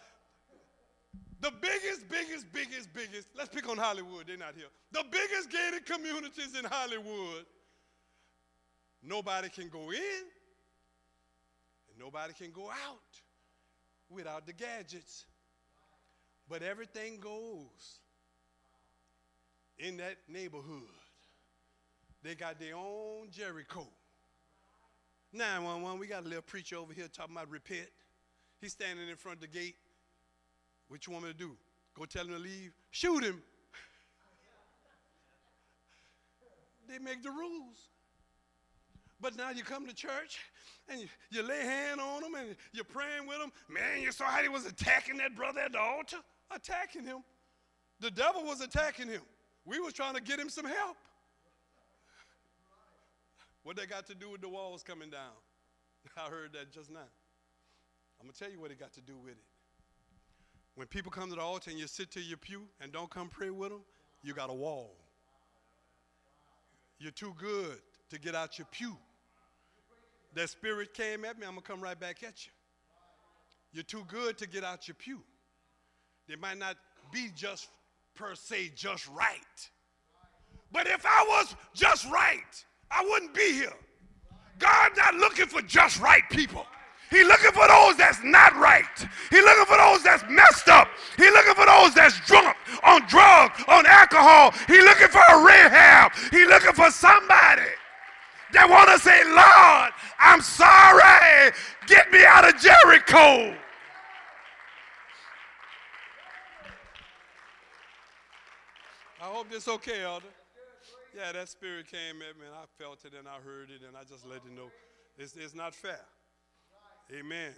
the 1.41 1.51
biggest, 1.61 2.09
biggest, 2.09 2.51
biggest, 2.51 2.93
biggest, 2.93 3.27
let's 3.37 3.49
pick 3.49 3.69
on 3.69 3.77
Hollywood. 3.77 4.25
They're 4.25 4.37
not 4.37 4.55
here. 4.55 4.67
The 4.91 5.03
biggest 5.11 5.51
gated 5.51 5.85
communities 5.85 6.57
in 6.57 6.65
Hollywood, 6.65 7.45
nobody 9.03 9.49
can 9.49 9.67
go 9.67 9.91
in 9.91 10.23
and 11.93 12.03
nobody 12.03 12.33
can 12.33 12.51
go 12.51 12.69
out 12.69 13.21
without 14.09 14.45
the 14.45 14.53
gadgets. 14.53 15.25
But 16.49 16.61
everything 16.61 17.19
goes 17.19 17.99
in 19.79 19.97
that 19.97 20.17
neighborhood. 20.27 20.81
They 22.21 22.35
got 22.35 22.59
their 22.59 22.75
own 22.75 23.29
Jericho. 23.31 23.87
911, 25.33 25.99
we 25.99 26.07
got 26.07 26.23
a 26.23 26.27
little 26.27 26.43
preacher 26.43 26.77
over 26.77 26.93
here 26.93 27.07
talking 27.11 27.35
about 27.35 27.49
repent. 27.49 27.89
He's 28.61 28.71
standing 28.71 29.09
in 29.09 29.15
front 29.15 29.37
of 29.37 29.41
the 29.41 29.47
gate. 29.47 29.75
What 30.87 31.05
you 31.07 31.13
want 31.13 31.25
me 31.25 31.31
to 31.31 31.37
do? 31.37 31.51
Go 31.95 32.05
tell 32.05 32.25
him 32.25 32.33
to 32.33 32.39
leave? 32.39 32.71
Shoot 32.91 33.23
him. 33.23 33.41
they 36.87 36.99
make 36.99 37.23
the 37.23 37.31
rules. 37.31 37.89
But 39.23 39.37
now 39.37 39.51
you 39.51 39.63
come 39.63 39.87
to 39.87 39.95
church 39.95 40.39
and 40.89 40.99
you, 40.99 41.07
you 41.31 41.41
lay 41.47 41.61
hand 41.61 42.01
on 42.01 42.21
them 42.23 42.35
and 42.35 42.57
you're 42.73 42.83
praying 42.83 43.25
with 43.25 43.39
them. 43.39 43.53
Man, 43.69 44.01
you 44.01 44.11
saw 44.11 44.25
how 44.25 44.41
he 44.41 44.49
was 44.49 44.65
attacking 44.65 45.15
that 45.17 45.33
brother 45.33 45.61
at 45.61 45.71
the 45.71 45.79
altar? 45.79 46.17
Attacking 46.51 47.05
him. 47.05 47.19
The 48.01 48.11
devil 48.11 48.43
was 48.43 48.59
attacking 48.59 49.07
him. 49.07 49.21
We 49.65 49.79
was 49.79 49.93
trying 49.93 50.15
to 50.15 50.21
get 50.21 50.39
him 50.39 50.49
some 50.49 50.65
help. 50.65 50.97
What 53.63 53.77
they 53.77 53.85
got 53.85 54.05
to 54.07 54.13
do 54.13 54.29
with 54.29 54.41
the 54.41 54.49
walls 54.49 54.83
coming 54.83 55.09
down? 55.09 55.31
I 56.17 56.29
heard 56.29 56.51
that 56.51 56.73
just 56.73 56.91
now. 56.91 56.99
I'm 58.19 58.27
going 58.27 58.33
to 58.33 58.37
tell 58.37 58.51
you 58.51 58.59
what 58.59 58.71
it 58.71 58.79
got 58.79 58.91
to 58.93 59.01
do 59.01 59.13
with 59.23 59.31
it. 59.31 59.43
When 60.75 60.87
people 60.87 61.13
come 61.13 61.29
to 61.29 61.35
the 61.35 61.41
altar 61.41 61.71
and 61.71 61.79
you 61.79 61.87
sit 61.87 62.11
to 62.11 62.19
your 62.19 62.37
pew 62.37 62.63
and 62.81 62.91
don't 62.91 63.09
come 63.09 63.29
pray 63.29 63.51
with 63.51 63.69
them, 63.69 63.83
you 64.21 64.33
got 64.33 64.49
a 64.49 64.53
wall. 64.53 64.97
You're 66.99 67.11
too 67.11 67.33
good 67.39 67.77
to 68.09 68.19
get 68.19 68.35
out 68.35 68.59
your 68.59 68.67
pew. 68.69 68.97
That 70.35 70.49
spirit 70.49 70.93
came 70.93 71.25
at 71.25 71.37
me, 71.37 71.45
I'm 71.45 71.53
going 71.53 71.61
to 71.61 71.67
come 71.67 71.81
right 71.81 71.99
back 71.99 72.23
at 72.23 72.45
you. 72.45 72.51
You're 73.71 73.83
too 73.83 74.03
good 74.07 74.37
to 74.39 74.47
get 74.47 74.63
out 74.63 74.87
your 74.87 74.95
pew. 74.95 75.21
They 76.27 76.35
might 76.35 76.57
not 76.57 76.75
be 77.11 77.29
just 77.35 77.69
per 78.15 78.35
se 78.35 78.71
just 78.75 79.07
right. 79.09 79.39
But 80.71 80.87
if 80.87 81.05
I 81.05 81.25
was 81.27 81.55
just 81.73 82.09
right, 82.09 82.65
I 82.89 83.03
wouldn't 83.03 83.33
be 83.33 83.53
here. 83.53 83.73
God's 84.59 84.97
not 84.97 85.15
looking 85.15 85.45
for 85.45 85.61
just 85.61 85.99
right 85.99 86.23
people. 86.31 86.65
He's 87.09 87.27
looking 87.27 87.51
for 87.51 87.67
those 87.67 87.95
that's 87.97 88.23
not 88.23 88.55
right. 88.55 88.85
He's 89.29 89.43
looking 89.43 89.65
for 89.65 89.77
those 89.77 90.01
that's 90.03 90.23
messed 90.29 90.67
up. 90.67 90.87
He's 91.15 91.31
looking 91.31 91.53
for 91.53 91.65
those 91.65 91.93
that's 91.93 92.19
drunk 92.25 92.55
on 92.83 93.05
drugs, 93.07 93.63
on 93.67 93.85
alcohol. 93.85 94.51
He's 94.67 94.83
looking 94.83 95.09
for 95.09 95.21
a 95.29 95.43
rehab. 95.43 96.11
He's 96.31 96.47
looking 96.47 96.73
for 96.73 96.89
somebody 96.89 97.69
that 98.53 98.69
want 98.69 98.89
to 98.89 98.99
say, 98.99 99.23
Lord, 99.25 99.91
I'm 100.19 100.41
sorry. 100.41 101.51
Get 101.87 102.11
me 102.11 102.23
out 102.25 102.47
of 102.47 102.59
Jericho. 102.61 103.57
I 109.21 109.25
hope 109.25 109.49
this 109.49 109.67
okay, 109.67 110.03
Elder. 110.03 110.25
Yeah, 111.15 111.31
that 111.31 111.47
spirit 111.47 111.87
came 111.87 112.21
at 112.27 112.37
me 112.37 112.45
and 112.45 112.55
I 112.55 112.65
felt 112.81 113.05
it 113.05 113.13
and 113.17 113.27
I 113.27 113.37
heard 113.43 113.69
it 113.69 113.81
and 113.87 113.95
I 113.95 114.03
just 114.03 114.25
let 114.25 114.43
you 114.43 114.55
know 114.55 114.69
it's, 115.17 115.35
it's 115.35 115.53
not 115.53 115.75
fair. 115.75 115.99
Amen. 117.11 117.53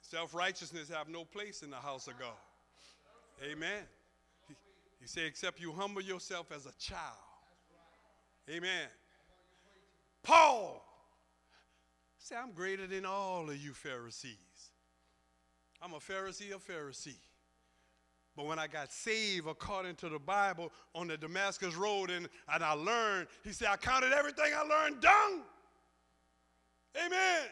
Self 0.00 0.34
righteousness 0.34 0.88
have 0.90 1.08
no 1.08 1.24
place 1.24 1.62
in 1.62 1.70
the 1.70 1.76
house 1.76 2.06
of 2.06 2.18
God. 2.18 2.38
Amen. 3.42 3.82
He, 4.48 4.54
he 5.00 5.06
said, 5.06 5.24
except 5.24 5.60
you 5.60 5.72
humble 5.72 6.02
yourself 6.02 6.52
as 6.54 6.66
a 6.66 6.72
child. 6.78 7.00
Amen. 8.48 8.88
Paul 10.24 10.84
Say, 12.24 12.36
I'm 12.36 12.52
greater 12.52 12.86
than 12.86 13.04
all 13.04 13.50
of 13.50 13.56
you 13.58 13.74
Pharisees. 13.74 14.70
I'm 15.82 15.92
a 15.92 15.98
Pharisee 15.98 16.54
of 16.54 16.66
Pharisee. 16.66 17.18
But 18.34 18.46
when 18.46 18.58
I 18.58 18.66
got 18.66 18.90
saved 18.90 19.46
according 19.46 19.96
to 19.96 20.08
the 20.08 20.18
Bible 20.18 20.72
on 20.94 21.06
the 21.06 21.18
Damascus 21.18 21.74
Road 21.74 22.10
and, 22.10 22.26
and 22.50 22.64
I 22.64 22.72
learned, 22.72 23.26
he 23.42 23.52
said, 23.52 23.68
I 23.68 23.76
counted 23.76 24.14
everything 24.14 24.52
I 24.56 24.62
learned 24.62 25.02
dung. 25.02 25.42
Amen. 26.96 27.42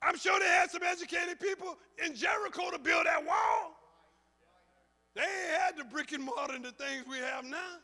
I'm 0.00 0.16
sure 0.16 0.40
they 0.40 0.46
had 0.46 0.70
some 0.70 0.82
educated 0.82 1.38
people 1.38 1.76
in 2.02 2.14
Jericho 2.14 2.70
to 2.70 2.78
build 2.78 3.04
that 3.04 3.22
wall. 3.22 3.76
They 5.14 5.28
had 5.60 5.76
the 5.76 5.84
brick 5.84 6.12
and 6.12 6.24
mortar 6.24 6.54
and 6.54 6.64
the 6.64 6.72
things 6.72 7.04
we 7.06 7.18
have 7.18 7.44
now. 7.44 7.76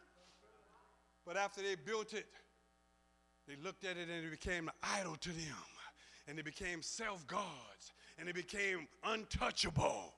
But 1.27 1.37
after 1.37 1.61
they 1.61 1.75
built 1.75 2.15
it, 2.15 2.25
looked 3.63 3.85
at 3.85 3.97
it 3.97 4.09
and 4.09 4.25
it 4.25 4.31
became 4.31 4.69
an 4.69 4.75
idol 4.99 5.17
to 5.17 5.29
them. 5.31 5.57
And 6.29 6.39
it 6.39 6.45
became 6.45 6.83
self 6.83 7.27
gods. 7.27 7.93
And 8.19 8.29
it 8.29 8.35
became 8.35 8.87
untouchable. 9.05 10.15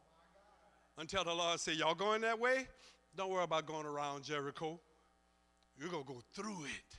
Until 0.99 1.25
the 1.25 1.33
Lord 1.33 1.59
said, 1.61 1.77
Y'all 1.77 1.95
going 1.95 2.21
that 2.23 2.39
way? 2.39 2.67
Don't 3.17 3.31
worry 3.31 3.45
about 3.45 3.67
going 3.67 3.87
around 3.87 4.25
Jericho. 4.25 4.79
You're 5.79 5.89
going 5.89 6.05
to 6.05 6.13
go 6.13 6.23
through 6.35 6.65
it. 6.65 6.99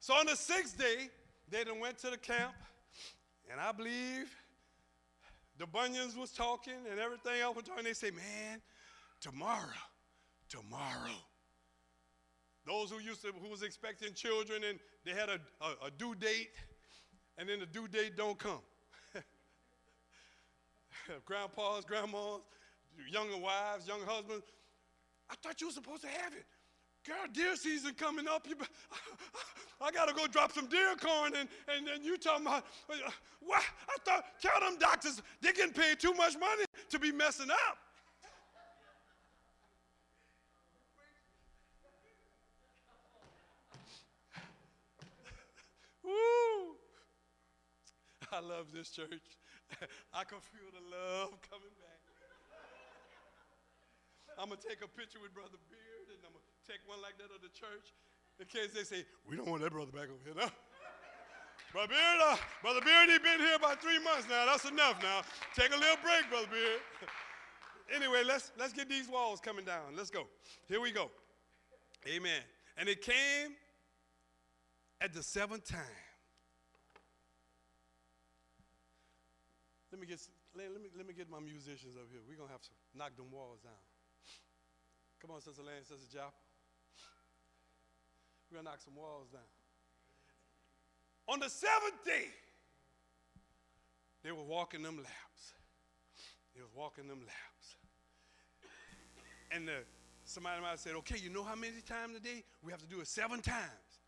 So 0.00 0.14
on 0.14 0.26
the 0.26 0.36
sixth 0.36 0.78
day, 0.78 1.08
they 1.50 1.64
then 1.64 1.80
went 1.80 1.98
to 1.98 2.10
the 2.10 2.16
camp, 2.16 2.52
and 3.50 3.60
I 3.60 3.72
believe 3.72 4.30
the 5.58 5.66
Bunions 5.66 6.16
was 6.16 6.30
talking 6.30 6.74
and 6.90 7.00
everything 7.00 7.40
else 7.40 7.56
was 7.56 7.64
talking. 7.64 7.84
They 7.84 7.92
say, 7.92 8.10
man, 8.10 8.60
tomorrow, 9.20 9.60
tomorrow. 10.48 11.18
Those 12.66 12.90
who 12.90 12.98
used 12.98 13.22
to, 13.22 13.32
who 13.40 13.48
was 13.48 13.62
expecting 13.62 14.12
children 14.12 14.64
and 14.68 14.80
they 15.04 15.12
had 15.12 15.28
a, 15.28 15.38
a, 15.60 15.86
a 15.86 15.90
due 15.96 16.16
date, 16.16 16.50
and 17.38 17.48
then 17.48 17.60
the 17.60 17.66
due 17.66 17.86
date 17.86 18.16
don't 18.16 18.36
come. 18.38 18.60
Grandpas, 21.24 21.84
grandmas, 21.84 22.40
younger 23.08 23.36
wives, 23.36 23.86
young 23.86 24.00
husbands. 24.04 24.44
I 25.30 25.34
thought 25.42 25.60
you 25.60 25.68
were 25.68 25.72
supposed 25.72 26.02
to 26.02 26.08
have 26.08 26.32
it. 26.32 26.44
Girl, 27.06 27.16
deer 27.32 27.54
season 27.54 27.94
coming 27.94 28.26
up. 28.26 28.48
You, 28.48 28.56
I 29.80 29.92
got 29.92 30.08
to 30.08 30.14
go 30.14 30.26
drop 30.26 30.50
some 30.50 30.66
deer 30.66 30.96
corn, 31.00 31.34
and, 31.36 31.48
and, 31.68 31.86
and 31.88 32.04
you 32.04 32.16
talking 32.16 32.46
about, 32.46 32.64
uh, 32.90 33.10
what? 33.40 33.62
I 33.88 33.96
thought, 34.04 34.24
tell 34.42 34.58
them 34.60 34.76
doctors, 34.78 35.22
they're 35.40 35.52
getting 35.52 35.72
paid 35.72 36.00
too 36.00 36.14
much 36.14 36.36
money 36.36 36.64
to 36.90 36.98
be 36.98 37.12
messing 37.12 37.50
up. 37.50 37.78
Woo! 46.16 46.80
I 48.32 48.40
love 48.40 48.72
this 48.72 48.88
church. 48.88 49.28
I 50.16 50.24
can 50.24 50.40
feel 50.40 50.72
the 50.72 50.84
love 50.88 51.36
coming 51.44 51.76
back. 51.76 52.00
I'm 54.36 54.52
going 54.52 54.60
to 54.60 54.68
take 54.68 54.84
a 54.84 54.88
picture 54.88 55.16
with 55.20 55.32
Brother 55.32 55.56
Beard, 55.72 56.12
and 56.12 56.20
I'm 56.20 56.32
going 56.32 56.44
to 56.44 56.56
take 56.68 56.84
one 56.84 57.00
like 57.00 57.16
that 57.16 57.32
of 57.32 57.40
the 57.40 57.48
church 57.56 57.96
in 58.36 58.44
case 58.46 58.76
they 58.76 58.84
say, 58.84 59.04
we 59.24 59.36
don't 59.36 59.48
want 59.48 59.62
that 59.62 59.72
brother 59.72 59.92
back 59.92 60.12
over 60.12 60.20
here 60.24 60.36
now. 60.36 60.52
Brother 61.72 61.88
Beard, 61.88 62.20
uh, 62.20 62.36
Brother 62.60 62.80
Beard, 62.84 63.08
he 63.08 63.18
been 63.18 63.40
here 63.40 63.56
about 63.56 63.80
three 63.80 63.98
months 63.98 64.28
now. 64.28 64.44
That's 64.44 64.68
enough 64.68 65.02
now. 65.02 65.22
Take 65.56 65.74
a 65.74 65.78
little 65.78 65.96
break, 66.04 66.28
Brother 66.28 66.48
Beard. 66.52 66.80
anyway, 67.94 68.22
let's, 68.26 68.52
let's 68.58 68.72
get 68.72 68.88
these 68.88 69.08
walls 69.08 69.40
coming 69.40 69.64
down. 69.64 69.96
Let's 69.96 70.10
go. 70.10 70.26
Here 70.68 70.80
we 70.80 70.92
go. 70.92 71.10
Amen. 72.06 72.42
And 72.76 72.88
it 72.88 73.00
came 73.00 73.56
at 75.00 75.14
the 75.14 75.22
seventh 75.22 75.66
time. 75.66 75.80
Let 79.96 80.00
me 80.02 80.06
get, 80.08 80.20
let, 80.54 80.82
me, 80.82 80.88
let 80.94 81.08
me 81.08 81.14
get 81.14 81.30
my 81.30 81.40
musicians 81.40 81.96
up 81.96 82.04
here. 82.12 82.20
We're 82.28 82.36
to 82.36 82.52
have 82.52 82.60
to 82.60 82.68
knock 82.94 83.16
them 83.16 83.32
walls 83.32 83.60
down. 83.64 83.80
Come 85.22 85.30
on, 85.30 85.40
Sister 85.40 85.62
Lane, 85.62 85.80
Sister 85.88 86.04
Jop. 86.12 86.36
We're 88.52 88.58
to 88.58 88.64
knock 88.64 88.82
some 88.84 88.94
walls 88.94 89.28
down. 89.32 89.48
On 91.28 91.40
the 91.40 91.48
seventh 91.48 92.04
day, 92.04 92.28
they 94.22 94.32
were 94.32 94.44
walking 94.44 94.82
them 94.82 94.98
laps. 94.98 95.54
They 96.54 96.60
was 96.60 96.70
walking 96.76 97.08
them 97.08 97.20
laps. 97.20 97.66
And 99.50 99.66
the, 99.66 99.78
somebody 100.26 100.60
might 100.60 100.76
have 100.76 100.80
said, 100.80 100.92
okay, 100.96 101.16
you 101.16 101.30
know 101.30 101.42
how 101.42 101.54
many 101.54 101.80
times 101.88 102.18
a 102.18 102.20
day? 102.20 102.44
We 102.62 102.70
have 102.70 102.82
to 102.82 102.86
do 102.86 103.00
it 103.00 103.06
seven 103.06 103.40
times. 103.40 104.02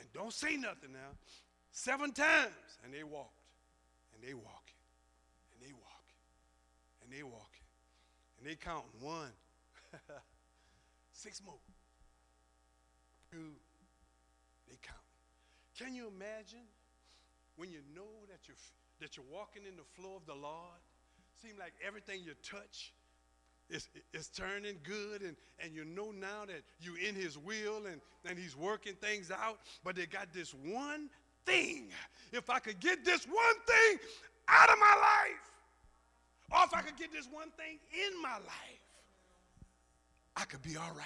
And 0.00 0.10
don't 0.14 0.32
say 0.32 0.56
nothing 0.56 0.94
now. 0.94 1.12
Seven 1.72 2.12
times. 2.12 2.80
And 2.82 2.94
they 2.94 3.02
walked. 3.02 3.36
And 4.14 4.26
they 4.26 4.32
walking. 4.32 4.65
And 7.06 7.16
they 7.16 7.22
walking. 7.22 7.66
And 8.38 8.48
they. 8.48 8.56
Counting. 8.56 8.90
One. 9.00 9.30
Six 11.12 11.40
more. 11.46 11.54
Two. 13.30 13.54
They 14.68 14.76
counting. 14.82 15.06
Can 15.78 15.94
you 15.94 16.08
imagine 16.08 16.66
when 17.56 17.70
you 17.70 17.78
know 17.94 18.26
that 18.28 18.48
you're, 18.48 18.56
that 19.00 19.16
you're 19.16 19.26
walking 19.32 19.62
in 19.68 19.76
the 19.76 19.86
flow 19.94 20.16
of 20.16 20.26
the 20.26 20.34
Lord? 20.34 20.80
Seem 21.40 21.52
like 21.58 21.74
everything 21.86 22.20
you 22.24 22.32
touch 22.42 22.92
is, 23.70 23.88
is 24.12 24.28
turning 24.28 24.78
good, 24.82 25.22
and, 25.22 25.36
and 25.60 25.74
you 25.74 25.84
know 25.84 26.10
now 26.10 26.46
that 26.46 26.62
you're 26.80 26.98
in 26.98 27.14
His 27.14 27.38
will 27.38 27.86
and, 27.86 28.00
and 28.24 28.38
He's 28.38 28.56
working 28.56 28.94
things 28.94 29.30
out. 29.30 29.58
But 29.84 29.96
they 29.96 30.06
got 30.06 30.32
this 30.32 30.54
one 30.54 31.08
thing. 31.44 31.88
If 32.32 32.50
I 32.50 32.58
could 32.58 32.80
get 32.80 33.04
this 33.04 33.24
one 33.26 33.56
thing 33.66 33.98
out 34.48 34.70
of 34.70 34.78
my 34.78 34.94
life, 34.96 35.55
or 36.50 36.58
if 36.64 36.74
I 36.74 36.82
could 36.82 36.96
get 36.96 37.12
this 37.12 37.28
one 37.30 37.50
thing 37.56 37.78
in 37.92 38.22
my 38.22 38.34
life, 38.34 38.82
I 40.36 40.44
could 40.44 40.62
be 40.62 40.76
all 40.76 40.92
right. 40.96 41.04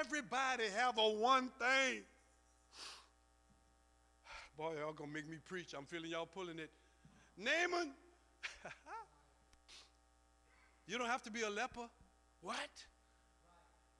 Everybody 0.00 0.64
have 0.76 0.98
a 0.98 1.08
one 1.08 1.50
thing. 1.58 2.02
Boy, 4.56 4.74
y'all 4.78 4.92
gonna 4.92 5.10
make 5.10 5.28
me 5.28 5.38
preach. 5.44 5.74
I'm 5.76 5.86
feeling 5.86 6.10
y'all 6.10 6.26
pulling 6.26 6.58
it. 6.58 6.70
Naaman 7.36 7.92
you 10.86 10.98
don't 10.98 11.08
have 11.08 11.22
to 11.22 11.30
be 11.30 11.42
a 11.42 11.50
leper. 11.50 11.88
What? 12.40 12.56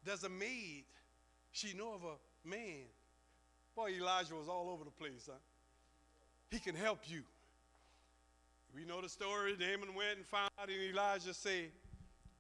There's 0.05 0.25
a 0.25 0.29
maid. 0.29 0.85
She 1.53 1.75
know 1.75 1.95
of 1.95 2.03
a 2.05 2.49
man. 2.49 2.85
Boy, 3.75 3.91
Elijah 3.91 4.35
was 4.35 4.49
all 4.49 4.71
over 4.71 4.85
the 4.85 4.91
place, 4.91 5.27
huh? 5.27 5.39
He 6.51 6.59
can 6.59 6.75
help 6.75 7.01
you. 7.07 7.23
We 8.75 8.85
know 8.85 9.01
the 9.01 9.09
story. 9.09 9.55
Naaman 9.59 9.95
went 9.95 10.17
and 10.17 10.27
found 10.27 10.51
out, 10.59 10.69
and 10.69 10.83
Elijah 10.83 11.35
said, 11.35 11.71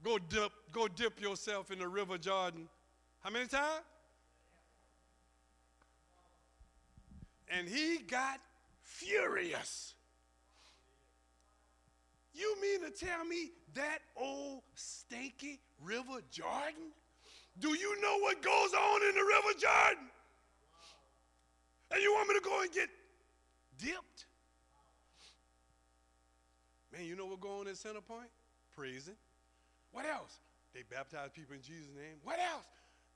Go 0.03 0.19
dip, 0.19 0.51
go 0.73 0.89
dip 0.89 1.21
yourself 1.21 1.71
in 1.71 1.79
the 1.79 1.87
river 1.87 2.19
Jordan. 2.19 2.69
How 3.21 3.31
many 3.31 3.47
times? 3.47 3.85
And 7.49 7.69
he 7.69 7.99
got 7.99 8.41
furious. 8.83 9.95
You 12.35 12.57
mean 12.61 12.81
to 12.81 12.91
tell 12.91 13.25
me 13.25 13.51
that 13.75 13.99
old 14.17 14.63
stinky 14.75 15.61
River 15.83 16.21
Jordan? 16.31 16.93
Do 17.59 17.77
you 17.77 18.01
know 18.01 18.19
what 18.21 18.41
goes 18.43 18.73
on 18.73 19.03
in 19.09 19.15
the 19.15 19.23
River 19.23 19.59
Jordan? 19.61 20.09
And 21.91 22.03
you 22.03 22.13
want 22.15 22.29
me 22.29 22.35
to 22.35 22.41
go 22.41 22.63
and 22.63 22.73
get 22.73 22.89
dipped? 23.79 24.27
Man, 26.93 27.07
you 27.07 27.17
know 27.17 27.27
what 27.27 27.41
goes 27.41 27.61
on 27.61 27.69
in 27.69 27.75
Centerpoint? 27.75 28.29
Praising. 28.77 29.17
What 29.93 30.05
else? 30.07 30.37
They 30.75 30.83
baptize 30.89 31.31
people 31.35 31.55
in 31.55 31.63
Jesus' 31.63 31.89
name. 31.95 32.21
What 32.23 32.39
else? 32.39 32.65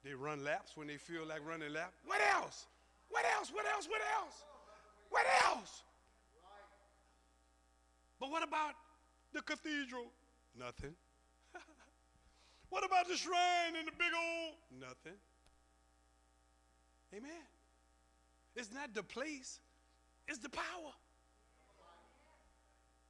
They 0.05 0.15
run 0.15 0.45
laps 0.45 0.77
when 0.77 0.87
they 0.87 0.97
feel 0.97 1.27
like 1.27 1.41
running 1.47 1.73
laps. 1.73 1.97
What 2.05 2.21
else? 2.35 2.67
What 3.11 3.25
else? 3.37 3.51
What 3.53 3.65
else? 3.75 3.89
What 3.89 4.01
else? 4.21 4.45
What 5.11 5.27
else? 5.47 5.83
But 8.19 8.31
what 8.31 8.43
about 8.43 8.75
the 9.33 9.43
cathedral? 9.43 10.07
Nothing. 10.59 10.95
what 12.71 12.85
about 12.85 13.09
the 13.09 13.17
shrine 13.17 13.77
and 13.79 13.87
the 13.87 13.93
big 13.93 14.13
old? 14.15 14.55
Nothing. 14.81 15.19
Amen. 17.15 17.45
It's 18.55 18.73
not 18.73 18.95
the 18.95 19.03
place, 19.03 19.61
it's 20.27 20.39
the 20.39 20.49
power. 20.49 20.93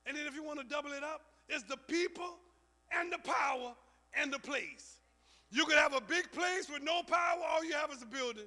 And 0.07 0.17
then 0.17 0.27
if 0.27 0.35
you 0.35 0.43
want 0.43 0.61
to 0.61 0.67
double 0.67 0.93
it 0.93 1.03
up, 1.03 1.23
it's 1.49 1.65
the 1.65 1.77
people 1.77 2.37
and 2.93 3.13
the 3.13 3.19
power 3.19 3.73
and 4.15 4.33
the 4.33 4.39
place. 4.39 4.99
You 5.51 5.65
could 5.65 5.79
have 5.79 5.95
a 5.95 6.01
big 6.01 6.31
place 6.33 6.69
with 6.73 6.83
no 6.83 7.03
power, 7.03 7.41
all 7.49 7.65
you 7.65 7.73
have 7.73 7.91
is 7.91 8.03
a 8.03 8.07
building. 8.07 8.45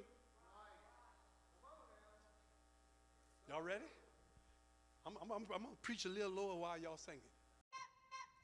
Y'all 3.48 3.62
ready? 3.62 3.84
I'm, 5.06 5.14
I'm, 5.22 5.30
I'm, 5.32 5.46
going 5.46 5.60
to 5.60 5.82
preach 5.82 6.04
a 6.04 6.08
little 6.08 6.30
lower 6.30 6.56
while 6.56 6.78
y'all 6.78 6.96
singing. 6.96 7.20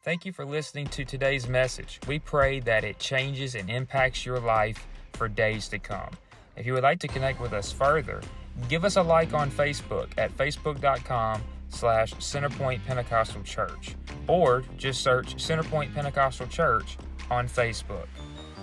Thank 0.02 0.24
you 0.24 0.32
for 0.32 0.44
listening 0.44 0.86
to 0.88 1.04
today's 1.04 1.48
message. 1.48 2.00
We 2.06 2.18
pray 2.18 2.60
that 2.60 2.84
it 2.84 2.98
changes 2.98 3.54
and 3.54 3.68
impacts 3.70 4.24
your 4.24 4.40
life 4.40 4.86
for 5.12 5.28
days 5.28 5.68
to 5.68 5.78
come. 5.78 6.10
If 6.56 6.66
you 6.66 6.72
would 6.72 6.82
like 6.82 7.00
to 7.00 7.08
connect 7.08 7.40
with 7.40 7.52
us 7.52 7.70
further, 7.70 8.20
give 8.68 8.84
us 8.84 8.96
a 8.96 9.02
like 9.02 9.34
on 9.34 9.50
Facebook 9.50 10.08
at 10.16 10.36
facebook.com 10.36 11.42
slash 11.76 12.14
Centerpoint 12.14 12.84
Pentecostal 12.84 13.42
Church 13.42 13.94
or 14.26 14.64
just 14.76 15.02
search 15.02 15.36
Centerpoint 15.36 15.94
Pentecostal 15.94 16.46
Church 16.46 16.96
on 17.30 17.46
Facebook. 17.46 18.06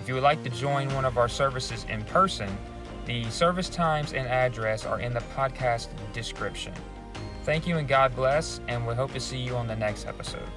If 0.01 0.07
you 0.07 0.15
would 0.15 0.23
like 0.23 0.43
to 0.43 0.49
join 0.49 0.93
one 0.93 1.05
of 1.05 1.17
our 1.17 1.29
services 1.29 1.85
in 1.89 2.03
person, 2.05 2.49
the 3.05 3.29
service 3.29 3.69
times 3.69 4.13
and 4.13 4.27
address 4.27 4.85
are 4.85 4.99
in 4.99 5.13
the 5.13 5.21
podcast 5.35 5.89
description. 6.13 6.73
Thank 7.43 7.67
you 7.67 7.77
and 7.77 7.87
God 7.87 8.15
bless, 8.15 8.61
and 8.67 8.87
we 8.87 8.95
hope 8.95 9.11
to 9.13 9.19
see 9.19 9.37
you 9.37 9.55
on 9.55 9.67
the 9.67 9.75
next 9.75 10.07
episode. 10.07 10.49